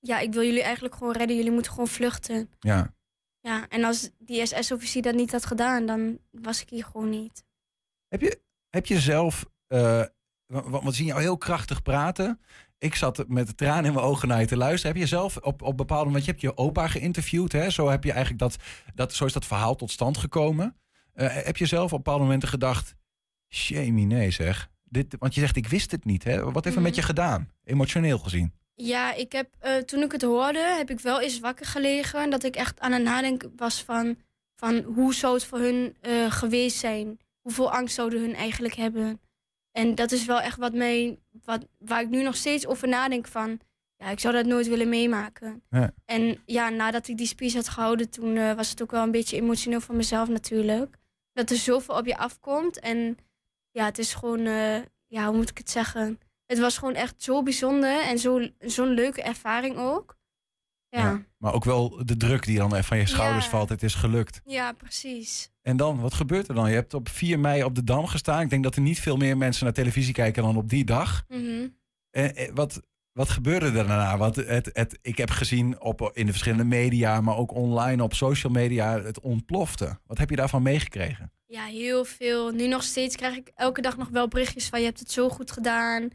ja, 0.00 0.18
ik 0.18 0.32
wil 0.32 0.42
jullie 0.42 0.62
eigenlijk 0.62 0.94
gewoon 0.94 1.12
redden. 1.12 1.36
Jullie 1.36 1.52
moeten 1.52 1.72
gewoon 1.72 1.88
vluchten. 1.88 2.50
Ja. 2.58 2.96
Ja, 3.40 3.68
en 3.68 3.84
als 3.84 4.10
die 4.18 4.46
SS-officier 4.46 5.02
dat 5.02 5.14
niet 5.14 5.32
had 5.32 5.46
gedaan, 5.46 5.86
dan 5.86 6.18
was 6.30 6.62
ik 6.62 6.68
hier 6.68 6.84
gewoon 6.84 7.08
niet. 7.08 7.44
Heb 8.08 8.20
je, 8.20 8.40
heb 8.70 8.86
je 8.86 9.00
zelf, 9.00 9.44
eh 9.66 10.04
want 10.46 10.84
we 10.84 10.92
zien 10.92 11.06
jou 11.06 11.20
heel 11.20 11.36
krachtig 11.36 11.82
praten. 11.82 12.40
Ik 12.78 12.94
zat 12.94 13.28
met 13.28 13.46
de 13.46 13.54
tranen 13.54 13.84
in 13.84 13.92
mijn 13.92 14.04
ogen 14.04 14.28
naar 14.28 14.40
je 14.40 14.46
te 14.46 14.56
luisteren. 14.56 14.92
Heb 14.92 15.02
je 15.02 15.08
zelf 15.08 15.36
op, 15.36 15.62
op 15.62 15.76
bepaalde 15.76 16.04
moment, 16.04 16.24
je 16.24 16.30
hebt 16.30 16.42
je 16.42 16.56
opa 16.56 16.88
geïnterviewd, 16.88 17.52
hè? 17.52 17.70
Zo 17.70 17.88
heb 17.88 18.04
je 18.04 18.12
eigenlijk 18.12 18.40
dat, 18.40 18.56
dat, 18.94 19.14
zo 19.14 19.24
is 19.24 19.32
dat 19.32 19.46
verhaal 19.46 19.74
tot 19.74 19.90
stand 19.90 20.16
gekomen. 20.16 20.76
Eh, 21.18 21.36
heb 21.44 21.56
je 21.56 21.66
zelf 21.66 21.92
op 21.92 22.04
bepaalde 22.04 22.24
momenten 22.24 22.48
gedacht, 22.48 22.94
shame 23.48 24.00
nee 24.00 24.30
zeg. 24.30 24.70
Dit, 24.84 25.16
want 25.18 25.34
je 25.34 25.40
zegt, 25.40 25.56
ik 25.56 25.66
wist 25.68 25.90
het 25.90 26.04
niet. 26.04 26.24
Hè? 26.24 26.52
Wat 26.52 26.64
heeft 26.64 26.76
het 26.76 26.84
met 26.84 26.94
je 26.94 27.02
gedaan, 27.02 27.50
emotioneel 27.64 28.18
gezien? 28.18 28.52
Ja, 28.74 29.14
ik 29.14 29.32
heb, 29.32 29.54
eh, 29.58 29.76
toen 29.76 30.02
ik 30.02 30.12
het 30.12 30.22
hoorde, 30.22 30.58
heb 30.58 30.90
ik 30.90 31.00
wel 31.00 31.20
eens 31.20 31.40
wakker 31.40 31.66
gelegen. 31.66 32.30
Dat 32.30 32.44
ik 32.44 32.56
echt 32.56 32.80
aan 32.80 32.92
het 32.92 33.02
nadenken 33.02 33.52
was 33.56 33.82
van, 33.82 34.16
van 34.54 34.82
hoe 34.82 35.14
zou 35.14 35.34
het 35.34 35.44
voor 35.44 35.58
hun 35.58 35.96
eh, 36.00 36.30
geweest 36.30 36.78
zijn? 36.78 37.18
Hoeveel 37.40 37.72
angst 37.72 37.94
zouden 37.94 38.20
hun 38.20 38.34
eigenlijk 38.34 38.74
hebben? 38.74 39.20
En 39.72 39.94
dat 39.94 40.12
is 40.12 40.24
wel 40.24 40.40
echt 40.40 40.58
wat 40.58 40.74
mij, 40.74 41.18
wat, 41.44 41.66
waar 41.78 42.00
ik 42.00 42.08
nu 42.08 42.22
nog 42.22 42.36
steeds 42.36 42.66
over 42.66 42.88
nadenk 42.88 43.26
van... 43.26 43.60
Ja, 43.96 44.10
ik 44.10 44.20
zou 44.20 44.34
dat 44.34 44.46
nooit 44.46 44.68
willen 44.68 44.88
meemaken. 44.88 45.62
Ja. 45.70 45.90
En 46.04 46.42
ja, 46.46 46.68
nadat 46.68 47.08
ik 47.08 47.16
die 47.16 47.26
speech 47.26 47.54
had 47.54 47.68
gehouden, 47.68 48.10
toen 48.10 48.54
was 48.56 48.70
het 48.70 48.82
ook 48.82 48.90
wel 48.90 49.02
een 49.02 49.10
beetje 49.10 49.36
emotioneel 49.36 49.80
voor 49.80 49.94
mezelf 49.94 50.28
natuurlijk. 50.28 50.97
Dat 51.38 51.50
er 51.50 51.56
zoveel 51.56 51.94
op 51.94 52.06
je 52.06 52.16
afkomt. 52.16 52.80
En 52.80 53.16
ja, 53.70 53.84
het 53.84 53.98
is 53.98 54.14
gewoon, 54.14 54.46
eh, 54.46 54.76
ja, 55.06 55.26
hoe 55.26 55.36
moet 55.36 55.50
ik 55.50 55.58
het 55.58 55.70
zeggen? 55.70 56.18
Het 56.46 56.58
was 56.58 56.78
gewoon 56.78 56.94
echt 56.94 57.22
zo 57.22 57.42
bijzonder 57.42 58.00
en 58.02 58.18
zo- 58.18 58.48
zo'n 58.58 58.88
leuke 58.88 59.22
ervaring 59.22 59.76
ook. 59.76 60.16
Ja. 60.88 60.98
ja, 61.00 61.24
Maar 61.36 61.52
ook 61.54 61.64
wel 61.64 62.04
de 62.06 62.16
druk 62.16 62.44
die 62.44 62.58
dan 62.58 62.84
van 62.84 62.98
je 62.98 63.06
schouders 63.06 63.44
Ja. 63.44 63.50
valt. 63.50 63.68
Het 63.68 63.82
is 63.82 63.94
gelukt. 63.94 64.40
precies. 64.78 65.50
En 65.62 65.76
dan, 65.76 66.00
wat 66.00 66.14
gebeurt 66.14 66.48
er 66.48 66.54
dan? 66.54 66.68
Je 66.68 66.74
hebt 66.74 66.94
op 66.94 67.08
4 67.08 67.38
mei 67.38 67.64
op 67.64 67.74
de 67.74 67.84
Dam 67.84 68.06
gestaan. 68.06 68.40
Ik 68.40 68.50
denk 68.50 68.62
dat 68.64 68.76
er 68.76 68.82
niet 68.82 69.00
veel 69.00 69.16
meer 69.16 69.36
mensen 69.36 69.64
naar 69.64 69.74
televisie 69.74 70.14
kijken 70.14 70.42
dan 70.42 70.56
op 70.56 70.68
die 70.68 70.84
dag. 70.84 71.24
En, 71.28 71.76
eh, 72.10 72.50
wat, 72.54 72.82
wat 73.18 73.28
gebeurde 73.28 73.66
er 73.66 73.72
daarna? 73.72 74.16
Want 74.16 74.36
het, 74.36 74.70
het, 74.72 74.98
ik 75.02 75.16
heb 75.16 75.30
gezien 75.30 75.80
op, 75.80 76.10
in 76.12 76.26
de 76.26 76.30
verschillende 76.30 76.64
media, 76.64 77.20
maar 77.20 77.36
ook 77.36 77.54
online 77.54 78.02
op 78.02 78.14
social 78.14 78.52
media, 78.52 79.02
het 79.02 79.20
ontplofte. 79.20 79.98
Wat 80.06 80.18
heb 80.18 80.30
je 80.30 80.36
daarvan 80.36 80.62
meegekregen? 80.62 81.32
Ja, 81.46 81.64
heel 81.64 82.04
veel. 82.04 82.50
Nu 82.50 82.66
nog 82.66 82.82
steeds 82.82 83.16
krijg 83.16 83.36
ik 83.36 83.50
elke 83.54 83.80
dag 83.80 83.96
nog 83.96 84.08
wel 84.08 84.28
berichtjes 84.28 84.68
van 84.68 84.78
je 84.78 84.84
hebt 84.84 84.98
het 84.98 85.10
zo 85.10 85.28
goed 85.28 85.50
gedaan. 85.50 86.08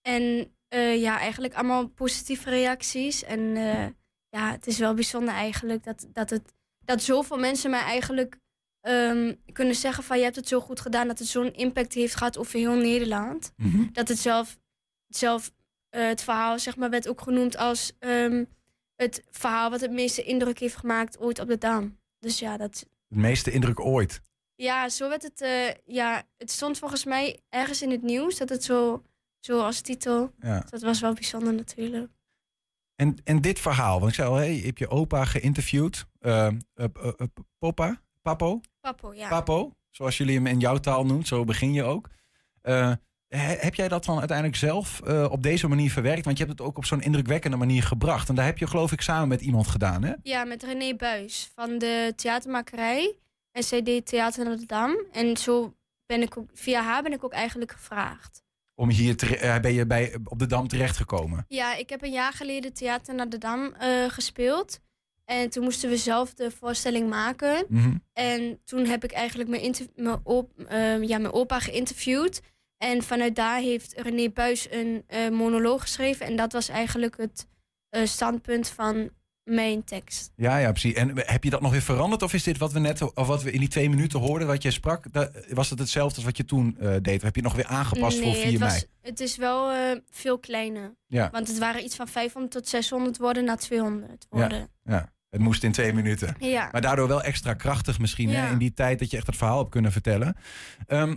En 0.00 0.52
eh, 0.68 1.00
ja, 1.00 1.18
eigenlijk 1.18 1.54
allemaal 1.54 1.88
positieve 1.88 2.50
reacties. 2.50 3.24
En 3.24 3.56
eh, 3.56 3.86
ja, 4.28 4.50
het 4.50 4.66
is 4.66 4.78
wel 4.78 4.94
bijzonder 4.94 5.34
eigenlijk 5.34 5.84
dat, 5.84 6.06
dat, 6.12 6.30
het, 6.30 6.54
dat 6.84 7.02
zoveel 7.02 7.38
mensen 7.38 7.70
mij 7.70 7.82
eigenlijk 7.82 8.38
ehm, 8.80 9.34
kunnen 9.52 9.74
zeggen 9.74 10.04
van 10.04 10.18
je 10.18 10.24
hebt 10.24 10.36
het 10.36 10.48
zo 10.48 10.60
goed 10.60 10.80
gedaan. 10.80 11.06
Dat 11.06 11.18
het 11.18 11.28
zo'n 11.28 11.54
impact 11.54 11.94
heeft 11.94 12.14
gehad 12.14 12.38
over 12.38 12.58
heel 12.58 12.76
Nederland. 12.76 13.52
Mhm. 13.56 13.92
Dat 13.92 14.08
het 14.08 14.18
zelf, 14.18 14.58
zelf 15.08 15.52
eh, 15.92 16.06
het 16.06 16.22
verhaal 16.22 16.58
zeg 16.58 16.76
maar, 16.76 16.90
werd 16.90 17.08
ook 17.08 17.20
genoemd 17.20 17.56
als 17.56 17.92
ehm, 17.98 18.44
het 18.96 19.22
verhaal 19.30 19.70
wat 19.70 19.80
het 19.80 19.90
meeste 19.90 20.22
indruk 20.22 20.58
heeft 20.58 20.76
gemaakt 20.76 21.18
ooit 21.18 21.38
op 21.38 21.48
de 21.48 21.58
Dam. 21.58 21.98
Dus 22.18 22.38
ja, 22.38 22.56
dat, 22.56 22.86
De 23.06 23.18
meeste 23.18 23.50
indruk 23.50 23.80
ooit. 23.80 24.20
ja, 24.54 24.88
zo 24.88 25.08
werd 25.08 25.22
het. 25.22 25.40
eh, 25.40 25.74
ja, 25.84 26.22
het 26.38 26.50
stond 26.50 26.78
volgens 26.78 27.04
mij 27.04 27.40
ergens 27.48 27.82
in 27.82 27.90
het 27.90 28.02
nieuws 28.02 28.36
dat 28.38 28.48
het 28.48 28.64
zo, 28.64 29.02
zo 29.40 29.60
als 29.60 29.80
titel. 29.80 30.32
Ja. 30.40 30.60
Dus 30.60 30.70
dat 30.70 30.82
was 30.82 31.00
wel 31.00 31.12
bijzonder 31.14 31.54
natuurlijk. 31.54 32.10
En, 32.94 33.16
en 33.24 33.40
dit 33.40 33.58
verhaal, 33.58 33.98
want 33.98 34.08
ik 34.10 34.14
zei 34.16 34.28
al, 34.28 34.34
hey, 34.34 34.56
je 34.56 34.64
hebt 34.64 34.78
je 34.78 34.88
opa 34.88 35.24
geïnterviewd. 35.24 36.06
Eh, 36.18 36.46
eh, 36.46 36.54
eh, 36.74 37.12
Popa? 37.58 38.02
Papo? 38.22 38.60
Papo, 38.80 39.14
ja. 39.14 39.28
Papo, 39.28 39.76
zoals 39.90 40.16
jullie 40.16 40.34
hem 40.36 40.46
in 40.46 40.58
jouw 40.60 40.76
taal 40.76 41.06
noemt, 41.06 41.26
zo 41.28 41.44
begin 41.44 41.72
je 41.72 41.82
ook. 41.82 42.08
He- 43.36 43.56
heb 43.58 43.74
jij 43.74 43.88
dat 43.88 44.04
dan 44.04 44.18
uiteindelijk 44.18 44.56
zelf 44.58 45.00
eh, 45.00 45.26
op 45.30 45.42
deze 45.42 45.68
manier 45.68 45.90
verwerkt? 45.90 46.24
Want 46.24 46.38
je 46.38 46.44
hebt 46.44 46.58
het 46.58 46.68
ook 46.68 46.76
op 46.76 46.84
zo'n 46.84 47.02
indrukwekkende 47.02 47.56
manier 47.56 47.82
gebracht. 47.82 48.28
En 48.28 48.34
daar 48.34 48.44
heb 48.44 48.58
je 48.58 48.66
geloof 48.66 48.92
ik 48.92 49.00
samen 49.00 49.28
met 49.28 49.40
iemand 49.40 49.66
gedaan, 49.66 50.02
hè? 50.02 50.12
Ja, 50.22 50.44
met 50.44 50.62
René 50.62 50.94
Buis 50.96 51.50
van 51.54 51.78
de 51.78 52.12
theatermakerij. 52.16 53.14
En 53.52 53.62
zij 53.62 53.82
deed 53.82 54.06
Theater 54.06 54.44
Notre 54.44 54.66
Dame. 54.66 55.06
En 55.12 55.36
zo 55.36 55.74
ben 56.06 56.22
ik 56.22 56.36
ook, 56.38 56.50
via 56.54 56.82
haar 56.82 57.02
ben 57.02 57.12
ik 57.12 57.24
ook 57.24 57.32
eigenlijk 57.32 57.72
gevraagd. 57.72 58.42
Om 58.74 58.90
hier 58.90 59.16
tere- 59.16 59.36
eh, 59.36 59.60
ben 59.60 59.72
je 59.72 59.86
bij, 59.86 60.16
op 60.24 60.38
de 60.38 60.46
Dam 60.46 60.68
terechtgekomen. 60.68 61.44
Ja, 61.48 61.74
ik 61.76 61.88
heb 61.88 62.02
een 62.02 62.12
jaar 62.12 62.32
geleden 62.32 62.72
Theater 62.72 63.14
Notre 63.14 63.38
Dame 63.38 63.72
eh, 63.78 64.10
gespeeld. 64.10 64.80
En 65.24 65.50
toen 65.50 65.64
moesten 65.64 65.90
we 65.90 65.96
zelf 65.96 66.34
de 66.34 66.50
voorstelling 66.50 67.08
maken. 67.08 67.64
Mhm. 67.68 67.94
En 68.12 68.60
toen 68.64 68.84
heb 68.86 69.04
ik 69.04 69.12
eigenlijk 69.12 69.48
mijn, 69.50 69.62
inter- 69.62 69.86
mijn, 69.96 70.20
op, 70.22 70.50
eh, 70.68 71.02
ja, 71.02 71.18
mijn 71.18 71.32
opa 71.32 71.58
geïnterviewd. 71.60 72.40
En 72.82 73.02
vanuit 73.02 73.36
daar 73.36 73.58
heeft 73.60 73.92
René 73.96 74.28
Buis 74.30 74.66
een 74.70 75.04
eh, 75.06 75.28
monoloog 75.30 75.80
geschreven. 75.80 76.26
En 76.26 76.36
dat 76.36 76.52
was 76.52 76.68
eigenlijk 76.68 77.16
het 77.16 77.46
eh, 77.88 78.04
standpunt 78.06 78.68
van 78.68 79.10
mijn 79.44 79.84
tekst. 79.84 80.32
Ja, 80.36 80.56
ja, 80.58 80.70
precies. 80.70 80.94
En 80.94 81.12
heb 81.14 81.44
je 81.44 81.50
dat 81.50 81.60
nog 81.60 81.70
weer 81.72 81.82
veranderd? 81.82 82.22
Of 82.22 82.32
is 82.34 82.42
dit 82.42 82.58
wat 82.58 82.72
we 82.72 82.78
net, 82.78 83.14
of 83.14 83.26
wat 83.26 83.42
we 83.42 83.50
in 83.52 83.58
die 83.60 83.68
twee 83.68 83.88
minuten 83.90 84.20
hoorden, 84.20 84.46
wat 84.48 84.62
jij 84.62 84.70
sprak, 84.72 85.12
da- 85.12 85.30
was 85.50 85.70
het 85.70 85.78
hetzelfde 85.78 86.16
als 86.16 86.24
wat 86.24 86.36
je 86.36 86.44
toen 86.44 86.76
eh, 86.78 86.94
deed? 87.02 87.16
Of 87.16 87.22
heb 87.22 87.34
je 87.34 87.40
het 87.42 87.42
nog 87.42 87.54
weer 87.54 87.66
aangepast 87.66 88.18
voor 88.20 88.32
4 88.34 88.42
het, 88.44 88.58
mei? 88.58 88.58
was, 88.72 88.86
het 89.02 89.20
is 89.20 89.36
wel 89.36 89.72
veel 90.10 90.38
kleiner. 90.38 90.94
Ja. 91.06 91.30
Want 91.30 91.48
het 91.48 91.58
waren 91.58 91.84
iets 91.84 91.96
van 91.96 92.08
500 92.08 92.52
tot 92.52 92.68
600 92.68 93.18
woorden 93.18 93.44
naar 93.44 93.58
200 93.58 94.26
woorden. 94.30 94.68
Ja, 94.84 94.92
ja, 94.94 95.12
het 95.30 95.40
moest 95.40 95.62
in 95.64 95.72
twee 95.72 95.92
minuten. 95.92 96.34
Ja. 96.38 96.68
Maar 96.72 96.80
daardoor 96.80 97.08
wel 97.08 97.22
extra 97.22 97.54
krachtig 97.54 97.98
misschien, 97.98 98.28
Ja. 98.28 98.40
hè, 98.46 98.52
in 98.52 98.58
die 98.58 98.72
tijd 98.72 98.98
dat 98.98 99.10
je 99.10 99.16
echt 99.16 99.26
het 99.26 99.36
verhaal 99.36 99.58
hebt 99.58 99.70
kunnen 99.70 99.92
vertellen. 99.92 100.36
Ehm, 100.86 101.16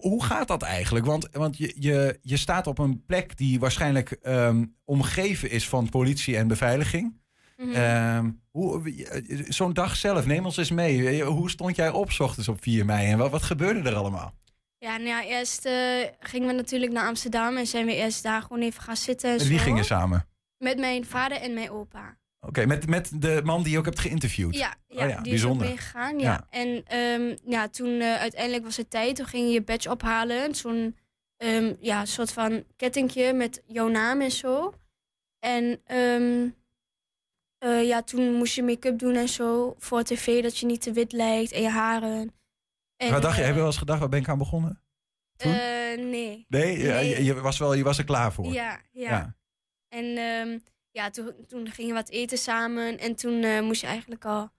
hoe 0.00 0.24
gaat 0.24 0.48
dat 0.48 0.62
eigenlijk? 0.62 1.06
Want, 1.06 1.28
want 1.32 1.58
je, 1.58 1.74
je, 1.78 2.18
je 2.22 2.36
staat 2.36 2.66
op 2.66 2.78
een 2.78 3.04
plek 3.06 3.36
die 3.36 3.60
waarschijnlijk 3.60 4.10
ehm, 4.10 4.64
omgeven 4.84 5.50
is 5.50 5.68
van 5.68 5.88
politie 5.88 6.36
en 6.36 6.48
beveiliging. 6.48 7.20
Mhm. 7.56 7.70
Ehm, 7.70 8.30
eh, 8.52 9.48
Zo'n 9.48 9.72
dag 9.72 9.96
zelf, 9.96 10.26
neem 10.26 10.44
ons 10.44 10.56
eens 10.56 10.70
mee. 10.70 11.22
Hoe 11.22 11.50
stond 11.50 11.76
jij 11.76 11.90
op 11.90 12.10
's 12.12 12.20
ochtends 12.20 12.48
op 12.48 12.62
4 12.62 12.84
mei 12.84 13.10
en 13.10 13.18
wat, 13.18 13.30
wat 13.30 13.42
gebeurde 13.42 13.88
er 13.88 13.94
allemaal? 13.94 14.32
Ja, 14.78 14.96
nou 14.96 15.08
ja, 15.08 15.24
eerst 15.24 15.64
eh, 15.64 15.74
gingen 16.20 16.48
we 16.48 16.54
natuurlijk 16.54 16.92
naar 16.92 17.06
Amsterdam 17.06 17.56
en 17.56 17.66
zijn 17.66 17.86
we 17.86 17.94
eerst 17.94 18.22
daar 18.22 18.42
gewoon 18.42 18.62
even 18.62 18.82
gaan 18.82 18.96
zitten. 18.96 19.30
En 19.30 19.36
Met 19.36 19.46
wie 19.46 19.58
gingen 19.58 19.84
samen? 19.84 20.26
Met 20.58 20.78
mijn 20.78 21.04
vader 21.04 21.40
en 21.40 21.54
mijn 21.54 21.70
opa. 21.70 22.16
Oké, 22.46 22.66
met, 22.66 22.86
met 22.88 23.10
de 23.22 23.40
man 23.44 23.62
die 23.62 23.72
je 23.72 23.78
ook 23.78 23.84
hebt 23.84 23.98
geïnterviewd? 23.98 24.54
Ja, 24.54 24.74
ja, 24.88 25.02
Oh 25.04 25.08
ja, 25.10 25.20
die 25.20 25.30
bijzonder. 25.30 25.66
is 25.66 25.72
ook 25.72 25.76
meegegaan. 25.78 26.18
Ja. 26.18 26.30
Ja. 26.32 26.46
En 26.50 26.84
ehm, 26.86 27.36
ja, 27.50 27.68
toen 27.68 28.00
eh, 28.00 28.14
uiteindelijk 28.16 28.64
was 28.64 28.76
het 28.76 28.90
tijd. 28.90 29.16
Toen 29.16 29.26
ging 29.26 29.46
je 29.46 29.52
je 29.52 29.62
badge 29.62 29.90
ophalen. 29.90 30.54
Zo'n 30.54 30.96
ehm, 31.36 31.74
ja, 31.80 32.04
soort 32.04 32.32
van 32.32 32.64
kettingje 32.76 33.32
met 33.32 33.62
jouw 33.66 33.88
naam 33.88 34.20
en 34.20 34.30
zo. 34.30 34.74
En 35.38 35.80
ehm, 35.84 36.48
eh, 37.58 37.86
ja, 37.86 38.02
toen 38.02 38.34
moest 38.34 38.54
je 38.54 38.62
make-up 38.62 38.98
doen 38.98 39.14
en 39.14 39.28
zo 39.28 39.74
voor 39.78 40.02
tv, 40.02 40.42
dat 40.42 40.58
je 40.58 40.66
niet 40.66 40.80
te 40.80 40.92
wit 40.92 41.12
lijkt 41.12 41.52
en 41.52 41.62
je 41.62 41.68
haren. 41.68 42.32
En, 42.96 43.10
Wat 43.12 43.22
dacht 43.22 43.34
je? 43.34 43.40
eh, 43.40 43.46
Heb 43.46 43.54
je 43.54 43.60
wel 43.60 43.70
eens 43.70 43.78
gedacht, 43.78 44.00
waar 44.00 44.08
ben 44.08 44.20
ik 44.20 44.28
aan 44.28 44.38
begonnen? 44.38 44.82
toen? 45.36 45.52
nee. 46.10 46.46
Nee, 46.48 46.78
ja, 46.78 46.94
Nee. 46.94 47.08
Je, 47.08 47.24
je 47.24 47.34
was 47.40 47.58
wel, 47.58 47.74
je 47.74 47.82
was 47.82 47.98
er 47.98 48.04
klaar 48.04 48.32
voor. 48.32 48.52
Ja, 48.52 48.80
ja. 48.92 49.10
Ja. 49.10 49.36
En 49.88 50.16
ehm, 50.16 50.58
ja, 50.92 51.10
toen, 51.10 51.34
toen 51.46 51.70
gingen 51.70 51.94
we 51.94 52.00
wat 52.00 52.10
eten 52.10 52.38
samen. 52.38 52.98
En 52.98 53.14
toen 53.14 53.42
eh, 53.42 53.60
moest 53.60 53.80
je 53.80 53.86
eigenlijk 53.86 54.24
al 54.24 54.50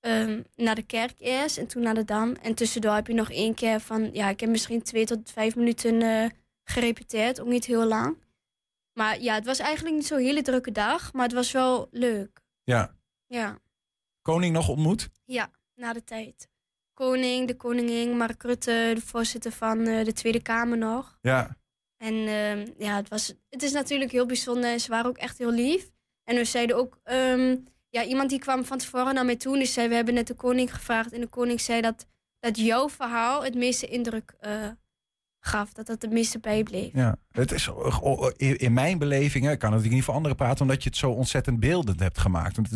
ehm, 0.00 0.42
naar 0.56 0.74
de 0.74 0.86
kerk 0.86 1.14
eerst. 1.18 1.58
En 1.58 1.66
toen 1.66 1.82
naar 1.82 1.94
de 1.94 2.04
Dam. 2.04 2.32
En 2.32 2.54
tussendoor 2.54 2.94
heb 2.94 3.06
je 3.06 3.14
nog 3.14 3.30
één 3.30 3.54
keer 3.54 3.80
van... 3.80 4.12
Ja, 4.12 4.28
ik 4.28 4.40
heb 4.40 4.50
misschien 4.50 4.82
twee 4.82 5.06
tot 5.06 5.30
vijf 5.30 5.56
minuten 5.56 6.02
eh, 6.02 6.30
gerepeteerd. 6.64 7.40
Ook 7.40 7.48
niet 7.48 7.64
heel 7.64 7.84
lang. 7.84 8.16
Maar 8.92 9.20
ja, 9.20 9.34
het 9.34 9.46
was 9.46 9.58
eigenlijk 9.58 9.96
niet 9.96 10.06
zo'n 10.06 10.18
hele 10.18 10.42
drukke 10.42 10.72
dag. 10.72 11.12
Maar 11.12 11.24
het 11.24 11.32
was 11.32 11.52
wel 11.52 11.88
leuk. 11.90 12.40
Ja. 12.62 12.96
Ja, 13.26 13.58
Koning 14.22 14.52
nog 14.54 14.68
ontmoet? 14.68 15.10
ja 15.24 15.50
na 15.74 15.92
de 15.92 16.04
tijd. 16.04 16.48
Koning, 16.94 17.48
de 17.48 17.56
koningin, 17.56 18.16
Mark 18.16 18.42
Rutte, 18.42 18.92
de 18.94 19.00
voorzitter 19.00 19.52
van 19.52 19.86
eh, 19.86 20.04
de 20.04 20.12
Tweede 20.12 20.42
Kamer 20.42 20.78
nog. 20.78 21.18
Ja. 21.20 21.56
En 22.02 22.14
ehm, 22.14 22.66
ja, 22.78 22.96
het, 22.96 23.08
was, 23.08 23.34
het 23.48 23.62
is 23.62 23.72
natuurlijk 23.72 24.12
heel 24.12 24.26
bijzonder. 24.26 24.80
Ze 24.80 24.90
waren 24.90 25.10
ook 25.10 25.16
echt 25.16 25.38
heel 25.38 25.50
lief. 25.50 25.90
En 26.24 26.36
we 26.36 26.44
zeiden 26.44 26.76
ook... 26.76 26.98
ehm, 27.04 27.56
ja, 27.88 28.04
iemand 28.04 28.30
die 28.30 28.38
kwam 28.38 28.64
van 28.64 28.78
tevoren 28.78 29.14
naar 29.14 29.24
mij 29.24 29.36
toe. 29.36 29.56
Die 29.56 29.66
zei, 29.66 29.88
we 29.88 29.94
hebben 29.94 30.14
net 30.14 30.26
de 30.26 30.34
koning 30.34 30.74
gevraagd. 30.74 31.12
En 31.12 31.20
de 31.20 31.26
koning 31.26 31.60
zei 31.60 31.80
dat, 31.80 32.06
dat 32.40 32.56
jouw 32.58 32.88
verhaal 32.88 33.44
het 33.44 33.54
meeste 33.54 33.86
indruk 33.86 34.34
eh, 34.40 34.68
gaf. 35.44 35.72
Dat 35.72 35.86
dat 35.86 36.02
het 36.02 36.12
meeste 36.12 36.38
bijbleef. 36.38 36.90
Ja, 36.92 37.16
het 37.30 37.52
is 37.52 37.68
oh, 37.68 38.30
in 38.36 38.72
mijn 38.72 38.98
beleving, 38.98 39.50
ik 39.50 39.58
kan 39.58 39.68
natuurlijk 39.68 39.94
niet 39.94 40.04
voor 40.04 40.14
anderen 40.14 40.36
praten, 40.36 40.62
omdat 40.62 40.82
je 40.82 40.88
het 40.88 40.98
zo 40.98 41.10
ontzettend 41.10 41.60
beeldend 41.60 42.00
hebt 42.00 42.18
gemaakt. 42.18 42.56
Want 42.56 42.68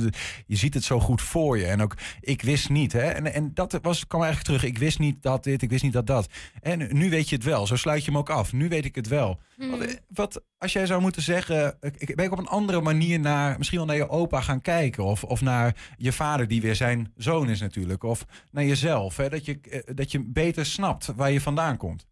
je 0.47 0.57
ziet 0.57 0.75
het 0.75 0.85
zo 0.85 1.01
goed 1.01 1.23
voor 1.23 1.59
je. 1.59 1.67
En 1.67 1.83
ook, 1.83 1.95
ik 2.21 2.43
wist 2.43 2.69
niet, 2.69 2.93
hè, 2.93 3.09
en, 3.09 3.33
en 3.33 3.55
dat 3.55 3.79
was, 3.83 4.07
kwam 4.07 4.23
eigenlijk 4.23 4.59
terug. 4.59 4.73
Ik 4.73 4.79
wist 4.79 4.99
niet 4.99 5.23
dat 5.23 5.45
dit, 5.45 5.63
ik 5.63 5.71
wist 5.71 5.83
niet 5.83 5.93
dat 5.93 6.07
dat. 6.07 6.29
En 6.61 6.97
nu 6.97 7.11
weet 7.11 7.29
je 7.29 7.37
het 7.37 7.45
wel. 7.45 7.67
Zo 7.67 7.77
sluit 7.77 8.05
je 8.05 8.11
hem 8.11 8.21
ook 8.21 8.31
af. 8.31 8.53
Nu 8.53 8.69
weet 8.69 8.85
ik 8.85 8.95
het 8.95 9.09
wel. 9.09 9.41
Hmm. 9.57 9.71
Wat, 9.71 10.01
wat 10.09 10.43
als 10.59 10.73
jij 10.73 10.87
zou 10.87 11.01
moeten 11.01 11.23
zeggen, 11.23 11.77
ik, 11.81 11.97
ik 11.97 12.17
ben 12.17 12.25
ik 12.25 12.33
op 12.33 12.39
een 12.39 12.47
andere 12.47 12.81
manier 12.81 13.21
naar, 13.21 13.59
misschien 13.59 13.79
wel 13.79 13.87
naar 13.87 13.97
je 13.97 14.09
opa 14.09 14.41
gaan 14.41 14.61
kijken, 14.61 15.05
of, 15.05 15.25
of 15.25 15.41
naar 15.41 15.77
je 15.97 16.13
vader 16.13 16.49
die 16.49 16.61
weer 16.61 16.75
zijn 16.75 17.13
zoon 17.17 17.49
is 17.49 17.61
natuurlijk, 17.61 18.03
of 18.03 18.25
naar 18.51 18.65
jezelf, 18.65 19.17
hè, 19.17 19.29
dat 19.29 19.45
je, 19.45 19.61
eh, 19.61 19.81
dat 19.95 20.13
je 20.13 20.25
beter 20.25 20.67
snapt 20.67 21.13
waar 21.17 21.31
je 21.31 21.41
vandaan 21.41 21.77
komt. 21.77 22.07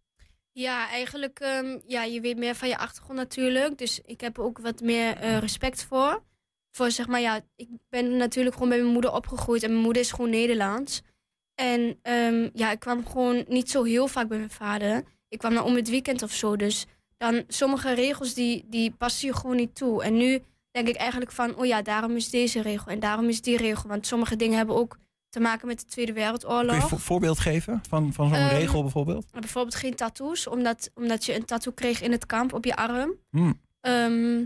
Ja, 0.57 0.89
eigenlijk, 0.89 1.39
ehm, 1.39 1.79
ja, 1.87 2.03
je 2.03 2.21
weet 2.21 2.37
meer 2.37 2.55
van 2.55 2.67
je 2.67 2.77
achtergrond 2.77 3.17
natuurlijk. 3.19 3.77
Dus 3.77 3.99
ik 4.05 4.21
heb 4.21 4.39
ook 4.39 4.59
wat 4.59 4.81
meer 4.81 5.17
eh, 5.17 5.37
respect 5.37 5.83
voor. 5.83 6.23
Voor 6.71 6.91
zeg 6.91 7.07
maar, 7.07 7.21
ja, 7.21 7.41
ik 7.55 7.69
ben 7.89 8.17
natuurlijk 8.17 8.53
gewoon 8.55 8.69
bij 8.69 8.79
mijn 8.79 8.91
moeder 8.91 9.13
opgegroeid. 9.13 9.63
En 9.63 9.69
mijn 9.69 9.83
moeder 9.83 10.01
is 10.01 10.11
gewoon 10.11 10.29
Nederlands. 10.29 11.01
En 11.55 11.99
ehm, 12.01 12.49
ja, 12.53 12.71
ik 12.71 12.79
kwam 12.79 13.05
gewoon 13.05 13.45
niet 13.47 13.69
zo 13.69 13.83
heel 13.83 14.07
vaak 14.07 14.27
bij 14.27 14.37
mijn 14.37 14.49
vader. 14.49 15.03
Ik 15.27 15.37
kwam 15.37 15.53
dan 15.53 15.63
om 15.63 15.75
het 15.75 15.89
weekend 15.89 16.23
of 16.23 16.31
zo. 16.31 16.55
Dus 16.55 16.85
dan 17.17 17.43
sommige 17.47 17.93
regels 17.93 18.33
die, 18.33 18.65
die 18.67 18.91
passen 18.91 19.27
je 19.27 19.35
gewoon 19.35 19.55
niet 19.55 19.75
toe. 19.75 20.03
En 20.03 20.17
nu 20.17 20.43
denk 20.71 20.87
ik 20.87 20.95
eigenlijk 20.95 21.31
van, 21.31 21.55
oh 21.55 21.65
ja, 21.65 21.81
daarom 21.81 22.15
is 22.15 22.29
deze 22.29 22.61
regel. 22.61 22.91
En 22.91 22.99
daarom 22.99 23.27
is 23.27 23.41
die 23.41 23.57
regel. 23.57 23.89
Want 23.89 24.07
sommige 24.07 24.35
dingen 24.35 24.57
hebben 24.57 24.75
ook 24.75 24.97
te 25.35 25.41
maken 25.41 25.67
met 25.67 25.79
de 25.79 25.85
Tweede 25.85 26.13
Wereldoorlog. 26.13 26.77
Kun 26.77 26.87
je 26.87 26.93
een 26.93 26.99
voorbeeld 26.99 27.39
geven 27.39 27.81
van, 27.89 28.13
van 28.13 28.27
zo'n 28.27 28.37
Ehm, 28.37 28.55
regel 28.55 28.81
bijvoorbeeld? 28.81 29.31
Bijvoorbeeld 29.31 29.75
geen 29.75 29.95
tattoos, 29.95 30.47
omdat, 30.47 30.91
omdat 30.93 31.25
je 31.25 31.35
een 31.35 31.45
tattoo 31.45 31.73
kreeg 31.73 32.01
in 32.01 32.11
het 32.11 32.25
kamp 32.25 32.53
op 32.53 32.65
je 32.65 32.75
arm. 32.75 33.13
Hmm. 33.29 33.61
Ehm, 33.81 34.43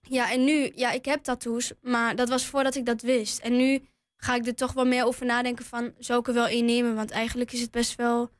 ja, 0.00 0.32
en 0.32 0.44
nu, 0.44 0.72
ja, 0.74 0.90
ik 0.90 1.04
heb 1.04 1.22
tattoos, 1.22 1.72
maar 1.82 2.16
dat 2.16 2.28
was 2.28 2.46
voordat 2.46 2.74
ik 2.74 2.86
dat 2.86 3.02
wist. 3.02 3.38
En 3.38 3.56
nu 3.56 3.80
ga 4.16 4.34
ik 4.34 4.46
er 4.46 4.54
toch 4.54 4.72
wel 4.72 4.86
meer 4.86 5.04
over 5.04 5.26
nadenken 5.26 5.64
van, 5.64 5.92
zou 5.98 6.20
ik 6.20 6.28
er 6.28 6.34
wel 6.34 6.46
één 6.46 6.64
nemen? 6.64 6.94
Want 6.94 7.10
eigenlijk 7.10 7.52
is 7.52 7.60
het 7.60 7.70
best 7.70 7.94
wel, 7.94 8.30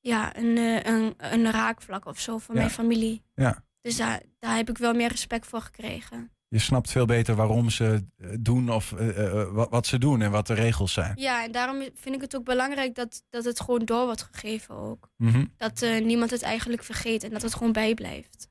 ja, 0.00 0.36
een, 0.36 0.56
eh, 0.56 0.84
een, 0.84 1.14
een 1.16 1.50
raakvlak 1.50 2.04
of 2.06 2.20
zo 2.20 2.38
van 2.38 2.54
Ja. 2.54 2.60
mijn 2.60 2.72
familie. 2.72 3.22
Ja. 3.34 3.64
Dus 3.80 3.96
daar, 3.96 4.22
daar 4.38 4.56
heb 4.56 4.68
ik 4.70 4.78
wel 4.78 4.94
meer 4.94 5.08
respect 5.08 5.46
voor 5.46 5.60
gekregen. 5.60 6.30
Je 6.50 6.58
snapt 6.58 6.90
veel 6.90 7.06
beter 7.06 7.34
waarom 7.34 7.70
ze 7.70 8.04
eh, 8.16 8.28
doen 8.40 8.70
of 8.72 8.92
eh, 8.92 9.26
eh, 9.26 9.48
wat, 9.52 9.70
wat 9.70 9.86
ze 9.86 9.98
doen 9.98 10.22
en 10.22 10.30
wat 10.30 10.46
de 10.46 10.54
regels 10.54 10.92
zijn. 10.92 11.12
Ja, 11.16 11.44
en 11.44 11.52
daarom 11.52 11.82
vind 11.94 12.14
ik 12.14 12.20
het 12.20 12.36
ook 12.36 12.44
belangrijk 12.44 12.94
dat, 12.94 13.22
dat 13.30 13.44
het 13.44 13.60
gewoon 13.60 13.84
door 13.84 14.04
wordt 14.04 14.28
gegeven 14.32 14.74
ook. 14.74 15.10
Mhm. 15.16 15.44
Dat 15.56 15.80
niemand 16.02 16.30
het 16.30 16.42
eigenlijk 16.42 16.84
vergeet 16.84 17.24
en 17.24 17.30
dat 17.30 17.42
het 17.42 17.54
gewoon 17.54 17.72
bijblijft. 17.72 18.48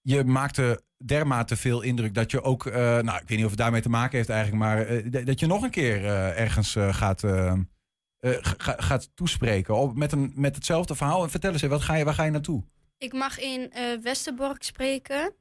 Je 0.00 0.24
maakte 0.24 0.82
dermate 1.04 1.56
veel 1.56 1.80
indruk 1.82 2.14
dat 2.14 2.30
je 2.30 2.42
ook, 2.42 2.64
nou 2.64 3.02
ik 3.16 3.28
weet 3.28 3.36
niet 3.36 3.44
of 3.44 3.50
het 3.50 3.58
daarmee 3.58 3.80
te 3.82 3.88
maken 3.88 4.16
heeft 4.16 4.28
eigenlijk, 4.28 4.62
maar 4.62 5.02
dat 5.24 5.40
je 5.40 5.46
nog 5.46 5.62
een 5.62 5.70
keer 5.70 6.04
ergens 6.34 6.76
gaat, 6.90 7.20
ga- 8.20 8.76
gaat 8.78 9.10
toespreken 9.16 9.76
op, 9.76 9.96
met, 9.96 10.12
een, 10.12 10.32
met 10.34 10.54
hetzelfde 10.54 10.94
verhaal. 10.94 11.22
En 11.22 11.30
vertel 11.30 11.52
eens, 11.52 11.62
wat 11.62 11.82
ga 11.82 11.94
je, 11.94 12.04
waar 12.04 12.14
ga 12.14 12.24
je 12.24 12.30
naartoe? 12.30 12.62
Ik 12.98 13.12
mag 13.12 13.38
in 13.38 13.72
Westerbork 14.02 14.62
spreken. 14.62 15.34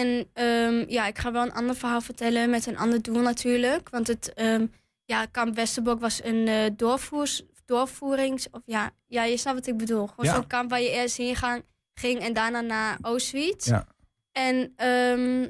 En 0.00 0.28
ehm, 0.32 0.84
ja, 0.88 1.06
ik 1.06 1.18
ga 1.18 1.32
wel 1.32 1.42
een 1.42 1.52
ander 1.52 1.76
verhaal 1.76 2.00
vertellen 2.00 2.50
met 2.50 2.66
een 2.66 2.78
ander 2.78 3.02
doel 3.02 3.20
natuurlijk. 3.22 3.88
Want 3.88 4.06
het 4.06 4.32
ehm, 4.32 4.66
ja, 5.04 5.26
kamp 5.26 5.54
Westerbork 5.54 6.00
was 6.00 6.20
een 6.24 6.74
doorvoers, 6.76 7.42
doorvoerings... 7.64 8.50
Of 8.50 8.60
ja, 8.64 8.90
ja, 9.06 9.24
je 9.24 9.36
snapt 9.36 9.56
wat 9.58 9.66
ik 9.66 9.76
bedoel. 9.76 10.06
Gewoon 10.06 10.26
Ja. 10.26 10.34
zo'n 10.34 10.46
kamp 10.46 10.70
waar 10.70 10.80
je 10.80 10.90
eerst 10.90 11.16
heen 11.16 11.36
gaan, 11.36 11.62
ging 11.94 12.18
en 12.20 12.32
daarna 12.32 12.60
naar 12.60 12.98
Auschwitz. 13.00 13.66
Ja. 13.68 13.86
En 14.32 14.72
ehm, 14.76 15.48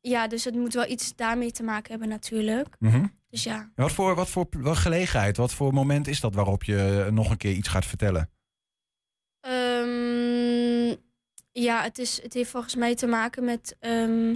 ja, 0.00 0.26
dus 0.28 0.44
het 0.44 0.54
moet 0.54 0.74
wel 0.74 0.86
iets 0.90 1.14
daarmee 1.16 1.50
te 1.52 1.62
maken 1.62 1.90
hebben 1.90 2.08
natuurlijk. 2.08 2.76
Mhm. 2.78 3.06
Dus 3.30 3.42
ja. 3.44 3.56
En 3.60 3.72
Wat 3.74 3.92
voor, 3.92 4.14
wat 4.14 4.28
voor 4.28 4.46
wat 4.50 4.76
gelegenheid, 4.76 5.36
wat 5.36 5.52
voor 5.54 5.72
moment 5.72 6.06
is 6.08 6.20
dat 6.20 6.34
waarop 6.34 6.64
je 6.64 7.08
nog 7.10 7.30
een 7.30 7.36
keer 7.36 7.52
iets 7.52 7.68
gaat 7.68 7.86
vertellen? 7.86 8.30
Ja, 11.62 11.82
het, 11.82 11.98
is, 11.98 12.22
het 12.22 12.34
heeft 12.34 12.50
volgens 12.50 12.74
mij 12.74 12.94
te 12.94 13.06
maken 13.06 13.44
met. 13.44 13.76
ehm, 13.80 14.34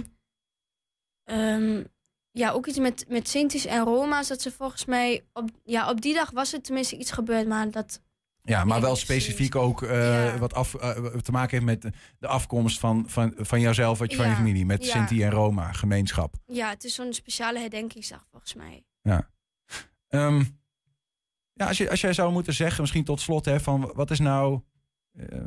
ehm, 1.23 1.83
ja, 2.31 2.51
ook 2.51 2.67
iets 2.67 2.77
met, 2.79 3.05
met 3.07 3.27
Sinti's 3.27 3.65
en 3.65 3.83
Roma's. 3.83 4.27
Dat 4.27 4.41
ze 4.41 4.51
volgens 4.51 4.85
mij. 4.85 5.25
Op, 5.33 5.49
ja, 5.63 5.89
op 5.89 6.01
die 6.01 6.13
dag 6.13 6.31
was 6.31 6.53
er 6.53 6.61
tenminste 6.61 6.97
iets 6.97 7.11
gebeurd, 7.11 7.47
maar 7.47 7.71
dat. 7.71 8.01
Ja, 8.41 8.63
maar 8.63 8.81
wel 8.81 8.95
specifiek 8.95 9.55
ook 9.55 9.81
eh, 9.83 10.35
wat 10.35 10.53
af, 10.53 10.75
eh, 10.75 11.05
te 11.05 11.31
maken 11.31 11.51
heeft 11.65 11.83
met 11.83 11.93
de- 12.19 12.27
afkomst 12.27 12.79
van, 12.79 13.09
van, 13.09 13.33
van 13.37 13.59
jouzelf, 13.59 13.99
wat 13.99 14.11
je 14.11 14.17
van 14.17 14.29
je 14.29 14.35
familie, 14.35 14.65
met 14.65 14.85
ja. 14.85 14.91
Sinti 14.91 15.23
en 15.23 15.29
Roma, 15.31 15.71
gemeenschap. 15.71 16.35
Ja, 16.45 16.69
het 16.69 16.83
is 16.83 16.95
zo'n 16.95 17.13
speciale 17.13 17.59
herdenkingsdag 17.59 18.25
volgens 18.31 18.53
mij. 18.53 18.85
Ja. 19.01 19.29
Ehm, 20.07 20.43
ja, 21.53 21.67
als, 21.67 21.77
je, 21.77 21.89
als 21.89 22.01
jij 22.01 22.13
zou 22.13 22.31
moeten 22.31 22.53
zeggen, 22.53 22.81
misschien 22.81 23.03
tot 23.03 23.21
slot, 23.21 23.45
hè, 23.45 23.59
van 23.59 23.91
wat 23.95 24.11
is 24.11 24.19
nou 24.19 24.61
eh, 25.11 25.39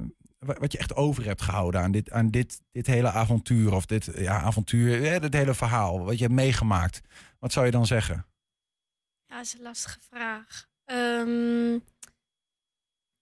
wat 0.47 0.72
je 0.72 0.78
echt 0.78 0.94
over 0.94 1.24
hebt 1.24 1.42
gehouden 1.42 1.80
aan 1.80 1.92
dit, 1.92 2.11
aan 2.11 2.30
dit, 2.30 2.61
dit 2.72 2.86
hele 2.86 3.11
avontuur 3.11 3.74
of 3.74 3.86
dit 3.86 4.11
ja, 4.14 4.40
avontuur, 4.40 5.11
hè, 5.11 5.20
dit 5.20 5.32
hele 5.32 5.55
verhaal, 5.55 6.05
wat 6.05 6.18
je 6.18 6.24
hebt 6.24 6.34
meegemaakt. 6.34 7.01
Wat 7.38 7.53
zou 7.53 7.66
je 7.66 7.72
dan 7.72 7.86
zeggen? 7.86 8.26
Ja, 9.24 9.36
dat 9.36 9.44
is 9.44 9.55
een 9.55 9.62
lastige 9.62 10.01
vraag. 10.01 10.68
Ehm, 10.84 11.78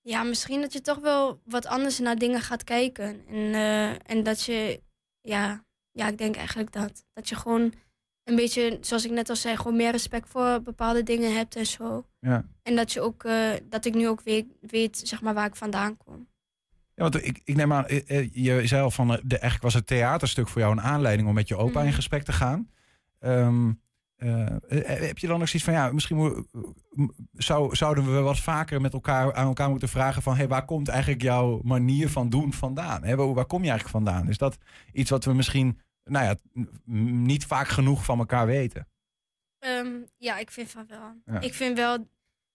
ja, 0.01 0.23
misschien 0.23 0.61
dat 0.61 0.73
je 0.73 0.81
toch 0.81 0.99
wel 0.99 1.41
wat 1.45 1.67
anders 1.67 1.99
naar 1.99 2.17
dingen 2.19 2.41
gaat 2.41 2.65
kijken. 2.65 3.27
En, 3.27 3.55
eh, 3.55 4.11
en 4.11 4.23
dat 4.23 4.43
je, 4.43 4.83
ja, 5.21 5.65
ja, 5.91 6.09
ik 6.09 6.19
denk 6.19 6.37
eigenlijk 6.37 6.73
dat. 6.73 7.05
Dat 7.13 7.29
je 7.29 7.35
gewoon 7.35 7.73
een 8.25 8.37
beetje, 8.37 8.79
zoals 8.81 9.05
ik 9.05 9.11
net 9.11 9.29
al 9.29 9.37
zei, 9.37 9.57
gewoon 9.57 9.77
meer 9.77 9.91
respect 9.91 10.29
voor 10.29 10.63
bepaalde 10.63 11.03
dingen 11.03 11.35
hebt 11.37 11.57
en 11.57 11.67
zo. 11.67 12.07
Ja. 12.19 12.45
En 12.63 12.77
dat 12.77 12.93
je 12.93 13.01
ook, 13.01 13.25
eh, 13.25 13.53
dat 13.65 13.85
ik 13.85 13.95
nu 13.95 14.09
ook 14.09 14.21
weet, 14.21 14.47
weet, 14.61 15.01
zeg 15.05 15.23
maar, 15.23 15.35
waar 15.35 15.47
ik 15.47 15.57
vandaan 15.57 15.97
kom. 15.97 16.29
Ja, 16.95 17.03
want 17.03 17.25
ik, 17.27 17.41
ik 17.45 17.57
neem 17.57 17.73
aan, 17.73 17.87
eh, 17.87 18.19
eh, 18.19 18.31
je 18.33 18.67
zei 18.67 18.83
al 18.83 18.91
van, 18.91 19.11
eh, 19.13 19.19
de, 19.23 19.33
eigenlijk 19.39 19.63
was 19.63 19.75
het 19.75 19.87
theaterstuk 19.87 20.49
voor 20.49 20.61
jou 20.61 20.73
een 20.73 20.81
aanleiding 20.83 21.29
om 21.29 21.35
met 21.35 21.49
je 21.49 21.57
opa 21.57 21.81
in 21.81 21.87
Mhm. 21.87 21.95
gesprek 21.95 22.23
te 22.23 22.33
gaan. 22.33 22.71
Ehm, 23.19 23.73
eh, 24.17 24.47
eh, 24.47 25.01
heb 25.07 25.19
je 25.19 25.27
dan 25.27 25.41
ook 25.41 25.49
zoiets 25.49 25.65
van, 25.65 25.73
ja, 25.73 25.93
misschien 25.93 26.47
zou, 27.33 27.77
zouden 27.77 28.15
we 28.15 28.21
wat 28.21 28.39
vaker 28.39 28.81
met 28.81 28.93
elkaar 28.93 29.35
aan 29.35 29.47
elkaar 29.47 29.71
moeten 29.71 29.89
vragen 29.89 30.23
van, 30.23 30.37
hey, 30.37 30.49
waar 30.49 30.65
komt 30.65 30.89
eigenlijk 30.89 31.23
jouw 31.23 31.61
manier 31.65 32.09
van 32.09 32.29
doen 32.29 32.53
vandaan? 32.53 33.05
Hè, 33.05 33.17
waar, 33.17 33.35
waar 33.35 33.47
kom 33.47 33.63
je 33.63 33.71
eigenlijk 33.71 34.05
vandaan? 34.05 34.29
Is 34.29 34.39
dat 34.39 34.59
iets 34.93 35.11
wat 35.11 35.25
we 35.25 35.33
misschien, 35.35 35.81
nou 36.05 36.25
ja, 36.25 36.35
niet 37.25 37.47
vaak 37.47 37.69
genoeg 37.69 38.05
van 38.05 38.19
elkaar 38.19 38.47
weten? 38.47 38.89
Ehm, 39.59 39.93
ja, 40.17 40.39
ik 40.39 40.51
vind 40.51 40.71
van 40.71 40.87
wel. 40.89 41.23
Ja. 41.25 41.41
Ik 41.41 41.55
vind 41.55 41.77
wel, 41.77 42.09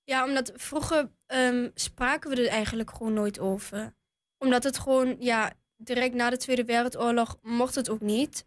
ja, 0.03 0.25
omdat 0.25 0.51
vroeger 0.55 1.11
ehm, 1.25 1.69
spraken 1.73 2.29
we 2.29 2.41
er 2.43 2.49
eigenlijk 2.49 2.91
gewoon 2.91 3.13
nooit 3.13 3.39
over. 3.39 3.97
Omdat 4.39 4.63
het 4.63 4.79
gewoon, 4.79 5.15
ja, 5.19 5.53
direct 5.77 6.13
na 6.13 6.29
de 6.29 6.37
Tweede 6.37 6.65
Wereldoorlog 6.65 7.37
mocht 7.41 7.75
het 7.75 7.89
ook 7.89 8.01
niet. 8.01 8.45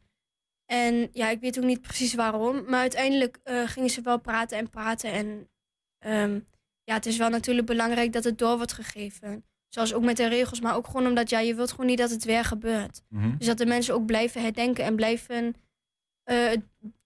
En 0.67 1.09
ja, 1.13 1.29
ik 1.29 1.41
weet 1.41 1.59
ook 1.59 1.65
niet 1.65 1.83
precies 1.83 2.15
waarom. 2.15 2.65
Maar 2.65 2.81
uiteindelijk 2.81 3.39
eh, 3.43 3.69
gingen 3.69 3.91
ze 3.91 4.01
wel 4.01 4.19
praten 4.19 4.59
en 4.59 4.71
praten. 4.71 5.13
En 5.13 5.49
ehm, 5.99 6.41
ja, 6.85 6.95
het 6.95 7.07
is 7.07 7.17
wel 7.17 7.29
natuurlijk 7.29 7.67
belangrijk 7.67 8.13
dat 8.13 8.25
het 8.25 8.39
door 8.39 8.57
wordt 8.57 8.73
gegeven. 8.73 9.45
Zoals 9.69 9.95
ook 9.95 10.05
met 10.05 10.17
de 10.17 10.29
regels, 10.29 10.61
maar 10.61 10.77
ook 10.77 10.87
gewoon 10.87 11.07
omdat 11.07 11.31
ja, 11.31 11.39
je 11.39 11.55
wilt 11.55 11.71
gewoon 11.71 11.87
niet 11.87 11.99
dat 11.99 12.11
het 12.11 12.25
weer 12.25 12.45
gebeurt. 12.45 13.03
Mhm. 13.09 13.37
Dus 13.39 13.47
dat 13.47 13.59
de 13.59 13.67
mensen 13.67 13.95
ook 13.95 14.07
blijven 14.07 14.43
herdenken 14.43 14.85
en 14.85 14.97
blijven 14.97 15.55
eh, 16.23 16.53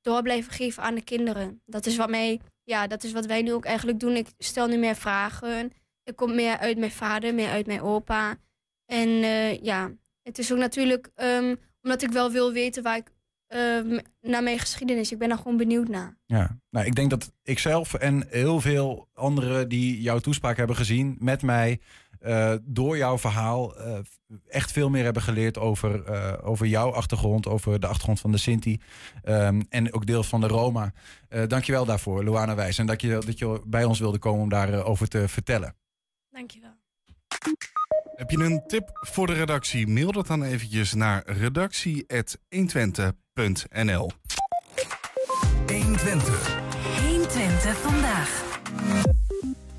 door 0.01 0.23
blijven 0.23 0.53
geven 0.53 0.83
aan 0.83 0.95
de 0.95 1.05
kinderen. 1.05 1.63
Dat 1.65 1.87
is 1.87 1.97
wat 1.97 2.11
mij, 2.11 2.41
ja, 2.63 2.87
dat 2.87 3.05
is 3.05 3.13
wat 3.13 3.27
wij 3.27 3.43
nu 3.43 3.53
ook 3.53 3.65
eigenlijk 3.65 4.01
doen. 4.01 4.17
Ik 4.17 4.29
stel 4.39 4.67
nu 4.67 4.77
meer 4.77 4.97
vragen. 4.97 5.73
Ik 6.03 6.17
kom 6.17 6.35
meer 6.35 6.59
uit 6.59 6.79
mijn 6.79 6.91
vader, 6.91 7.35
meer 7.35 7.51
uit 7.51 7.67
mijn 7.67 7.81
opa. 7.81 8.37
En 8.87 9.09
eh, 9.09 9.63
ja, 9.63 9.91
het 10.23 10.39
is 10.39 10.53
ook 10.53 10.59
natuurlijk 10.59 11.11
ehm, 11.15 11.55
omdat 11.83 12.03
ik 12.03 12.11
wel 12.11 12.31
wil 12.31 12.53
weten 12.53 12.83
waar 12.83 12.97
ik 12.97 13.13
ehm, 13.47 13.99
naar 14.21 14.43
mijn 14.43 14.59
geschiedenis. 14.59 15.13
Ik 15.13 15.19
ben 15.19 15.29
daar 15.29 15.39
gewoon 15.39 15.57
benieuwd 15.57 15.89
naar. 15.89 16.17
Ja, 16.27 16.59
nou, 16.71 16.87
ik 16.87 16.95
denk 16.95 17.11
dat 17.11 17.33
ik 17.43 17.59
zelf 17.59 17.95
en 17.95 18.27
heel 18.29 18.61
veel 18.61 19.09
anderen 19.15 19.69
die 19.69 20.01
jouw 20.01 20.19
toespraak 20.19 20.57
hebben 20.57 20.77
gezien 20.77 21.17
met 21.19 21.43
mij, 21.43 21.81
eh, 22.21 22.55
door 22.63 22.97
jouw 22.97 23.19
verhaal, 23.19 23.77
eh, 23.77 23.99
echt 24.49 24.73
veel 24.73 24.91
meer 24.91 25.05
hebben 25.05 25.23
geleerd 25.23 25.59
over, 25.59 26.43
over 26.43 26.67
jouw 26.67 26.93
achtergrond, 26.93 27.47
over 27.47 27.81
de 27.81 27.87
achtergrond 27.87 28.21
van 28.21 28.33
de 28.33 28.39
Sinti 28.39 28.81
ehm, 29.23 29.63
en 29.69 29.93
ook 29.93 30.07
deels 30.07 30.29
van 30.29 30.41
de 30.41 30.47
Roma. 30.47 30.93
Eh 31.29 31.47
dankjewel 31.47 31.85
daarvoor, 31.85 32.25
Luana 32.25 32.55
Wijs. 32.55 32.79
En 32.79 32.87
dat 32.87 33.01
je, 33.01 33.19
dat 33.27 33.39
je 33.39 33.63
bij 33.67 33.85
ons 33.85 33.99
wilde 33.99 34.19
komen 34.19 34.43
om 34.43 34.49
daarover 34.49 34.85
over 34.85 35.09
te 35.09 35.29
vertellen. 35.29 35.75
Dankjewel. 36.31 36.77
Heb 38.17 38.31
je 38.31 38.39
een 38.39 38.63
tip 38.67 38.91
voor 38.93 39.27
de 39.27 39.33
redactie? 39.33 39.87
Mail 39.87 40.13
dat 40.13 40.27
dan 40.27 40.43
eventjes 40.43 40.95
naar 40.95 41.23
redactie.120.nl 41.27 44.11
120. 45.67 46.59
120 47.09 47.81
vandaag. 47.81 48.45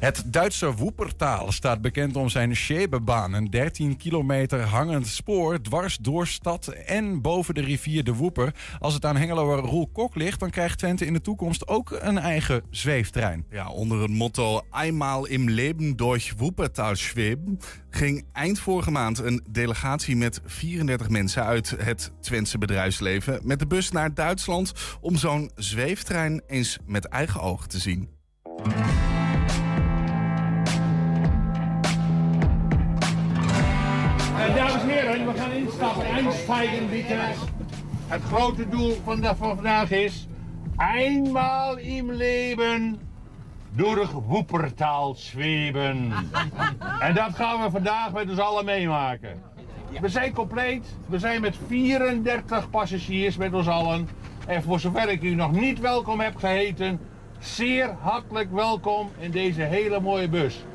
Het 0.07 0.23
Duitse 0.25 0.75
Woepertaal 0.75 1.51
staat 1.51 1.81
bekend 1.81 2.15
om 2.15 2.29
zijn 2.29 2.55
Schwebebaan. 2.55 3.33
Een 3.33 3.49
13 3.49 3.97
kilometer 3.97 4.59
hangend 4.61 5.07
spoor 5.07 5.61
dwars 5.61 5.97
door 5.97 6.27
stad 6.27 6.67
en 6.67 7.21
boven 7.21 7.53
de 7.53 7.61
rivier 7.61 8.03
de 8.03 8.13
Woeper. 8.13 8.53
Als 8.79 8.93
het 8.93 9.05
aan 9.05 9.17
Hengeloer 9.17 9.57
Roel 9.57 9.87
Kok 9.87 10.15
ligt, 10.15 10.39
dan 10.39 10.49
krijgt 10.49 10.77
Twente 10.77 11.05
in 11.05 11.13
de 11.13 11.21
toekomst 11.21 11.67
ook 11.67 11.97
een 11.99 12.17
eigen 12.17 12.63
zweeftrein. 12.69 13.45
Ja, 13.49 13.69
onder 13.69 14.01
het 14.01 14.11
motto 14.11 14.61
Einmal 14.71 15.25
im 15.25 15.49
Leben 15.49 15.95
durch 15.95 16.33
Wuppertal 16.37 16.95
schweben 16.95 17.59
ging 17.89 18.25
eind 18.33 18.59
vorige 18.59 18.91
maand 18.91 19.17
een 19.17 19.45
delegatie 19.51 20.15
met 20.15 20.41
34 20.45 21.09
mensen 21.09 21.43
uit 21.43 21.75
het 21.77 22.11
Twentse 22.21 22.57
bedrijfsleven 22.57 23.39
met 23.43 23.59
de 23.59 23.67
bus 23.67 23.91
naar 23.91 24.13
Duitsland 24.13 24.73
om 25.01 25.15
zo'n 25.15 25.51
zweeftrein 25.55 26.41
eens 26.47 26.77
met 26.85 27.05
eigen 27.05 27.41
ogen 27.41 27.69
te 27.69 27.79
zien. 27.79 28.09
We 35.27 35.39
gaan 35.39 35.51
instappen. 35.51 36.05
Einsteigen, 36.05 36.89
bitte. 36.89 37.17
Het 38.07 38.21
grote 38.21 38.69
doel 38.69 38.97
van, 39.03 39.21
de, 39.21 39.35
van 39.35 39.55
vandaag 39.55 39.91
is... 39.91 40.27
Eenmaal 40.95 41.77
im 41.77 42.11
Leben 42.11 42.99
door 43.71 44.09
Woepertaal 44.27 45.15
zweven. 45.15 46.11
en 46.99 47.13
dat 47.13 47.35
gaan 47.35 47.61
we 47.61 47.69
vandaag 47.69 48.13
met 48.13 48.29
ons 48.29 48.39
allen 48.39 48.65
meemaken. 48.65 49.41
We 50.01 50.09
zijn 50.09 50.33
compleet. 50.33 50.95
We 51.07 51.19
zijn 51.19 51.41
met 51.41 51.55
34 51.67 52.69
passagiers 52.69 53.37
met 53.37 53.53
ons 53.53 53.67
allen. 53.67 54.09
En 54.47 54.63
voor 54.63 54.79
zover 54.79 55.09
ik 55.09 55.23
u 55.23 55.35
nog 55.35 55.51
niet 55.51 55.79
welkom 55.79 56.19
heb 56.19 56.35
geheten... 56.35 56.99
zeer 57.39 57.95
hartelijk 57.99 58.51
welkom 58.51 59.09
in 59.19 59.31
deze 59.31 59.61
hele 59.61 59.99
mooie 59.99 60.29
bus. 60.29 60.65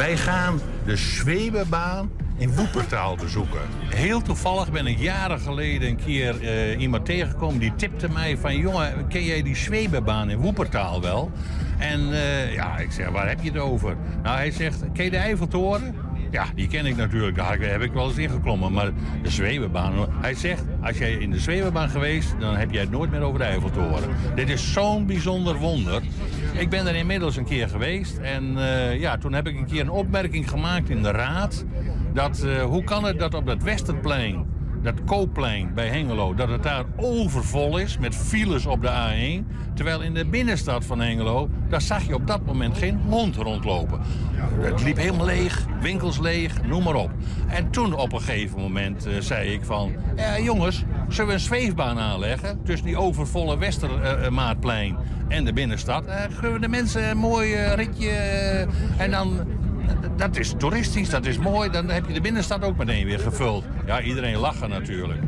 Wij 0.00 0.16
gaan 0.16 0.60
de 0.84 0.96
Zwebebaan 0.96 2.10
in 2.36 2.54
Woepertaal 2.54 3.16
bezoeken. 3.16 3.60
Heel 3.94 4.22
toevallig 4.22 4.72
ben 4.72 4.86
ik 4.86 4.98
jaren 4.98 5.40
geleden 5.40 5.88
een 5.88 5.96
keer 5.96 6.40
eh, 6.42 6.80
iemand 6.80 7.04
tegengekomen 7.04 7.58
die 7.58 7.74
tipte 7.76 8.08
mij 8.08 8.36
van... 8.36 8.56
jongen, 8.56 9.08
ken 9.08 9.24
jij 9.24 9.42
die 9.42 9.56
Zwebebaan 9.56 10.30
in 10.30 10.38
Woepertaal 10.38 11.00
wel? 11.00 11.30
En 11.78 12.12
eh, 12.12 12.54
ja, 12.54 12.78
ik 12.78 12.92
zeg, 12.92 13.08
waar 13.08 13.28
heb 13.28 13.42
je 13.42 13.50
het 13.50 13.60
over? 13.60 13.96
Nou, 14.22 14.36
hij 14.36 14.50
zegt, 14.50 14.84
ken 14.92 15.04
je 15.04 15.10
de 15.10 15.16
Eiffeltoren? 15.16 15.94
Ja, 16.30 16.44
die 16.54 16.68
ken 16.68 16.86
ik 16.86 16.96
natuurlijk. 16.96 17.36
Daar 17.36 17.58
heb 17.58 17.82
ik 17.82 17.92
wel 17.92 18.08
eens 18.08 18.16
ingeklommen. 18.16 18.72
Maar 18.72 18.90
de 19.22 19.30
zwevenbaan... 19.30 19.92
Hij 20.20 20.34
zegt, 20.34 20.64
als 20.82 20.98
jij 20.98 21.12
in 21.12 21.30
de 21.30 21.38
zwevenbaan 21.38 21.88
geweest... 21.88 22.34
dan 22.38 22.56
heb 22.56 22.70
jij 22.70 22.80
het 22.80 22.90
nooit 22.90 23.10
meer 23.10 23.20
over 23.20 23.38
de 23.38 23.44
Eiffeltoren. 23.44 24.08
Dit 24.34 24.48
is 24.48 24.72
zo'n 24.72 25.06
bijzonder 25.06 25.56
wonder. 25.56 26.02
Ik 26.52 26.70
ben 26.70 26.86
er 26.86 26.94
inmiddels 26.94 27.36
een 27.36 27.44
keer 27.44 27.68
geweest. 27.68 28.18
En 28.18 28.58
eh, 28.58 29.00
ja, 29.00 29.18
toen 29.18 29.32
heb 29.32 29.46
ik 29.46 29.56
een 29.56 29.66
keer 29.66 29.80
een 29.80 29.90
opmerking 29.90 30.50
gemaakt 30.50 30.90
in 30.90 31.02
de 31.02 31.10
raad. 31.10 31.64
Dat, 32.12 32.42
eh, 32.42 32.62
hoe 32.62 32.84
kan 32.84 33.04
het 33.04 33.18
dat 33.18 33.34
op 33.34 33.46
dat 33.46 33.62
Westerplein 33.62 34.46
dat 34.82 35.04
Koopplein 35.04 35.74
bij 35.74 35.88
Hengelo, 35.88 36.34
dat 36.34 36.48
het 36.48 36.62
daar 36.62 36.84
overvol 36.96 37.78
is 37.78 37.98
met 37.98 38.16
files 38.16 38.66
op 38.66 38.82
de 38.82 38.88
A1. 38.88 39.44
Terwijl 39.74 40.00
in 40.00 40.14
de 40.14 40.26
binnenstad 40.26 40.84
van 40.84 41.00
Hengelo, 41.00 41.48
daar 41.68 41.80
zag 41.80 42.06
je 42.06 42.14
op 42.14 42.26
dat 42.26 42.46
moment 42.46 42.78
geen 42.78 43.00
hond 43.08 43.36
rondlopen. 43.36 44.00
Het 44.60 44.82
liep 44.82 44.96
helemaal 44.96 45.26
leeg, 45.26 45.66
winkels 45.80 46.18
leeg, 46.18 46.62
noem 46.62 46.82
maar 46.82 46.94
op. 46.94 47.10
En 47.46 47.70
toen 47.70 47.94
op 47.94 48.12
een 48.12 48.20
gegeven 48.20 48.60
moment 48.60 49.06
eh, 49.06 49.12
zei 49.18 49.52
ik 49.52 49.64
van... 49.64 49.92
Ja, 50.16 50.38
jongens, 50.38 50.84
zullen 51.08 51.26
we 51.26 51.32
een 51.32 51.40
zweefbaan 51.40 51.98
aanleggen 51.98 52.60
tussen 52.64 52.86
die 52.86 52.96
overvolle 52.96 53.58
Westermaatplein 53.58 54.96
en 55.28 55.44
de 55.44 55.52
binnenstad? 55.52 56.04
Uh, 56.06 56.52
we 56.52 56.58
de 56.58 56.68
mensen 56.68 57.10
een 57.10 57.18
mooi 57.18 57.52
eh, 57.52 57.74
ritje 57.74 58.10
en 58.96 59.10
dan 59.10 59.46
dat 60.16 60.36
is 60.36 60.54
toeristisch, 60.58 61.10
dat 61.10 61.26
is 61.26 61.38
mooi. 61.38 61.70
Dan 61.70 61.88
heb 61.88 62.06
je 62.06 62.12
de 62.12 62.20
binnenstad 62.20 62.62
ook 62.62 62.76
meteen 62.76 63.06
weer 63.06 63.18
gevuld. 63.18 63.64
Ja, 63.86 64.00
iedereen 64.00 64.36
lachen 64.36 64.68
natuurlijk. 64.68 65.20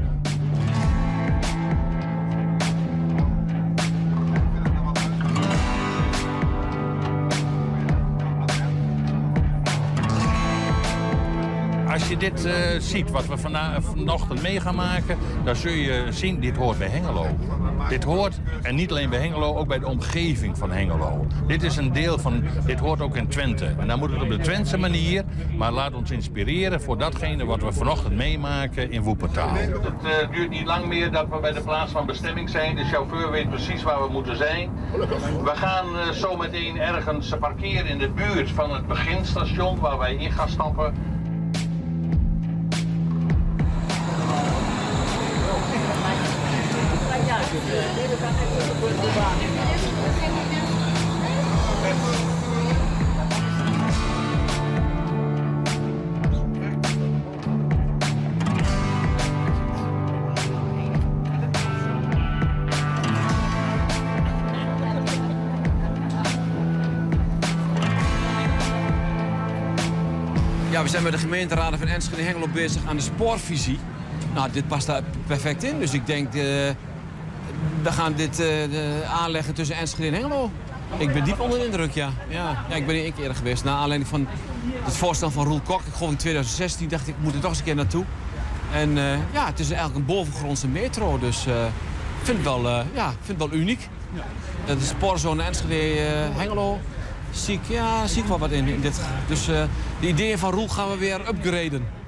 Dit 12.30 12.46
uh, 12.46 12.52
ziet, 12.78 13.10
wat 13.10 13.26
we 13.26 13.36
vana 13.36 13.80
vanochtend 13.80 14.42
mee 14.42 14.60
gaan 14.60 14.74
maken... 14.74 15.18
dan 15.44 15.56
zul 15.56 15.72
je 15.72 16.06
zien, 16.10 16.40
dit 16.40 16.56
hoort 16.56 16.78
bij 16.78 16.88
Hengelo. 16.88 17.26
Dit 17.88 18.04
hoort, 18.04 18.40
en 18.62 18.74
niet 18.74 18.90
alleen 18.90 19.10
bij 19.10 19.18
Hengelo, 19.18 19.56
ook 19.56 19.68
bij 19.68 19.78
de 19.78 19.86
omgeving 19.86 20.58
van 20.58 20.70
Hengelo. 20.70 21.26
Dit 21.46 21.62
is 21.62 21.76
een 21.76 21.92
deel 21.92 22.18
van, 22.18 22.44
dit 22.66 22.78
hoort 22.78 23.00
ook 23.00 23.16
in 23.16 23.28
Twente. 23.28 23.74
En 23.78 23.86
dan 23.86 23.98
moet 23.98 24.10
het 24.10 24.22
op 24.22 24.28
de 24.28 24.38
Twentse 24.38 24.78
manier, 24.78 25.24
maar 25.56 25.72
laat 25.72 25.94
ons 25.94 26.10
inspireren 26.10 26.80
voor 26.80 26.98
datgene 26.98 27.44
wat 27.44 27.62
we 27.62 27.72
vanochtend 27.72 28.16
meemaken 28.16 28.90
in 28.90 29.02
Woepertaal. 29.02 29.54
Het 29.54 29.70
uh, 29.70 30.34
duurt 30.34 30.50
niet 30.50 30.66
lang 30.66 30.86
meer 30.86 31.10
dat 31.10 31.28
we 31.28 31.40
bij 31.40 31.52
de 31.52 31.62
plaats 31.62 31.92
van 31.92 32.06
bestemming 32.06 32.50
zijn. 32.50 32.76
De 32.76 32.84
chauffeur 32.84 33.30
weet 33.30 33.48
precies 33.48 33.82
waar 33.82 34.02
we 34.02 34.08
moeten 34.12 34.36
zijn. 34.36 34.70
We 35.44 35.52
gaan 35.54 36.14
zo 36.14 36.36
meteen 36.36 36.80
ergens 36.80 37.34
parkeren 37.40 37.86
in 37.86 37.98
de 37.98 38.10
buurt 38.10 38.50
van 38.50 38.74
het 38.74 38.86
beginstation 38.86 39.78
waar 39.78 39.98
wij 39.98 40.14
in 40.14 40.32
gaan 40.32 40.48
stappen. 40.48 40.94
Ja, 48.12 48.18
we 70.82 70.88
zijn 70.88 71.02
met 71.02 71.12
de 71.12 71.18
gemeenteraden 71.18 71.78
van 71.78 71.88
Enschede 71.88 72.20
en 72.20 72.26
Hengelo 72.26 72.48
bezig 72.48 72.82
aan 72.86 72.96
de 72.96 73.02
spoorvisie. 73.02 73.78
Nou, 74.34 74.50
dit 74.52 74.68
past 74.68 74.86
daar 74.86 75.02
perfect 75.26 75.62
in. 75.62 75.78
Dus 75.78 75.92
ik 75.92 76.06
denk, 76.06 76.34
uh, 76.34 76.70
we 77.82 77.92
gaan 77.92 78.12
dit 78.12 78.40
uh, 78.40 79.10
aanleggen 79.10 79.54
tussen 79.54 79.76
Enschede 79.76 80.06
en 80.06 80.14
Hengelo. 80.14 80.50
Ik 80.98 81.12
ben 81.12 81.24
diep 81.24 81.40
onder 81.40 81.58
de 81.58 81.64
indruk, 81.64 81.92
ja. 81.92 82.10
ja. 82.28 82.64
ja 82.68 82.76
ik 82.76 82.86
ben 82.86 82.94
hier 82.94 83.04
één 83.04 83.12
keer 83.12 83.22
eerder 83.22 83.36
geweest. 83.36 83.64
Naar 83.64 83.74
aanleiding 83.74 84.10
van 84.10 84.26
het 84.82 84.96
voorstel 84.96 85.30
van 85.30 85.44
Roel 85.46 85.60
Kok. 85.60 85.80
Ik 85.80 85.92
geloof 85.94 86.10
in 86.10 86.16
2016 86.16 86.88
dacht 86.88 87.08
ik, 87.08 87.14
ik 87.14 87.22
moet 87.22 87.34
er 87.34 87.40
toch 87.40 87.50
eens 87.50 87.58
een 87.58 87.64
keer 87.64 87.74
naartoe. 87.74 88.04
En 88.72 88.96
uh, 88.96 89.32
ja, 89.32 89.46
het 89.46 89.58
is 89.58 89.70
eigenlijk 89.70 89.98
een 89.98 90.14
bovengrondse 90.14 90.68
metro. 90.68 91.18
Dus 91.18 91.46
ik 91.46 92.22
vind 92.22 92.36
het 92.36 92.46
wel, 92.46 92.68
ja, 92.94 93.12
vind 93.22 93.40
het 93.40 93.50
wel 93.50 93.58
uniek. 93.58 93.88
Ja. 94.66 94.74
De 94.74 94.84
spoorzone 94.84 95.42
Enschede-Hengelo 95.42 96.80
zie 97.30 97.54
ik, 97.54 97.60
ja, 97.68 98.06
zie 98.06 98.22
ik 98.22 98.28
wel 98.28 98.38
wat 98.38 98.50
in, 98.50 98.68
in 98.68 98.80
dit. 98.80 99.00
Dus 99.28 99.44
de 100.00 100.08
ideeën 100.08 100.38
van 100.38 100.52
Roel 100.52 100.68
gaan 100.68 100.90
we 100.90 100.96
weer 100.96 101.20
upgraden. 101.28 102.01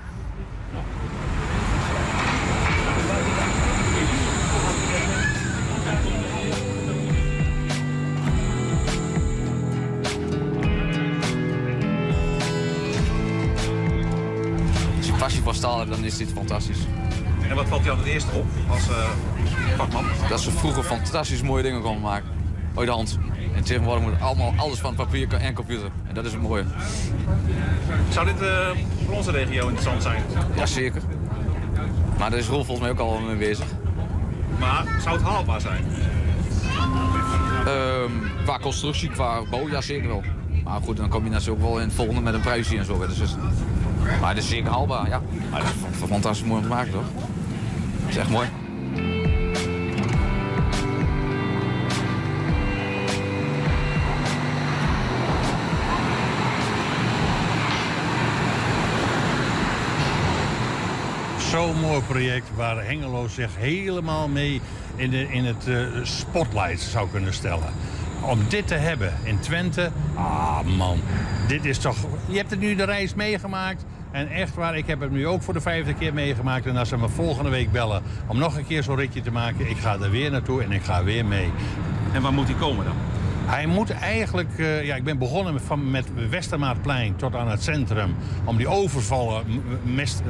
Dan 15.65 16.05
is 16.05 16.17
dit 16.17 16.33
fantastisch. 16.33 16.79
En 17.49 17.57
wat 17.57 17.69
valt 17.69 17.85
jou 17.85 17.99
het 17.99 18.07
eerste 18.07 18.31
op 18.33 18.47
als 18.71 18.89
uh, 18.89 18.97
vakman? 19.77 20.05
Dat 20.29 20.41
ze 20.41 20.51
vroeger 20.51 20.83
fantastisch 20.83 21.43
mooie 21.43 21.63
dingen 21.63 21.83
konden 21.83 22.03
maken. 22.03 22.29
Ooit 22.75 22.87
de 22.87 22.93
hand. 22.93 23.19
En 23.55 23.65
tegenwoordig 23.65 24.05
moet 24.05 24.21
allemaal 24.21 24.53
alles 24.57 24.79
van 24.79 24.95
papier 24.95 25.35
en 25.35 25.55
computer. 25.55 25.91
En 26.09 26.15
dat 26.15 26.25
is 26.25 26.33
het 26.33 26.43
mooie. 26.43 26.65
Zou 28.09 28.27
dit 28.27 28.43
uh, 28.43 28.69
voor 29.07 29.15
onze 29.15 29.31
regio 29.31 29.63
interessant 29.63 30.03
zijn? 30.03 30.23
Jazeker. 30.57 31.03
Maar 32.19 32.31
daar 32.31 32.39
is 32.39 32.47
Roel 32.47 32.65
volgens 32.65 32.81
mij 32.81 32.91
ook 32.91 32.99
al 32.99 33.19
mee 33.19 33.37
bezig. 33.37 33.67
Maar 34.59 34.85
zou 35.03 35.17
het 35.17 35.27
haalbaar 35.27 35.61
zijn? 35.61 35.85
Um, 37.67 38.23
qua 38.45 38.59
constructie, 38.59 39.11
qua 39.11 39.43
bouw, 39.51 39.69
ja 39.69 39.81
zeker 39.81 40.09
wel. 40.09 40.23
Maar 40.65 40.81
goed, 40.81 40.97
dan 40.97 41.09
kom 41.09 41.25
je 41.25 41.31
natuurlijk 41.31 41.63
ook 41.63 41.69
wel 41.69 41.79
in 41.79 41.87
het 41.87 41.95
volgende 41.95 42.21
met 42.21 42.35
een 42.35 42.41
prijsje 42.41 42.79
en 42.79 42.85
zo. 42.85 43.07
Dus, 43.07 43.37
maar 44.21 44.37
is 44.37 44.49
zeker 44.49 44.71
haalbaar, 44.71 45.09
ja. 45.09 45.23
Maar 45.51 45.63
het 45.65 45.75
is 46.03 46.09
fantastisch 46.09 46.47
mooi 46.47 46.57
om 46.57 46.63
te 46.63 46.75
maken, 46.75 46.93
toch? 46.93 47.07
Dat 48.07 48.17
echt 48.17 48.31
mooi. 48.31 48.49
zo'n 61.55 61.81
mooi 61.81 62.01
project 62.01 62.49
waar 62.55 62.85
Hengelo 62.85 63.29
zich 63.29 63.57
helemaal 63.57 64.29
mee 64.29 64.61
in, 64.97 65.11
de, 65.11 65.29
in 65.29 65.45
het 65.45 65.67
uh, 65.69 65.87
spotlight 66.03 66.81
zou 66.81 67.09
kunnen 67.11 67.35
stellen. 67.35 67.73
Om 68.27 68.39
dit 68.49 68.67
te 68.67 68.75
hebben 68.75 69.13
in 69.23 69.39
Twente, 69.39 69.91
ah 70.15 70.61
man, 70.61 71.01
dit 71.49 71.65
is 71.65 71.79
toch... 71.79 71.97
Je 72.27 72.37
hebt 72.37 72.51
het 72.51 72.61
nu 72.61 72.75
de 72.75 72.85
reis 72.85 73.15
meegemaakt 73.15 73.85
en 74.11 74.29
echt 74.29 74.55
waar, 74.55 74.77
ik 74.77 74.87
heb 74.87 75.01
het 75.01 75.11
nu 75.11 75.27
ook 75.27 75.43
voor 75.43 75.55
de 75.55 75.61
vijfde 75.61 75.95
keer 75.95 76.15
meegemaakt. 76.15 76.67
En 76.67 76.77
als 76.77 76.89
ze 76.89 76.97
me 76.97 77.09
volgende 77.09 77.51
week 77.51 77.73
bellen 77.73 78.03
om 78.27 78.39
nog 78.39 78.57
een 78.57 78.67
keer 78.67 78.83
zo'n 78.83 78.97
ritje 78.97 79.21
te 79.21 79.31
maken, 79.31 79.71
ik 79.71 79.77
ga 79.77 79.99
er 80.01 80.11
weer 80.11 80.31
naartoe 80.31 80.63
en 80.63 80.73
ik 80.73 80.83
ga 80.83 81.05
weer 81.05 81.25
mee. 81.25 81.51
En 82.13 82.23
waar 82.23 82.33
moet 82.33 82.49
hij 82.49 82.57
komen 82.57 82.85
dan? 82.85 83.14
Hij 83.47 83.67
moet 83.67 83.91
eigenlijk, 83.91 84.49
uh, 84.57 84.85
ja, 84.85 84.95
ik 84.95 85.05
ben 85.05 85.19
begonnen 85.19 85.61
van, 85.61 85.91
met 85.91 86.07
Westermaatplein 86.31 87.17
tot 87.17 87.35
aan 87.35 87.49
het 87.49 87.63
centrum. 87.63 88.15
Om 88.45 88.57
die 88.57 88.69
overvallen 88.69 89.45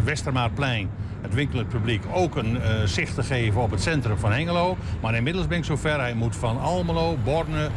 Westermaatplein, 0.04 0.90
het 1.20 1.34
winkelend 1.34 1.68
publiek, 1.68 2.02
ook 2.12 2.36
een 2.36 2.56
uh, 2.56 2.60
zicht 2.84 3.14
te 3.14 3.22
geven 3.22 3.60
op 3.60 3.70
het 3.70 3.82
centrum 3.82 4.18
van 4.18 4.32
Hengelo. 4.32 4.76
Maar 5.00 5.14
inmiddels 5.14 5.46
ben 5.46 5.58
ik 5.58 5.64
zover, 5.64 6.00
hij 6.00 6.14
moet 6.14 6.36
van 6.36 6.60
Almelo, 6.60 7.16
Borne, 7.24 7.64
uh, 7.64 7.70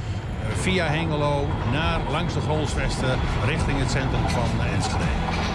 via 0.54 0.86
Hengelo, 0.86 1.48
naar 1.72 2.00
langs 2.12 2.34
de 2.34 2.42
Grolsvesten, 2.42 3.20
richting 3.46 3.80
het 3.80 3.92
centrum 3.92 4.30
van 4.30 4.66
Enschede. 4.76 5.47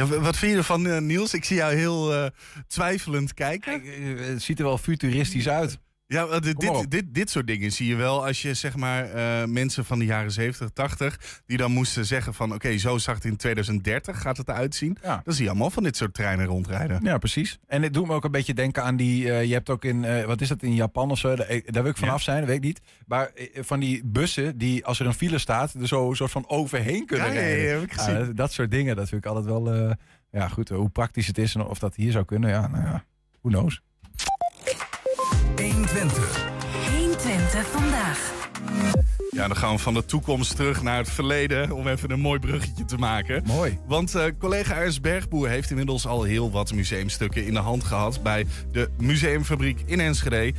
Ja, 0.00 0.06
wat 0.06 0.36
vind 0.36 0.52
je 0.52 0.58
ervan, 0.58 0.86
uh, 0.86 0.98
Niels? 0.98 1.34
Ik 1.34 1.44
zie 1.44 1.56
jou 1.56 1.74
heel 1.74 2.14
uh, 2.14 2.26
twijfelend 2.66 3.34
kijken. 3.34 3.82
het 4.16 4.42
ziet 4.42 4.58
er 4.58 4.64
wel 4.64 4.78
futuristisch 4.78 5.48
uit. 5.48 5.78
Ja, 6.12 6.40
dit, 6.40 6.60
dit, 6.60 6.90
dit, 6.90 7.14
dit, 7.14 7.30
soort 7.30 7.46
dingen 7.46 7.72
zie 7.72 7.86
je 7.86 7.96
wel 7.96 8.26
als 8.26 8.42
je 8.42 8.54
zeg 8.54 8.76
maar 8.76 9.14
uh, 9.14 9.44
mensen 9.44 9.84
van 9.84 9.98
de 9.98 10.04
jaren 10.04 10.30
70, 10.30 10.70
80... 10.70 11.42
die 11.46 11.56
dan 11.56 11.72
moesten 11.72 12.06
zeggen 12.06 12.34
van 12.34 12.46
oké, 12.46 12.66
okay, 12.66 12.78
zo 12.78 12.98
zag 12.98 13.14
het 13.14 13.24
in 13.24 13.36
2030, 13.36 14.20
gaat 14.20 14.36
het 14.36 14.48
eruit 14.48 14.74
zien. 14.74 14.96
Ja. 15.02 15.20
Dan 15.24 15.34
zie 15.34 15.44
je 15.44 15.50
allemaal 15.50 15.70
van 15.70 15.82
dit 15.82 15.96
soort 15.96 16.14
treinen 16.14 16.46
rondrijden. 16.46 17.00
Ja, 17.02 17.18
precies. 17.18 17.58
En 17.66 17.82
het 17.82 17.94
doet 17.94 18.06
me 18.06 18.14
ook 18.14 18.24
een 18.24 18.30
beetje 18.30 18.54
denken 18.54 18.82
aan 18.82 18.96
die... 18.96 19.24
Uh, 19.24 19.44
je 19.44 19.52
hebt 19.52 19.70
ook 19.70 19.84
in, 19.84 20.02
uh, 20.02 20.24
wat 20.24 20.40
is 20.40 20.48
dat, 20.48 20.62
in 20.62 20.74
Japan 20.74 21.10
of 21.10 21.18
zo? 21.18 21.36
Daar, 21.36 21.60
daar 21.64 21.82
wil 21.82 21.92
ik 21.92 21.96
vanaf 21.96 22.16
ja. 22.16 22.22
zijn, 22.22 22.38
dat 22.38 22.48
weet 22.48 22.56
ik 22.56 22.64
niet. 22.64 22.80
Maar 23.06 23.30
van 23.54 23.80
die 23.80 24.02
bussen 24.04 24.58
die 24.58 24.84
als 24.86 25.00
er 25.00 25.06
een 25.06 25.14
file 25.14 25.38
staat... 25.38 25.74
er 25.74 25.88
zo 25.88 26.12
soort 26.14 26.30
van 26.30 26.48
overheen 26.48 27.06
kunnen 27.06 27.26
ja, 27.26 27.32
rijden. 27.32 27.62
Ja, 27.62 27.70
heb 27.70 27.82
ik 27.82 27.92
gezien. 27.92 28.34
dat 28.34 28.52
soort 28.52 28.70
dingen, 28.70 28.96
dat 28.96 29.08
vind 29.08 29.24
ik 29.24 29.30
altijd 29.30 29.46
wel... 29.46 29.96
ja, 30.30 30.48
goed, 30.48 30.68
hoe 30.68 30.88
praktisch 30.88 31.26
het 31.26 31.38
is 31.38 31.54
en 31.54 31.64
of 31.64 31.78
dat 31.78 31.94
hier 31.94 32.12
zou 32.12 32.24
kunnen, 32.24 32.50
ja, 32.50 32.68
nou 32.68 32.84
ja. 32.84 33.04
Who 33.40 33.50
knows? 33.50 33.82
120. 35.60 36.48
120 36.96 37.66
vandaag. 37.66 38.32
Ja, 39.30 39.46
dan 39.46 39.56
gaan 39.56 39.74
we 39.74 39.78
van 39.80 39.94
de 39.94 40.04
toekomst 40.04 40.56
terug 40.56 40.82
naar 40.82 40.98
het 40.98 41.10
verleden 41.10 41.72
om 41.72 41.88
even 41.88 42.10
een 42.10 42.20
mooi 42.20 42.38
bruggetje 42.38 42.84
te 42.84 42.96
maken. 42.96 43.42
Mooi. 43.46 43.78
Want 43.86 44.14
eh, 44.14 44.24
collega 44.38 44.74
Ernst 44.74 45.02
Bergboer 45.02 45.48
heeft 45.48 45.70
inmiddels 45.70 46.06
al 46.06 46.22
heel 46.22 46.50
wat 46.50 46.72
museumstukken 46.72 47.46
in 47.46 47.54
de 47.54 47.60
hand 47.60 47.84
gehad 47.84 48.22
bij 48.22 48.46
de 48.72 48.90
museumfabriek 48.98 49.82
in 49.84 50.00
Enschede. 50.00 50.52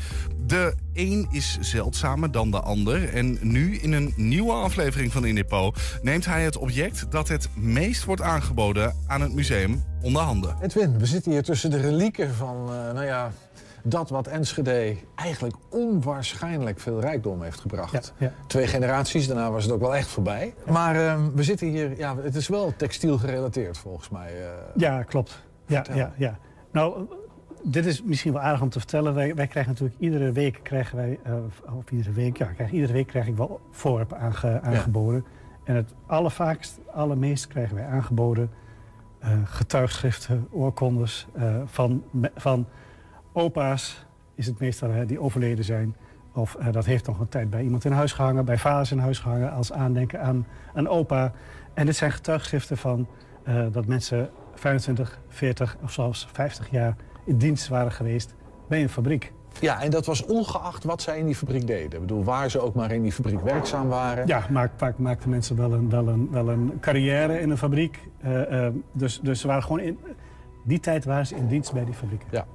De 0.47 0.75
een 0.93 1.27
is 1.31 1.57
zeldzamer 1.59 2.31
dan 2.31 2.51
de 2.51 2.59
ander. 2.59 3.13
En 3.13 3.37
nu 3.41 3.77
in 3.77 3.91
een 3.91 4.13
nieuwe 4.15 4.53
aflevering 4.53 5.11
van 5.11 5.25
In 5.25 5.35
Depot 5.35 5.77
neemt 6.01 6.25
hij 6.25 6.43
het 6.43 6.57
object 6.57 7.11
dat 7.11 7.27
het 7.27 7.49
meest 7.55 8.05
wordt 8.05 8.21
aangeboden 8.21 8.95
aan 9.07 9.21
het 9.21 9.33
museum 9.33 9.83
onder 10.01 10.21
handen. 10.21 10.55
Edwin, 10.61 10.97
we 10.97 11.05
zitten 11.05 11.31
hier 11.31 11.43
tussen 11.43 11.69
de 11.69 11.79
relieken 11.79 12.33
van, 12.33 12.55
eh, 12.55 12.93
nou 12.93 13.05
ja, 13.05 13.31
dat 13.83 14.09
wat 14.09 14.27
Enschede 14.27 14.95
eigenlijk 15.15 15.55
onwaarschijnlijk 15.69 16.79
veel 16.79 16.99
rijkdom 17.01 17.41
heeft 17.41 17.59
gebracht. 17.59 18.13
Ja, 18.17 18.25
ja. 18.27 18.33
Twee 18.47 18.67
generaties, 18.67 19.27
daarna 19.27 19.51
was 19.51 19.63
het 19.63 19.73
ook 19.73 19.79
wel 19.79 19.95
echt 19.95 20.07
voorbij. 20.07 20.53
Maar 20.71 20.95
ehm, 20.95 21.29
we 21.35 21.43
zitten 21.43 21.67
hier, 21.67 21.97
ja, 21.97 22.15
het 22.17 22.35
is 22.35 22.47
wel 22.47 22.73
textiel 22.77 23.17
gerelateerd 23.17 23.77
volgens 23.77 24.09
mij. 24.09 24.27
eh. 24.41 24.49
Ja, 24.75 25.03
klopt. 25.03 25.43
Ja, 25.65 25.85
ja, 25.93 26.13
ja. 26.17 26.37
Nou, 26.71 27.07
dit 27.63 27.85
is 27.85 28.03
misschien 28.03 28.33
wel 28.33 28.41
aardig 28.41 28.61
om 28.61 28.69
te 28.69 28.79
vertellen. 28.79 29.13
Wij, 29.13 29.35
wij 29.35 29.47
krijgen 29.47 29.71
natuurlijk 29.71 29.99
iedere 29.99 30.31
week 30.31 30.59
krijgen 30.63 30.95
wij, 30.97 31.19
eh, 31.23 31.33
of 31.77 31.91
iedere 31.91 32.11
week, 32.11 32.37
ja, 32.37 32.45
krijg, 32.45 32.71
iedere 32.71 32.93
week 32.93 33.07
krijg 33.07 33.27
ik 33.27 33.35
wel 33.37 33.59
voorwerpen 33.71 34.17
aange- 34.19 34.61
aangeboden. 34.61 35.25
En 35.63 35.75
het 35.75 35.93
allervaakst, 36.05 36.79
allermeest 36.93 37.47
krijgen 37.47 37.75
wij 37.75 37.85
aangeboden 37.85 38.49
eh, 39.19 39.29
getuigschriften, 39.43 40.47
oorkondes 40.51 41.27
van, 41.65 42.03
van 42.35 42.65
opa's 43.33 44.05
is 44.35 44.45
het 44.45 44.59
meestal 44.59 44.89
hè, 44.89 45.05
die 45.05 45.19
overleden 45.19 45.63
zijn. 45.63 45.95
Of 46.33 46.55
eh, 46.55 46.71
dat 46.71 46.85
heeft 46.85 47.07
nog 47.07 47.19
een 47.19 47.29
tijd 47.29 47.49
bij 47.49 47.63
iemand 47.63 47.85
in 47.85 47.91
huis 47.91 48.13
gehangen, 48.13 48.45
bij 48.45 48.57
vaders 48.57 48.91
in 48.91 48.99
huis 48.99 49.19
gehangen, 49.19 49.51
als 49.51 49.71
aandenken 49.71 50.21
aan, 50.21 50.47
aan 50.73 50.87
opa. 50.87 51.31
En 51.73 51.85
dit 51.85 51.95
zijn 51.95 52.11
getuigschriften 52.11 52.77
van 52.77 53.07
eh, 53.43 53.65
dat 53.71 53.85
mensen 53.85 54.29
25, 54.53 55.19
40 55.27 55.77
of 55.83 55.91
zelfs 55.91 56.27
50 56.31 56.71
jaar 56.71 56.95
in 57.25 57.37
dienst 57.37 57.67
waren 57.67 57.91
geweest 57.91 58.35
bij 58.67 58.81
een 58.81 58.89
fabriek. 58.89 59.33
Ja, 59.59 59.81
en 59.81 59.91
dat 59.91 60.05
was 60.05 60.25
ongeacht 60.25 60.83
wat 60.83 61.01
zij 61.01 61.19
in 61.19 61.25
die 61.25 61.35
fabriek 61.35 61.67
deden. 61.67 61.91
Ik 61.91 61.99
bedoel, 61.99 62.23
waar 62.23 62.49
ze 62.49 62.59
ook 62.59 62.75
maar 62.75 62.91
in 62.91 63.01
die 63.01 63.11
fabriek 63.11 63.41
werkzaam 63.41 63.87
waren. 63.87 64.27
Ja, 64.27 64.45
maar 64.49 64.71
vaak 64.75 64.97
maakten 64.97 65.29
mensen 65.29 65.55
wel 65.55 65.73
een, 65.73 65.89
wel 65.89 66.07
een, 66.07 66.27
wel 66.31 66.49
een 66.49 66.77
carrière 66.79 67.39
in 67.39 67.49
een 67.49 67.57
fabriek. 67.57 67.99
Eh, 68.21 68.67
dus, 68.91 69.19
dus 69.19 69.39
ze 69.39 69.47
waren 69.47 69.63
gewoon 69.63 69.79
in. 69.79 69.99
Die 70.63 70.79
tijd 70.79 71.05
waren 71.05 71.27
ze 71.27 71.35
in 71.35 71.47
dienst 71.47 71.73
bij 71.73 71.85
die 71.85 71.93
fabrieken. 71.93 72.27
Ja. 72.31 72.45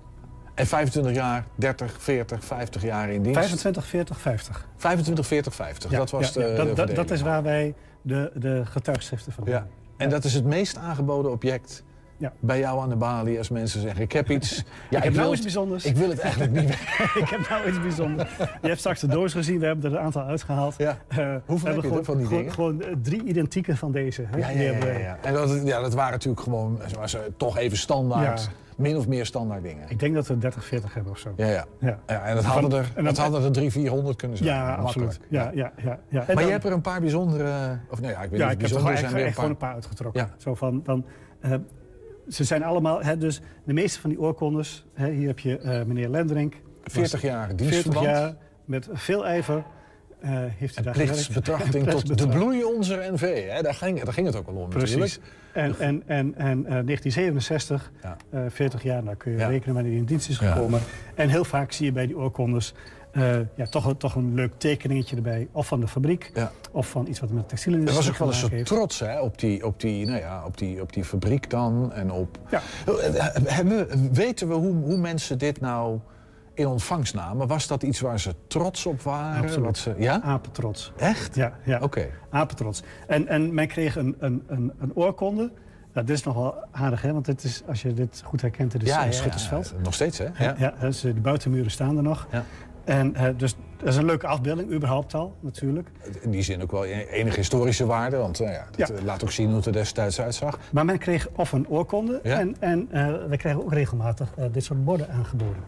En 0.57 0.66
25 0.66 1.14
jaar, 1.14 1.44
30, 1.54 1.96
40, 1.98 2.44
50 2.44 2.82
jaar 2.82 3.11
in 3.11 3.22
dienst. 3.22 3.38
25, 3.38 3.86
40, 3.86 4.18
50. 4.20 4.66
25, 4.76 5.26
40, 5.26 5.54
50. 5.54 5.90
Ja, 5.90 5.98
dat 5.98 6.11
was 6.11 6.32
ja, 6.32 6.40
de, 6.40 6.46
ja. 6.66 6.74
Dat, 6.74 6.94
dat, 6.94 7.11
is 7.11 7.20
waar 7.22 7.42
wij 7.42 7.74
de, 8.02 8.30
de 8.34 8.62
getuigschriften 8.64 9.32
van 9.32 9.44
Ja. 9.46 9.52
hebben. 9.52 9.70
En 9.96 10.09
dat 10.11 10.24
is 10.24 10.34
het 10.34 10.44
meest 10.44 10.76
aangeboden 10.76 11.30
object 11.30 11.82
Ja. 12.16 12.32
bij 12.40 12.59
jou 12.59 12.80
aan 12.80 12.88
de 12.88 12.96
balie 12.96 13.38
als 13.38 13.48
mensen 13.48 13.80
zeggen: 13.80 14.02
Ik 14.02 14.12
heb 14.12 14.30
iets. 14.30 14.64
Ja, 14.90 14.98
ik 14.98 15.04
heb 15.04 15.14
nou 15.14 15.32
iets 15.32 15.42
bijzonders. 15.42 15.84
Ik 15.84 15.96
wil 15.96 16.09
het 16.09 16.18
eigenlijk 16.18 16.52
niet. 16.52 16.70
ik 17.22 17.28
heb 17.28 17.48
nou 17.48 17.68
iets 17.68 17.80
bijzonders. 17.80 18.30
Je 18.38 18.68
hebt 18.68 18.78
straks 18.78 19.00
de 19.00 19.07
doos 19.07 19.32
gezien, 19.32 19.59
we 19.59 19.66
hebben 19.66 19.90
er 19.92 19.98
een 19.98 20.04
aantal 20.04 20.22
uitgehaald. 20.22 20.74
Ja. 20.78 20.98
Eh, 21.09 21.34
Hoeveel 21.46 21.72
hebben 21.72 21.92
er 21.98 22.04
van 22.04 22.16
die 22.16 22.26
gewoon, 22.26 22.38
dingen? 22.40 22.52
Gewoon, 22.52 22.80
gewoon, 22.82 22.90
eh, 22.92 22.96
drie 23.02 23.22
identieke 23.24 23.76
van 23.76 23.92
deze. 23.92 24.22
hè. 24.30 24.38
Ja, 24.38 24.48
ja, 24.50 24.72
ja, 24.86 24.98
ja. 24.98 25.18
En 25.22 25.32
dat, 25.34 25.61
ja, 25.64 25.80
dat 25.80 25.94
waren 25.94 26.12
natuurlijk 26.12 26.42
gewoon 26.42 26.80
eh, 26.82 27.18
toch 27.36 27.59
even 27.59 27.78
standaard. 27.78 28.50
Min 28.77 28.97
of 28.97 29.09
meer 29.09 29.27
standaard 29.27 29.62
dingen. 29.62 29.89
Ik 29.89 29.99
denk 29.99 30.14
dat 30.14 30.27
we 30.27 30.39
30, 30.39 30.64
40 30.64 30.95
hebben 30.95 31.12
of 31.12 31.18
zo. 31.18 31.33
Ja, 31.37 31.47
ja. 31.47 31.64
Ja. 31.81 31.99
ja 32.07 32.24
en 32.24 32.35
dat 32.35 32.45
Van- 32.45 32.53
hadden 32.61 32.79
er, 32.79 32.93
en 32.95 33.05
dat 33.05 33.14
dan- 33.14 33.24
hadden 33.24 33.43
er 33.45 33.53
300, 33.53 33.72
400 33.72 34.16
kunnen 34.16 34.37
zijn. 34.37 34.49
Ja, 34.51 34.77
Makkelijk. 34.77 34.87
absoluut. 35.11 35.20
Ja, 35.29 35.51
ja, 35.55 35.72
ja, 35.77 35.99
ja. 36.09 36.24
Maar 36.27 36.35
dan- 36.35 36.45
je 36.45 36.51
hebt 36.51 36.64
er 36.64 36.72
een 36.72 36.81
paar 36.81 37.01
bijzondere. 37.01 37.79
Of 37.91 38.01
nee, 38.01 38.11
ja, 38.11 38.22
ik 38.22 38.31
weet 38.31 38.41
ja, 38.41 38.45
niet 38.47 38.55
ik 38.55 38.61
heb 38.61 38.70
er 38.70 38.79
gewoon, 38.81 38.97
zijn. 38.97 39.14
echt, 39.16 39.35
gewoon 39.35 39.51
een 39.51 39.57
paar. 39.57 39.74
uitgetrokken. 39.74 40.22
Ja. 40.22 40.35
Zo 40.37 40.55
van, 40.55 40.81
van, 40.85 41.05
eh, 41.41 41.55
ze 42.29 42.45
zijn 42.45 42.62
allemaal, 42.64 43.03
hè, 43.03 43.18
dus 43.18 43.41
de 43.64 43.72
meeste 43.72 44.01
van 44.01 44.11
die 44.11 44.20
oorkondes. 44.20 44.87
Hè, 44.95 45.11
hier 45.11 45.27
heb 45.27 45.39
je 45.39 45.59
eh, 45.59 45.85
meneer 45.85 46.09
Lenderink. 46.09 46.55
40 46.85 47.22
jaar 47.22 47.47
40 47.47 47.57
dienstverband. 47.68 48.07
jaar 48.07 48.35
met 48.64 48.89
veel 48.93 49.27
ijver 49.27 49.64
heeft 50.29 50.59
hij 50.59 50.68
En 50.74 50.83
daar 50.85 50.93
plichtsbetrachting 50.93 51.87
tot 51.89 52.18
de 52.18 52.29
bloei 52.29 52.64
onze 52.64 53.09
NV. 53.12 53.49
Hè? 53.51 53.62
Daar, 53.62 53.74
ging, 53.74 54.03
daar 54.03 54.12
ging 54.12 54.27
het 54.27 54.37
ook 54.37 54.47
al 54.47 54.55
om 54.55 54.68
Precies. 54.68 54.91
natuurlijk. 54.97 55.20
En, 55.53 55.87
en, 55.87 56.03
en, 56.07 56.35
en 56.37 56.57
eh, 56.66 56.85
1967, 56.85 57.93
Ja. 58.03 58.16
eh, 58.31 58.41
40 58.49 58.83
jaar, 58.83 59.05
daar 59.05 59.16
kun 59.16 59.33
je 59.33 59.39
Ja. 59.39 59.47
rekenen 59.49 59.74
wanneer 59.74 59.93
hij 59.93 60.01
in 60.01 60.07
dienst 60.07 60.29
is 60.29 60.39
Ja. 60.39 60.53
gekomen. 60.53 60.81
En 61.14 61.29
heel 61.29 61.45
vaak 61.45 61.72
zie 61.72 61.87
je 61.87 61.93
bij 61.93 62.07
die 62.07 62.16
oorkondes 62.16 62.74
eh, 63.12 63.37
ja, 63.55 63.64
toch, 63.70 63.85
een- 63.87 63.97
toch 63.97 64.14
een 64.14 64.35
leuk 64.35 64.53
tekeningetje 64.57 65.16
erbij. 65.16 65.49
Of 65.53 65.66
van 65.66 65.81
de 65.81 65.89
fabriek, 65.89 66.31
Ja. 66.35 66.53
of 66.72 66.89
van 66.91 67.07
iets 67.07 67.20
wat 67.20 67.31
met 67.31 67.43
Er 67.43 67.49
textielindustrie 67.49 68.03
was 68.05 68.12
ook 68.12 68.18
wel 68.18 68.29
een 68.29 68.35
soort 68.35 68.53
heeft. 68.53 68.66
trots 68.66 68.99
hè, 69.01 69.20
op, 69.20 69.39
die, 69.39 69.66
op, 69.66 69.81
die, 69.81 70.07
nou 70.07 70.18
ja, 70.18 70.43
op, 70.47 70.59
die, 70.59 70.81
op 70.83 70.93
die 70.93 71.05
fabriek 71.05 71.51
dan. 71.51 71.93
En 71.93 72.11
op... 72.12 72.39
Ja. 72.51 72.61
Hebben, 73.45 73.77
we- 73.89 74.09
weten 74.12 74.49
we 74.49 74.55
hoe, 74.55 74.74
hoe 74.74 74.97
mensen 74.97 75.39
dit 75.39 75.61
nou 75.61 75.99
in 76.57 76.66
ontvangst 76.66 77.14
namen? 77.14 77.46
Was 77.46 77.66
dat 77.66 77.82
iets 77.82 78.00
waar 78.00 78.20
ze 78.20 78.34
trots 78.46 78.86
op 78.86 79.02
waren? 79.02 79.42
Absoluut. 79.42 79.64
Wat 79.66 79.78
ze, 79.78 79.94
ja? 79.98 80.22
Apetrots. 80.22 80.92
Echt? 80.96 81.34
Ja, 81.34 81.52
ja. 81.64 81.78
Oké. 81.82 82.07
apetrots. 82.30 82.82
En, 83.07 83.28
en 83.28 83.54
men 83.54 83.66
kreeg 83.68 83.96
een, 83.96 84.16
een, 84.18 84.42
een, 84.46 84.72
een 84.78 84.90
oorkonde. 84.94 85.50
Nou, 85.92 86.07
dit 86.07 86.16
is 86.16 86.22
nog 86.22 86.34
wel 86.34 86.54
aardig, 86.72 87.02
hè? 87.02 87.12
want 87.12 87.24
dit 87.24 87.44
is, 87.44 87.62
als 87.68 87.82
je 87.82 87.94
dit 87.94 88.22
goed 88.24 88.40
herkent, 88.40 88.72
dit 88.72 88.82
is 88.82 88.88
Ja, 88.88 89.04
ja, 89.04 89.12
Schuttersveld. 89.12 89.72
ja, 89.76 89.82
nog 89.82 89.94
steeds, 89.94 90.18
hè? 90.18 90.24
Ja. 90.38 90.54
Ja. 90.59 90.74
Dus, 90.80 91.00
de 91.00 91.14
buitenmuren 91.14 91.70
staan 91.70 91.96
er 91.96 92.02
nog. 92.02 92.26
Ja. 92.32 92.44
En 92.84 93.14
dus 93.36 93.57
dat 93.76 93.88
is 93.88 93.96
een 93.96 94.04
leuke 94.04 94.26
afbeelding, 94.26 94.72
überhaupt 94.72 95.14
al, 95.14 95.36
natuurlijk. 95.40 95.88
In 96.20 96.30
die 96.30 96.42
zin 96.42 96.62
ook 96.62 96.70
wel 96.70 96.84
enige 96.84 97.36
historische 97.36 97.86
waarde. 97.86 98.16
Want 98.16 98.38
nou 98.38 98.52
ja, 98.52 98.64
dat 98.76 98.88
Ja. 98.88 98.94
eh, 98.94 99.02
laat 99.02 99.22
ook 99.22 99.30
zien 99.30 99.46
hoe 99.46 99.57
het 99.57 99.66
er 99.66 99.72
destijds 99.72 100.20
uitzag. 100.20 100.59
Maar 100.72 100.84
men 100.84 100.98
kreeg 100.98 101.28
of 101.34 101.52
een 101.52 101.68
oorkonde 101.68 102.20
Ja. 102.22 102.38
en, 102.38 102.57
en 102.59 102.88
eh, 102.90 103.07
we 103.28 103.36
kregen 103.36 103.62
ook 103.62 103.72
regelmatig 103.72 104.32
eh, 104.36 104.44
dit 104.52 104.64
soort 104.64 104.84
borden 104.84 105.11
aangeboden. 105.11 105.62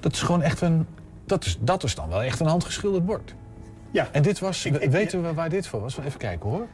Dat 0.00 0.12
is 0.12 0.22
gewoon 0.22 0.42
echt 0.42 0.60
een... 0.60 0.86
Dat 1.26 1.44
is, 1.44 1.58
dat 1.60 1.82
is 1.84 1.94
dan 1.94 2.08
wel 2.08 2.22
echt 2.22 2.40
een 2.40 2.46
handgeschilderd 2.46 3.06
bord. 3.06 3.34
Ja. 3.90 4.08
En 4.12 4.22
dit 4.22 4.38
was... 4.38 4.64
Ik- 4.64 4.76
ik- 4.76 4.90
weten 4.90 5.22
we 5.22 5.34
waar 5.34 5.48
dit 5.48 5.66
voor 5.66 5.80
was? 5.80 5.98
Even 5.98 6.18
kijken 6.18 6.50
hoor. 6.50 6.66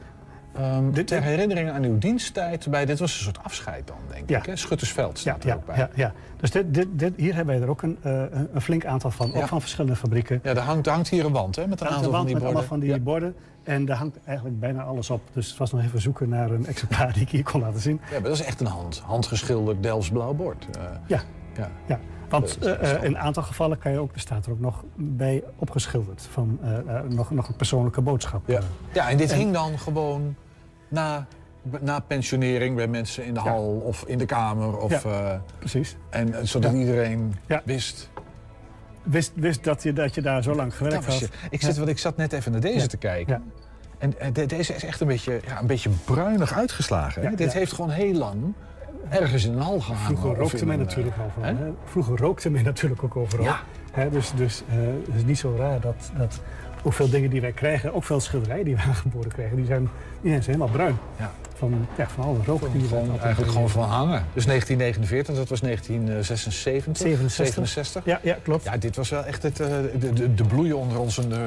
Ehm, 0.55 0.91
Dit- 0.91 1.07
ter 1.07 1.23
herinnering 1.23 1.71
aan 1.71 1.83
uw 1.83 1.99
diensttijd 1.99 2.71
bij... 2.71 2.85
Dit 2.85 2.99
was 2.99 3.13
een 3.19 3.25
soort 3.25 3.39
afscheid 3.43 3.87
dan, 3.87 3.97
denk 4.13 4.29
Ja. 4.31 4.39
ik. 4.39 4.47
Hè? 4.47 4.57
Schuttersveld 4.57 5.15
Ja, 5.21 5.21
staat 5.21 5.43
er 5.43 5.49
ja, 5.49 5.55
ook 5.55 5.67
bij. 5.67 5.77
ja, 5.77 5.89
ja. 5.95 6.13
Dus 6.41 6.51
dit, 6.51 6.75
dit, 6.75 6.87
dit, 6.93 7.13
hier 7.17 7.35
hebben 7.35 7.55
wij 7.55 7.65
er 7.65 7.71
ook 7.71 7.83
een, 7.83 7.99
eh, 8.03 8.23
een- 8.53 8.61
flink 8.61 8.85
aantal 8.87 9.11
van, 9.11 9.35
ook 9.35 9.47
van 9.49 9.61
verschillende 9.61 9.97
fabrieken. 9.97 10.41
Ja, 10.43 10.51
er 10.51 10.59
hangt, 10.59 10.87
er 10.87 10.93
hangt 10.93 11.09
hier 11.09 11.25
een 11.25 11.33
wand 11.33 11.57
hè, 11.57 11.67
met 11.67 11.81
een 11.81 11.87
Er 11.87 11.93
aantal 11.93 12.09
een 12.11 12.17
van 12.17 12.25
die 12.27 12.35
met 12.35 12.43
borden. 12.45 12.61
allemaal 12.61 12.79
van 12.79 12.89
die 12.89 13.01
borden. 13.01 13.35
En 13.63 13.85
daar 13.85 13.97
hangt 13.97 14.19
eigenlijk 14.25 14.61
bijna 14.61 14.83
alles 14.83 15.11
op. 15.11 15.21
Dus 15.33 15.49
het 15.49 15.57
was 15.59 15.73
nog 15.73 15.83
even 15.83 16.01
zoeken 16.01 16.29
naar 16.29 16.51
een 16.51 16.67
exemplaar 16.67 17.13
die 17.13 17.23
ik 17.23 17.31
hier 17.31 17.43
kon 17.43 17.61
laten 17.61 17.81
zien. 17.81 18.01
ja, 18.11 18.13
maar 18.21 18.29
dat 18.29 18.39
is 18.39 18.45
echt 18.45 18.61
een 18.61 18.67
hand, 18.67 19.03
handgeschilderd 19.05 19.83
Delfts 19.83 20.11
blauw 20.11 20.33
bord. 20.35 20.67
Eh, 20.79 20.83
Ja, 21.07 21.21
ja. 21.57 21.71
ja. 21.87 21.99
Want 22.29 22.59
eh, 22.59 22.93
eh, 22.93 23.03
in 23.03 23.11
een 23.11 23.19
aantal 23.19 23.43
gevallen 23.43 23.79
kan 23.79 23.93
je 23.93 23.99
ook, 23.99 24.15
er 24.15 24.21
staat 24.21 24.47
er 24.47 24.53
ook 24.53 24.61
nog 24.61 24.85
bij 24.95 25.43
opgeschilderd. 25.57 26.29
Van 26.31 26.59
eh, 26.63 26.79
eh, 26.79 27.03
nog, 27.09 27.31
nog 27.31 27.49
een 27.49 27.57
persoonlijke 27.57 28.01
boodschap. 28.01 28.49
Ja. 28.49 28.61
ja, 28.93 29.09
en 29.11 29.17
dit 29.17 29.31
En- 29.31 29.39
hing 29.39 29.53
dan 29.53 29.79
gewoon 29.79 30.35
na, 30.89 31.27
na 31.81 32.01
pensionering 32.01 32.77
bij 32.77 32.87
mensen 32.89 33.25
in 33.25 33.35
de 33.35 33.41
Ja. 33.45 33.51
hal 33.51 33.65
of 33.85 34.05
in 34.07 34.19
de 34.19 34.27
kamer. 34.27 34.77
Of, 34.79 35.03
Ja. 35.03 35.11
eh, 35.33 35.39
Precies. 35.59 35.97
en 36.11 36.49
zodat 36.49 36.73
Ja. 36.73 36.79
iedereen 36.79 37.35
Ja. 37.47 37.63
wist. 37.65 38.11
Wist, 39.03 39.33
wist 39.35 39.65
dat, 39.65 39.83
je, 39.83 39.93
dat 39.93 40.15
je 40.15 40.23
daar 40.23 40.43
zo 40.43 40.55
lang 40.55 40.77
gewerkt 40.77 41.07
had. 41.07 41.29
Ik, 41.51 41.61
zit, 41.63 41.77
want 41.77 41.89
ik 41.89 41.99
zat 41.99 42.17
net 42.17 42.33
even 42.33 42.53
naar 42.53 42.61
deze 42.61 42.79
Ja. 42.79 42.87
te 42.87 42.97
kijken. 42.97 43.43
Ja. 43.99 44.09
En 44.19 44.33
de- 44.33 44.47
deze 44.47 44.75
is 44.75 44.85
echt 44.85 45.01
een 45.01 45.07
beetje, 45.07 45.41
ja, 45.47 45.61
een 45.61 45.67
beetje 45.67 45.91
bruinig 46.05 46.53
uitgeslagen. 46.53 47.37
Dit 47.37 47.53
ja. 47.53 47.59
heeft 47.59 47.73
gewoon 47.73 47.91
heel 47.91 48.13
lang 48.15 48.53
ergens 49.09 49.45
in 49.45 49.53
een 49.53 49.59
hal 49.59 49.81
gehangen. 49.81 50.19
Vroeger 50.19 50.37
rookte 50.41 50.67
men 50.67 50.79
natuurlijk 50.79 51.17
overal. 51.27 51.55
hè? 51.55 51.73
Vroeger 51.85 52.17
rookte 52.19 52.51
men 52.51 52.65
natuurlijk 52.65 53.03
ook 53.03 53.17
overal. 53.17 53.45
Ja. 53.45 53.61
Hè, 53.93 54.11
dus 54.11 54.33
dus 54.37 54.63
eh, 54.69 54.77
het 55.07 55.15
is 55.17 55.25
niet 55.25 55.39
zo 55.39 55.55
raar 55.59 55.81
dat, 55.81 56.11
dat 56.17 56.41
ook 56.83 56.93
veel 56.93 57.11
dingen 57.11 57.31
die 57.31 57.41
wij 57.41 57.53
krijgen, 57.53 57.95
ook 57.95 58.05
veel 58.05 58.21
schilderijen 58.21 58.65
die 58.65 58.77
we 58.77 58.83
aangeboden 58.83 59.33
krijgen, 59.33 59.57
die 59.57 59.67
zijn, 59.67 59.89
die 60.21 60.31
zijn 60.31 60.43
helemaal 60.45 60.69
bruin. 60.69 60.97
Ja. 61.19 61.31
Van, 61.57 61.87
ja, 61.97 62.09
van 62.09 62.25
alle 62.25 62.39
Gewoon, 62.43 63.01
altijd 63.01 63.21
eigenlijk 63.21 63.53
gewoon 63.53 63.69
van 63.71 63.83
hangen. 63.89 64.25
Dus 64.33 64.47
1949, 64.47 65.35
dat 65.37 65.49
was 65.49 65.61
1976. 65.61 66.97
67. 66.97 67.47
67. 67.47 68.05
Ja, 68.05 68.21
ja, 68.23 68.37
klopt. 68.43 68.65
Ja, 68.65 68.77
dit 68.77 68.97
was 68.97 69.11
wel 69.11 69.25
echt 69.25 69.43
het, 69.43 69.61
eh, 69.61 69.69
de, 69.99 70.13
de, 70.13 70.35
de 70.35 70.45
bloei 70.45 70.73
onder 70.73 70.99
onze, 71.01 71.23
eh, 71.23 71.39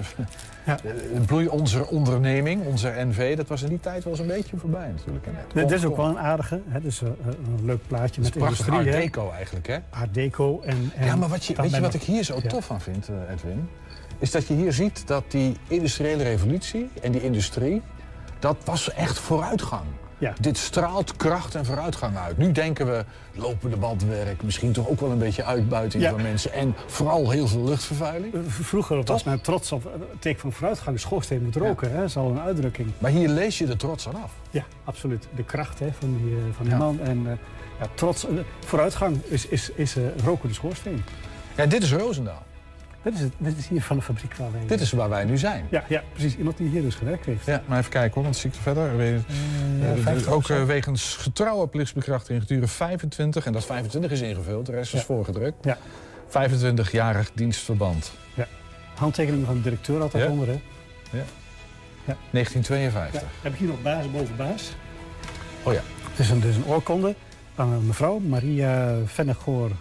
Ja. 0.66 0.78
de 1.14 1.22
bloei 1.26 1.48
onze 1.48 1.88
onderneming, 1.88 2.66
onze 2.66 2.94
NV. 2.98 3.38
Dat 3.38 3.48
was 3.48 3.62
in 3.62 3.70
die 3.70 3.80
tijd 3.80 4.04
wel 4.04 4.14
eens 4.14 4.22
een 4.22 4.28
beetje 4.28 4.58
voorbij 4.58 4.88
natuurlijk. 4.96 5.26
hè. 5.26 5.62
Dit 5.62 5.72
is 5.72 5.86
ook 5.86 5.98
wel 5.98 6.06
een 6.08 6.20
aardige. 6.20 6.62
Hè? 6.68 6.82
Dus, 6.82 7.02
eh, 7.02 7.08
een 7.28 7.66
leuk 7.66 7.88
plaatje 7.88 8.22
Het 8.22 8.34
met 8.36 8.44
industrie. 8.44 8.74
art 8.78 8.92
deco 8.92 9.32
eigenlijk, 9.32 9.68
hè? 9.68 9.78
Art 9.90 10.14
deco. 10.14 10.62
En, 10.66 10.92
en 10.96 11.06
ja, 11.06 11.16
maar 11.16 11.30
wat 11.30 11.46
je, 11.46 11.56
weet 11.56 11.72
je 11.72 11.82
wat 11.82 11.94
ik 11.94 12.02
hier 12.04 12.24
zo 12.24 12.40
Ja. 12.44 12.50
tof 12.50 12.72
aan 12.72 12.82
vind, 12.82 13.10
Edwin? 13.32 13.70
Is 14.20 14.32
dat 14.32 14.48
je 14.48 14.54
hier 14.54 14.74
ziet 14.74 15.08
dat 15.08 15.24
die 15.28 15.56
industriële 15.68 16.24
revolutie 16.24 16.90
en 17.02 17.12
die 17.12 17.22
industrie, 17.24 17.82
dat 18.40 18.58
was 18.64 18.92
echt 18.94 19.20
vooruitgang. 19.20 19.84
Ja. 20.18 20.34
Dit 20.40 20.58
straalt 20.58 21.16
kracht 21.16 21.56
en 21.56 21.66
vooruitgang 21.66 22.18
uit. 22.18 22.38
Nu 22.38 22.52
denken 22.52 22.86
we 22.86 23.06
lopende 23.34 23.76
bandwerk, 23.78 24.44
misschien 24.44 24.72
toch 24.72 24.88
ook 24.88 25.00
wel 25.00 25.12
een 25.12 25.18
beetje 25.18 25.44
uitbuiting 25.44 26.04
Ja. 26.04 26.10
van 26.10 26.22
mensen. 26.22 26.54
En 26.54 26.76
vooral 26.88 27.30
heel 27.30 27.48
veel 27.48 27.64
luchtvervuiling. 27.64 28.34
Vroeger 28.48 29.04
was 29.04 29.24
men 29.24 29.42
trots 29.42 29.72
op 29.72 29.84
het 29.84 30.22
teken 30.22 30.40
van 30.40 30.52
vooruitgang. 30.52 30.96
De 30.96 31.02
schoorsteen 31.02 31.44
moet 31.44 31.56
roken, 31.56 31.92
hè? 31.92 32.04
is 32.04 32.18
al 32.18 32.30
een 32.30 32.40
uitdrukking. 32.40 32.92
Maar 32.98 33.12
hier 33.12 33.30
lees 33.30 33.58
je 33.58 33.68
er 33.68 33.78
trots 33.78 34.08
aan 34.08 34.24
af. 34.24 34.32
Ja, 34.50 34.64
absoluut. 34.84 35.28
De 35.36 35.44
kracht 35.44 35.80
hè, 35.80 35.88
van 36.00 36.18
die, 36.24 36.36
eh, 36.36 36.42
van 36.56 36.66
die 36.66 36.76
man. 36.76 37.00
En 37.00 37.28
eh, 37.28 37.34
ja, 37.80 37.86
trots, 37.94 38.28
eh, 38.28 38.32
vooruitgang 38.66 39.24
is, 39.24 39.46
is, 39.46 39.70
is 39.72 39.96
eh, 39.96 40.04
rokende 40.26 40.54
schoorsteen. 40.54 41.04
Ja, 41.56 41.66
dit 41.66 41.84
is 41.84 41.94
Roosendaal. 41.94 42.44
Dit 43.04 43.14
is, 43.14 43.20
het, 43.20 43.34
dit 43.38 43.58
is 43.58 43.68
hier 43.68 43.82
van 43.82 43.98
de 43.98 44.02
fabriek 44.04 44.36
waar 44.36 44.52
wij... 44.52 44.62
Dit 44.68 44.82
is 44.82 44.92
waar 44.92 45.10
wij 45.10 45.24
nu 45.26 45.38
zijn. 45.38 45.66
Ja, 45.70 45.84
ja, 45.88 46.04
precies. 46.14 46.36
Iemand 46.38 46.58
die 46.58 46.70
hier 46.70 46.82
dus 46.82 46.96
gewerkt 46.96 47.26
heeft. 47.26 47.46
Ja, 47.46 47.62
maar 47.66 47.78
even 47.80 47.92
kijken 47.92 48.14
hoor, 48.14 48.24
want 48.24 48.36
zie 48.36 48.50
ik 48.50 48.56
verder. 48.62 49.04
Ja, 49.04 49.14
eh, 49.82 50.02
50 50.02 50.32
ook 50.32 50.50
eh, 50.50 50.64
wegens 50.64 51.16
getrouwe 51.16 51.68
plichtsbekrachtiging 51.68 52.42
geduurde 52.42 52.68
25, 52.68 53.46
en 53.46 53.54
dat 53.54 53.66
25 53.66 54.12
is 54.12 54.22
ingevuld, 54.22 54.66
de 54.66 54.72
rest 54.72 54.94
is 54.94 55.00
Ja. 55.00 55.06
voorgedrukt. 55.06 55.66
Ja. 55.66 55.78
25-jarig 56.28 57.32
dienstverband. 57.34 58.12
Ja. 58.34 58.48
Handtekening 58.96 59.46
van 59.46 59.56
de 59.56 59.62
directeur 59.62 60.02
altijd 60.02 60.24
Ja. 60.24 60.30
onder, 60.30 60.48
hè? 60.48 60.62
Ja. 61.12 61.24
Ja. 62.06 62.16
1952. 62.32 63.22
Ja. 63.22 63.28
Heb 63.42 63.54
ik 63.54 63.60
hier 63.60 63.68
nog 63.68 63.82
baas 63.82 64.12
boven 64.12 64.36
baas? 64.36 64.72
Oh 65.64 65.74
ja. 65.74 65.82
Het 66.10 66.20
is 66.20 66.30
een, 66.30 66.40
dus 66.40 66.56
een 66.56 66.66
oorkonde 66.66 67.16
aan 67.56 67.72
een 67.72 67.86
mevrouw, 67.86 68.20
Maria 68.20 68.96
Vennegoor 69.06 69.72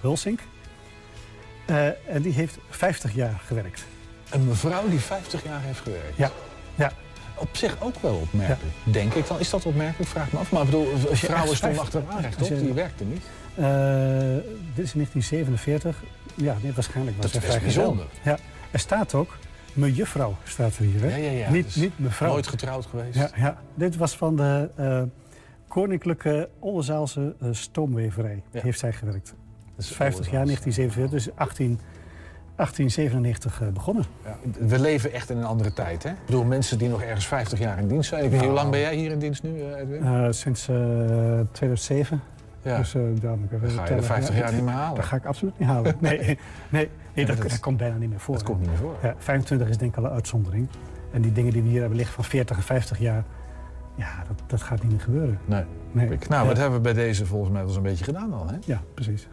Eh, 1.68 1.86
en 2.14 2.22
die 2.22 2.32
heeft 2.32 2.58
50 2.68 3.14
jaar 3.14 3.40
gewerkt. 3.46 3.84
Een 4.30 4.46
mevrouw 4.48 4.88
die 4.88 4.98
50 4.98 5.44
jaar 5.44 5.60
heeft 5.62 5.80
gewerkt. 5.80 6.16
Ja. 6.16 6.30
ja. 6.74 6.92
Op 7.34 7.56
zich 7.56 7.76
ook 7.82 7.94
wel 8.00 8.14
opmerkelijk, 8.14 8.74
denk 8.84 9.14
ik. 9.14 9.26
Dan 9.26 9.40
is 9.40 9.50
dat 9.50 9.66
opmerkelijk, 9.66 10.10
vraag 10.10 10.32
me 10.32 10.38
af. 10.38 10.50
Maar 10.50 10.60
ik 10.62 10.66
bedoel, 10.70 10.86
vrouwen 11.12 11.56
stonden 11.56 11.76
50 11.78 11.80
achteraan 11.80 12.20
rechtop, 12.22 12.40
als 12.40 12.48
je- 12.48 12.64
die 12.64 12.72
werkten 12.72 13.08
niet. 13.08 13.22
Eh, 13.54 13.64
dit 14.74 14.84
is 14.84 14.92
in 14.94 14.98
1947. 14.98 16.02
Ja, 16.34 16.56
nee, 16.62 16.72
waarschijnlijk 16.72 17.16
was 17.22 17.32
Dat 17.32 17.42
is 17.44 17.58
bijzonder. 17.60 18.06
Ja. 18.22 18.38
Er 18.70 18.78
staat 18.78 19.14
ook, 19.14 19.36
mejuffrouw 19.72 20.36
staat 20.44 20.76
er 20.76 20.84
hier. 20.84 21.00
Hè? 21.00 21.08
Ja, 21.08 21.16
ja, 21.16 21.30
ja. 21.30 21.50
Niet, 21.50 21.64
Dus 21.64 21.74
niet 21.74 21.98
mevrouw. 21.98 22.28
Nooit 22.30 22.46
getrouwd 22.46 22.86
geweest. 22.86 23.14
Ja, 23.18 23.30
ja. 23.36 23.58
Dit 23.74 23.96
was 23.96 24.16
van 24.16 24.36
de 24.36 24.70
eh, 24.76 25.02
Koninklijke 25.68 26.48
Oldenzaalse 26.58 27.34
eh, 27.40 27.48
Stoomweverij. 27.52 28.42
Heeft 28.52 28.78
zij 28.78 28.92
gewerkt. 28.92 29.34
Dat 29.78 29.86
is 29.86 29.92
50 29.96 30.30
jaar, 30.30 30.44
1947, 30.44 31.10
dus 31.10 31.36
18, 31.36 31.80
1897 32.56 33.60
eh, 33.62 33.68
begonnen. 33.68 34.04
We 34.58 34.78
leven 34.78 35.12
echt 35.12 35.30
in 35.30 35.36
een 35.36 35.44
andere 35.44 35.72
tijd, 35.72 36.02
hè? 36.02 36.10
Ik 36.10 36.16
bedoel, 36.26 36.44
mensen 36.44 36.78
die 36.78 36.88
nog 36.88 37.02
ergens 37.02 37.26
50 37.26 37.58
jaar 37.58 37.78
in 37.78 37.88
dienst 37.88 38.08
zijn. 38.08 38.24
Ik 38.24 38.30
weet 38.30 38.38
niet, 38.40 38.48
hoe 38.48 38.58
lang 38.58 38.70
ben 38.70 38.80
jij 38.80 38.94
hier 38.96 39.10
in 39.10 39.18
dienst 39.18 39.42
nu, 39.42 39.60
eh, 39.60 39.80
Edwin? 39.80 40.02
Eh, 40.02 40.26
sinds 40.30 40.68
eh, 40.68 40.76
2007. 41.52 42.20
Ja. 42.62 42.76
Dus, 42.76 42.92
dan, 42.92 43.18
Dan 43.20 43.48
ga 43.50 43.66
je 43.66 43.66
de 43.76 43.82
tellen. 43.84 44.04
50 44.04 44.36
jaar 44.36 44.52
niet 44.52 44.62
meer 44.64 44.72
halen. 44.74 44.94
Dat 44.96 45.04
ga 45.04 45.16
ik 45.16 45.24
absoluut 45.26 45.58
niet 45.58 45.68
halen. 45.68 45.96
Nee, 46.00 46.38
nee, 46.68 46.88
nee 47.14 47.26
dat, 47.26 47.36
dat- 47.36 47.48
dat 47.50 47.60
komt 47.60 47.76
bijna 47.76 47.96
niet 47.96 48.10
meer 48.10 48.20
voor. 48.20 48.34
dat 48.34 48.42
komt 48.44 48.58
niet 48.60 48.68
meer 48.68 48.78
voor. 48.78 48.94
Ja, 49.02 49.14
25 49.18 49.68
is 49.68 49.76
denk 49.78 49.90
ik 49.92 49.98
al 49.98 50.04
een 50.04 50.10
uitzondering. 50.14 50.68
En 51.12 51.22
die 51.22 51.32
dingen 51.32 51.52
die 51.52 51.62
we 51.62 51.68
hier 51.68 51.78
hebben 51.80 51.96
liggen 51.96 52.14
van 52.14 52.24
40 52.24 52.56
en 52.56 52.62
50 52.62 52.98
jaar... 52.98 53.24
Ja, 53.94 54.24
dat, 54.28 54.42
dat 54.46 54.62
gaat 54.62 54.82
niet 54.82 54.90
meer 54.92 55.00
gebeuren. 55.00 55.38
Nee. 55.44 55.64
Nee. 55.92 56.06
Nou, 56.08 56.18
Ja. 56.42 56.44
wat 56.46 56.56
hebben 56.56 56.74
we 56.76 56.82
bij 56.82 56.92
deze 56.92 57.26
volgens 57.26 57.50
mij 57.50 57.58
wel 57.60 57.68
eens 57.68 57.76
een 57.76 57.82
beetje 57.82 58.04
gedaan 58.04 58.32
al, 58.32 58.48
hè? 58.48 58.56
Ja, 58.64 58.80
precies. 58.94 59.28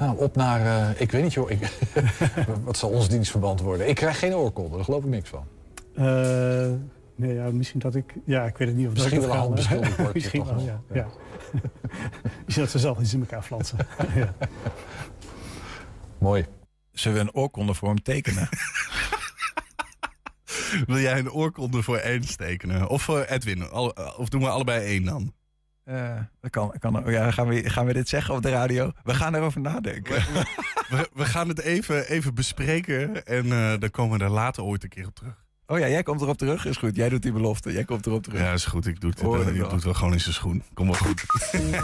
Nou, 0.00 0.18
op 0.18 0.36
naar, 0.36 0.90
eh, 0.90 1.00
ik 1.00 1.10
weet 1.10 1.22
niet 1.22 1.32
joh, 1.32 1.50
ik, 1.50 1.78
wat 2.64 2.76
zal 2.76 2.90
ons 2.90 3.08
dienstverband 3.08 3.60
worden? 3.60 3.88
Ik 3.88 3.94
krijg 3.94 4.18
geen 4.18 4.34
oorkonde, 4.34 4.76
daar 4.76 4.84
geloof 4.84 5.04
ik 5.04 5.10
niks 5.10 5.28
van. 5.28 5.44
Eh, 5.94 6.70
nee, 7.14 7.34
ja, 7.34 7.50
misschien 7.50 7.80
dat 7.80 7.94
ik... 7.94 8.14
Ja, 8.24 8.44
ik 8.44 8.56
weet 8.56 8.68
het 8.68 8.76
niet 8.76 8.86
of 8.86 8.92
Misschien 8.92 9.14
dat 9.14 9.24
ik 9.24 9.32
wel 9.32 9.40
handbeschuldigd 9.40 9.96
wordt, 9.96 10.14
Misschien 10.20 10.44
wel, 10.44 10.60
ja. 10.60 10.80
Ja. 10.92 11.06
Misschien 12.44 12.62
dat 12.62 12.70
ze 12.70 12.78
zelf 12.78 13.00
iets 13.00 13.14
in 13.14 13.20
elkaar 13.20 13.42
flansen. 13.42 13.78
ja. 14.14 14.34
Mooi. 16.18 16.46
Zullen 16.92 17.18
we 17.18 17.24
een 17.24 17.34
oorkonde 17.34 17.74
voor 17.74 17.88
hem 17.88 18.02
tekenen? 18.02 18.48
Wil 20.86 20.98
jij 20.98 21.18
een 21.18 21.32
oorkonde 21.32 21.82
voor 21.82 21.96
Ernst 21.96 22.38
tekenen? 22.38 22.88
Of 22.88 23.02
voor 23.02 23.20
Edwin? 23.22 23.62
Al- 23.70 23.94
Of 24.16 24.28
doen 24.28 24.40
we 24.40 24.48
allebei 24.48 24.84
één 24.86 25.04
dan? 25.04 25.32
Eh, 25.84 26.16
dat 26.40 26.50
kan, 26.50 26.74
kan, 26.78 27.02
ja, 27.06 27.30
gaan, 27.30 27.48
we, 27.48 27.70
gaan 27.70 27.86
we 27.86 27.92
dit 27.92 28.08
zeggen 28.08 28.34
op 28.34 28.42
de 28.42 28.50
radio? 28.50 28.92
We 29.02 29.14
gaan 29.14 29.34
erover 29.34 29.60
nadenken. 29.60 30.14
We, 30.88 31.08
we 31.12 31.24
gaan 31.24 31.48
het 31.48 31.60
even, 31.60 32.08
even 32.08 32.34
bespreken 32.34 33.26
en 33.26 33.52
eh 33.52 33.78
dan 33.78 33.90
komen 33.90 34.18
we 34.18 34.24
er 34.24 34.30
later 34.30 34.62
ooit 34.62 34.82
een 34.82 34.88
keer 34.88 35.06
op 35.06 35.14
terug. 35.14 35.48
Oh 35.70 35.78
ja, 35.78 35.88
jij 35.88 36.02
komt 36.02 36.20
erop 36.20 36.38
terug. 36.38 36.66
Is 36.66 36.76
goed. 36.76 36.96
Jij 36.96 37.08
doet 37.08 37.22
die 37.22 37.32
belofte. 37.32 37.72
Jij 37.72 37.84
komt 37.84 38.06
erop 38.06 38.22
terug. 38.22 38.40
Ja, 38.40 38.52
is 38.52 38.64
goed. 38.64 38.86
Ik 38.86 39.00
doe 39.00 39.10
het, 39.10 39.18
ik 39.18 39.54
doe 39.54 39.72
het 39.72 39.84
wel 39.84 39.94
gewoon 39.94 40.12
in 40.12 40.20
zijn 40.20 40.34
schoen. 40.34 40.62
Kom 40.74 40.86
wel 40.86 40.94
goed. 40.94 41.24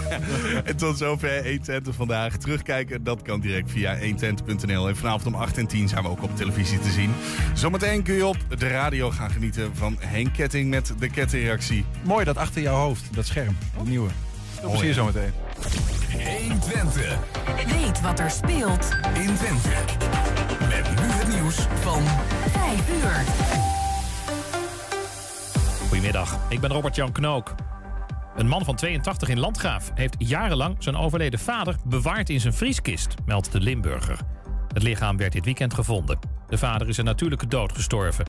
en 0.64 0.76
tot 0.76 0.98
zover 0.98 1.42
120 1.42 1.94
vandaag. 1.94 2.36
Terugkijken, 2.36 3.04
dat 3.04 3.22
kan 3.22 3.40
direct 3.40 3.70
via 3.70 3.98
120.nl. 3.98 4.88
En 4.88 4.96
vanavond 4.96 5.26
om 5.26 5.34
8 5.34 5.58
en 5.58 5.66
10 5.66 5.88
zijn 5.88 6.02
we 6.02 6.08
ook 6.08 6.22
op 6.22 6.36
televisie 6.36 6.78
te 6.78 6.90
zien. 6.90 7.12
Zometeen 7.54 8.02
kun 8.02 8.14
je 8.14 8.26
op 8.26 8.36
de 8.58 8.68
radio 8.68 9.10
gaan 9.10 9.30
genieten 9.30 9.76
van 9.76 9.96
Henk 9.98 10.32
Ketting 10.32 10.70
met 10.70 10.94
de 10.98 11.10
kettingreactie. 11.10 11.84
Mooi 12.04 12.24
dat 12.24 12.36
achter 12.36 12.62
jouw 12.62 12.76
hoofd, 12.76 13.14
dat 13.14 13.26
scherm. 13.26 13.56
Het 13.76 13.88
nieuwe. 13.88 14.08
Veel 14.60 14.70
plezier 14.70 14.88
ja. 14.88 14.94
zometeen. 14.94 15.32
120. 16.48 17.18
Weet 17.66 18.00
wat 18.00 18.20
er 18.20 18.30
speelt 18.30 18.96
In 19.14 19.34
Twente. 19.34 20.45
Met 20.76 20.90
nu 20.90 21.06
het 21.06 21.28
nieuws 21.28 21.56
van 21.56 22.02
5 22.50 22.90
uur. 23.02 23.24
Goedemiddag, 25.88 26.38
ik 26.48 26.60
ben 26.60 26.70
Robert-Jan 26.70 27.12
Knook. 27.12 27.54
Een 28.36 28.48
man 28.48 28.64
van 28.64 28.76
82 28.76 29.28
in 29.28 29.38
Landgraaf 29.38 29.90
heeft 29.94 30.14
jarenlang 30.18 30.76
zijn 30.78 30.96
overleden 30.96 31.38
vader 31.38 31.76
bewaard 31.84 32.30
in 32.30 32.40
zijn 32.40 32.52
vrieskist, 32.52 33.14
meldt 33.26 33.52
de 33.52 33.60
Limburger. 33.60 34.18
Het 34.72 34.82
lichaam 34.82 35.16
werd 35.16 35.32
dit 35.32 35.44
weekend 35.44 35.74
gevonden. 35.74 36.18
De 36.48 36.58
vader 36.58 36.88
is 36.88 36.96
een 36.96 37.04
natuurlijke 37.04 37.46
dood 37.46 37.72
gestorven. 37.72 38.24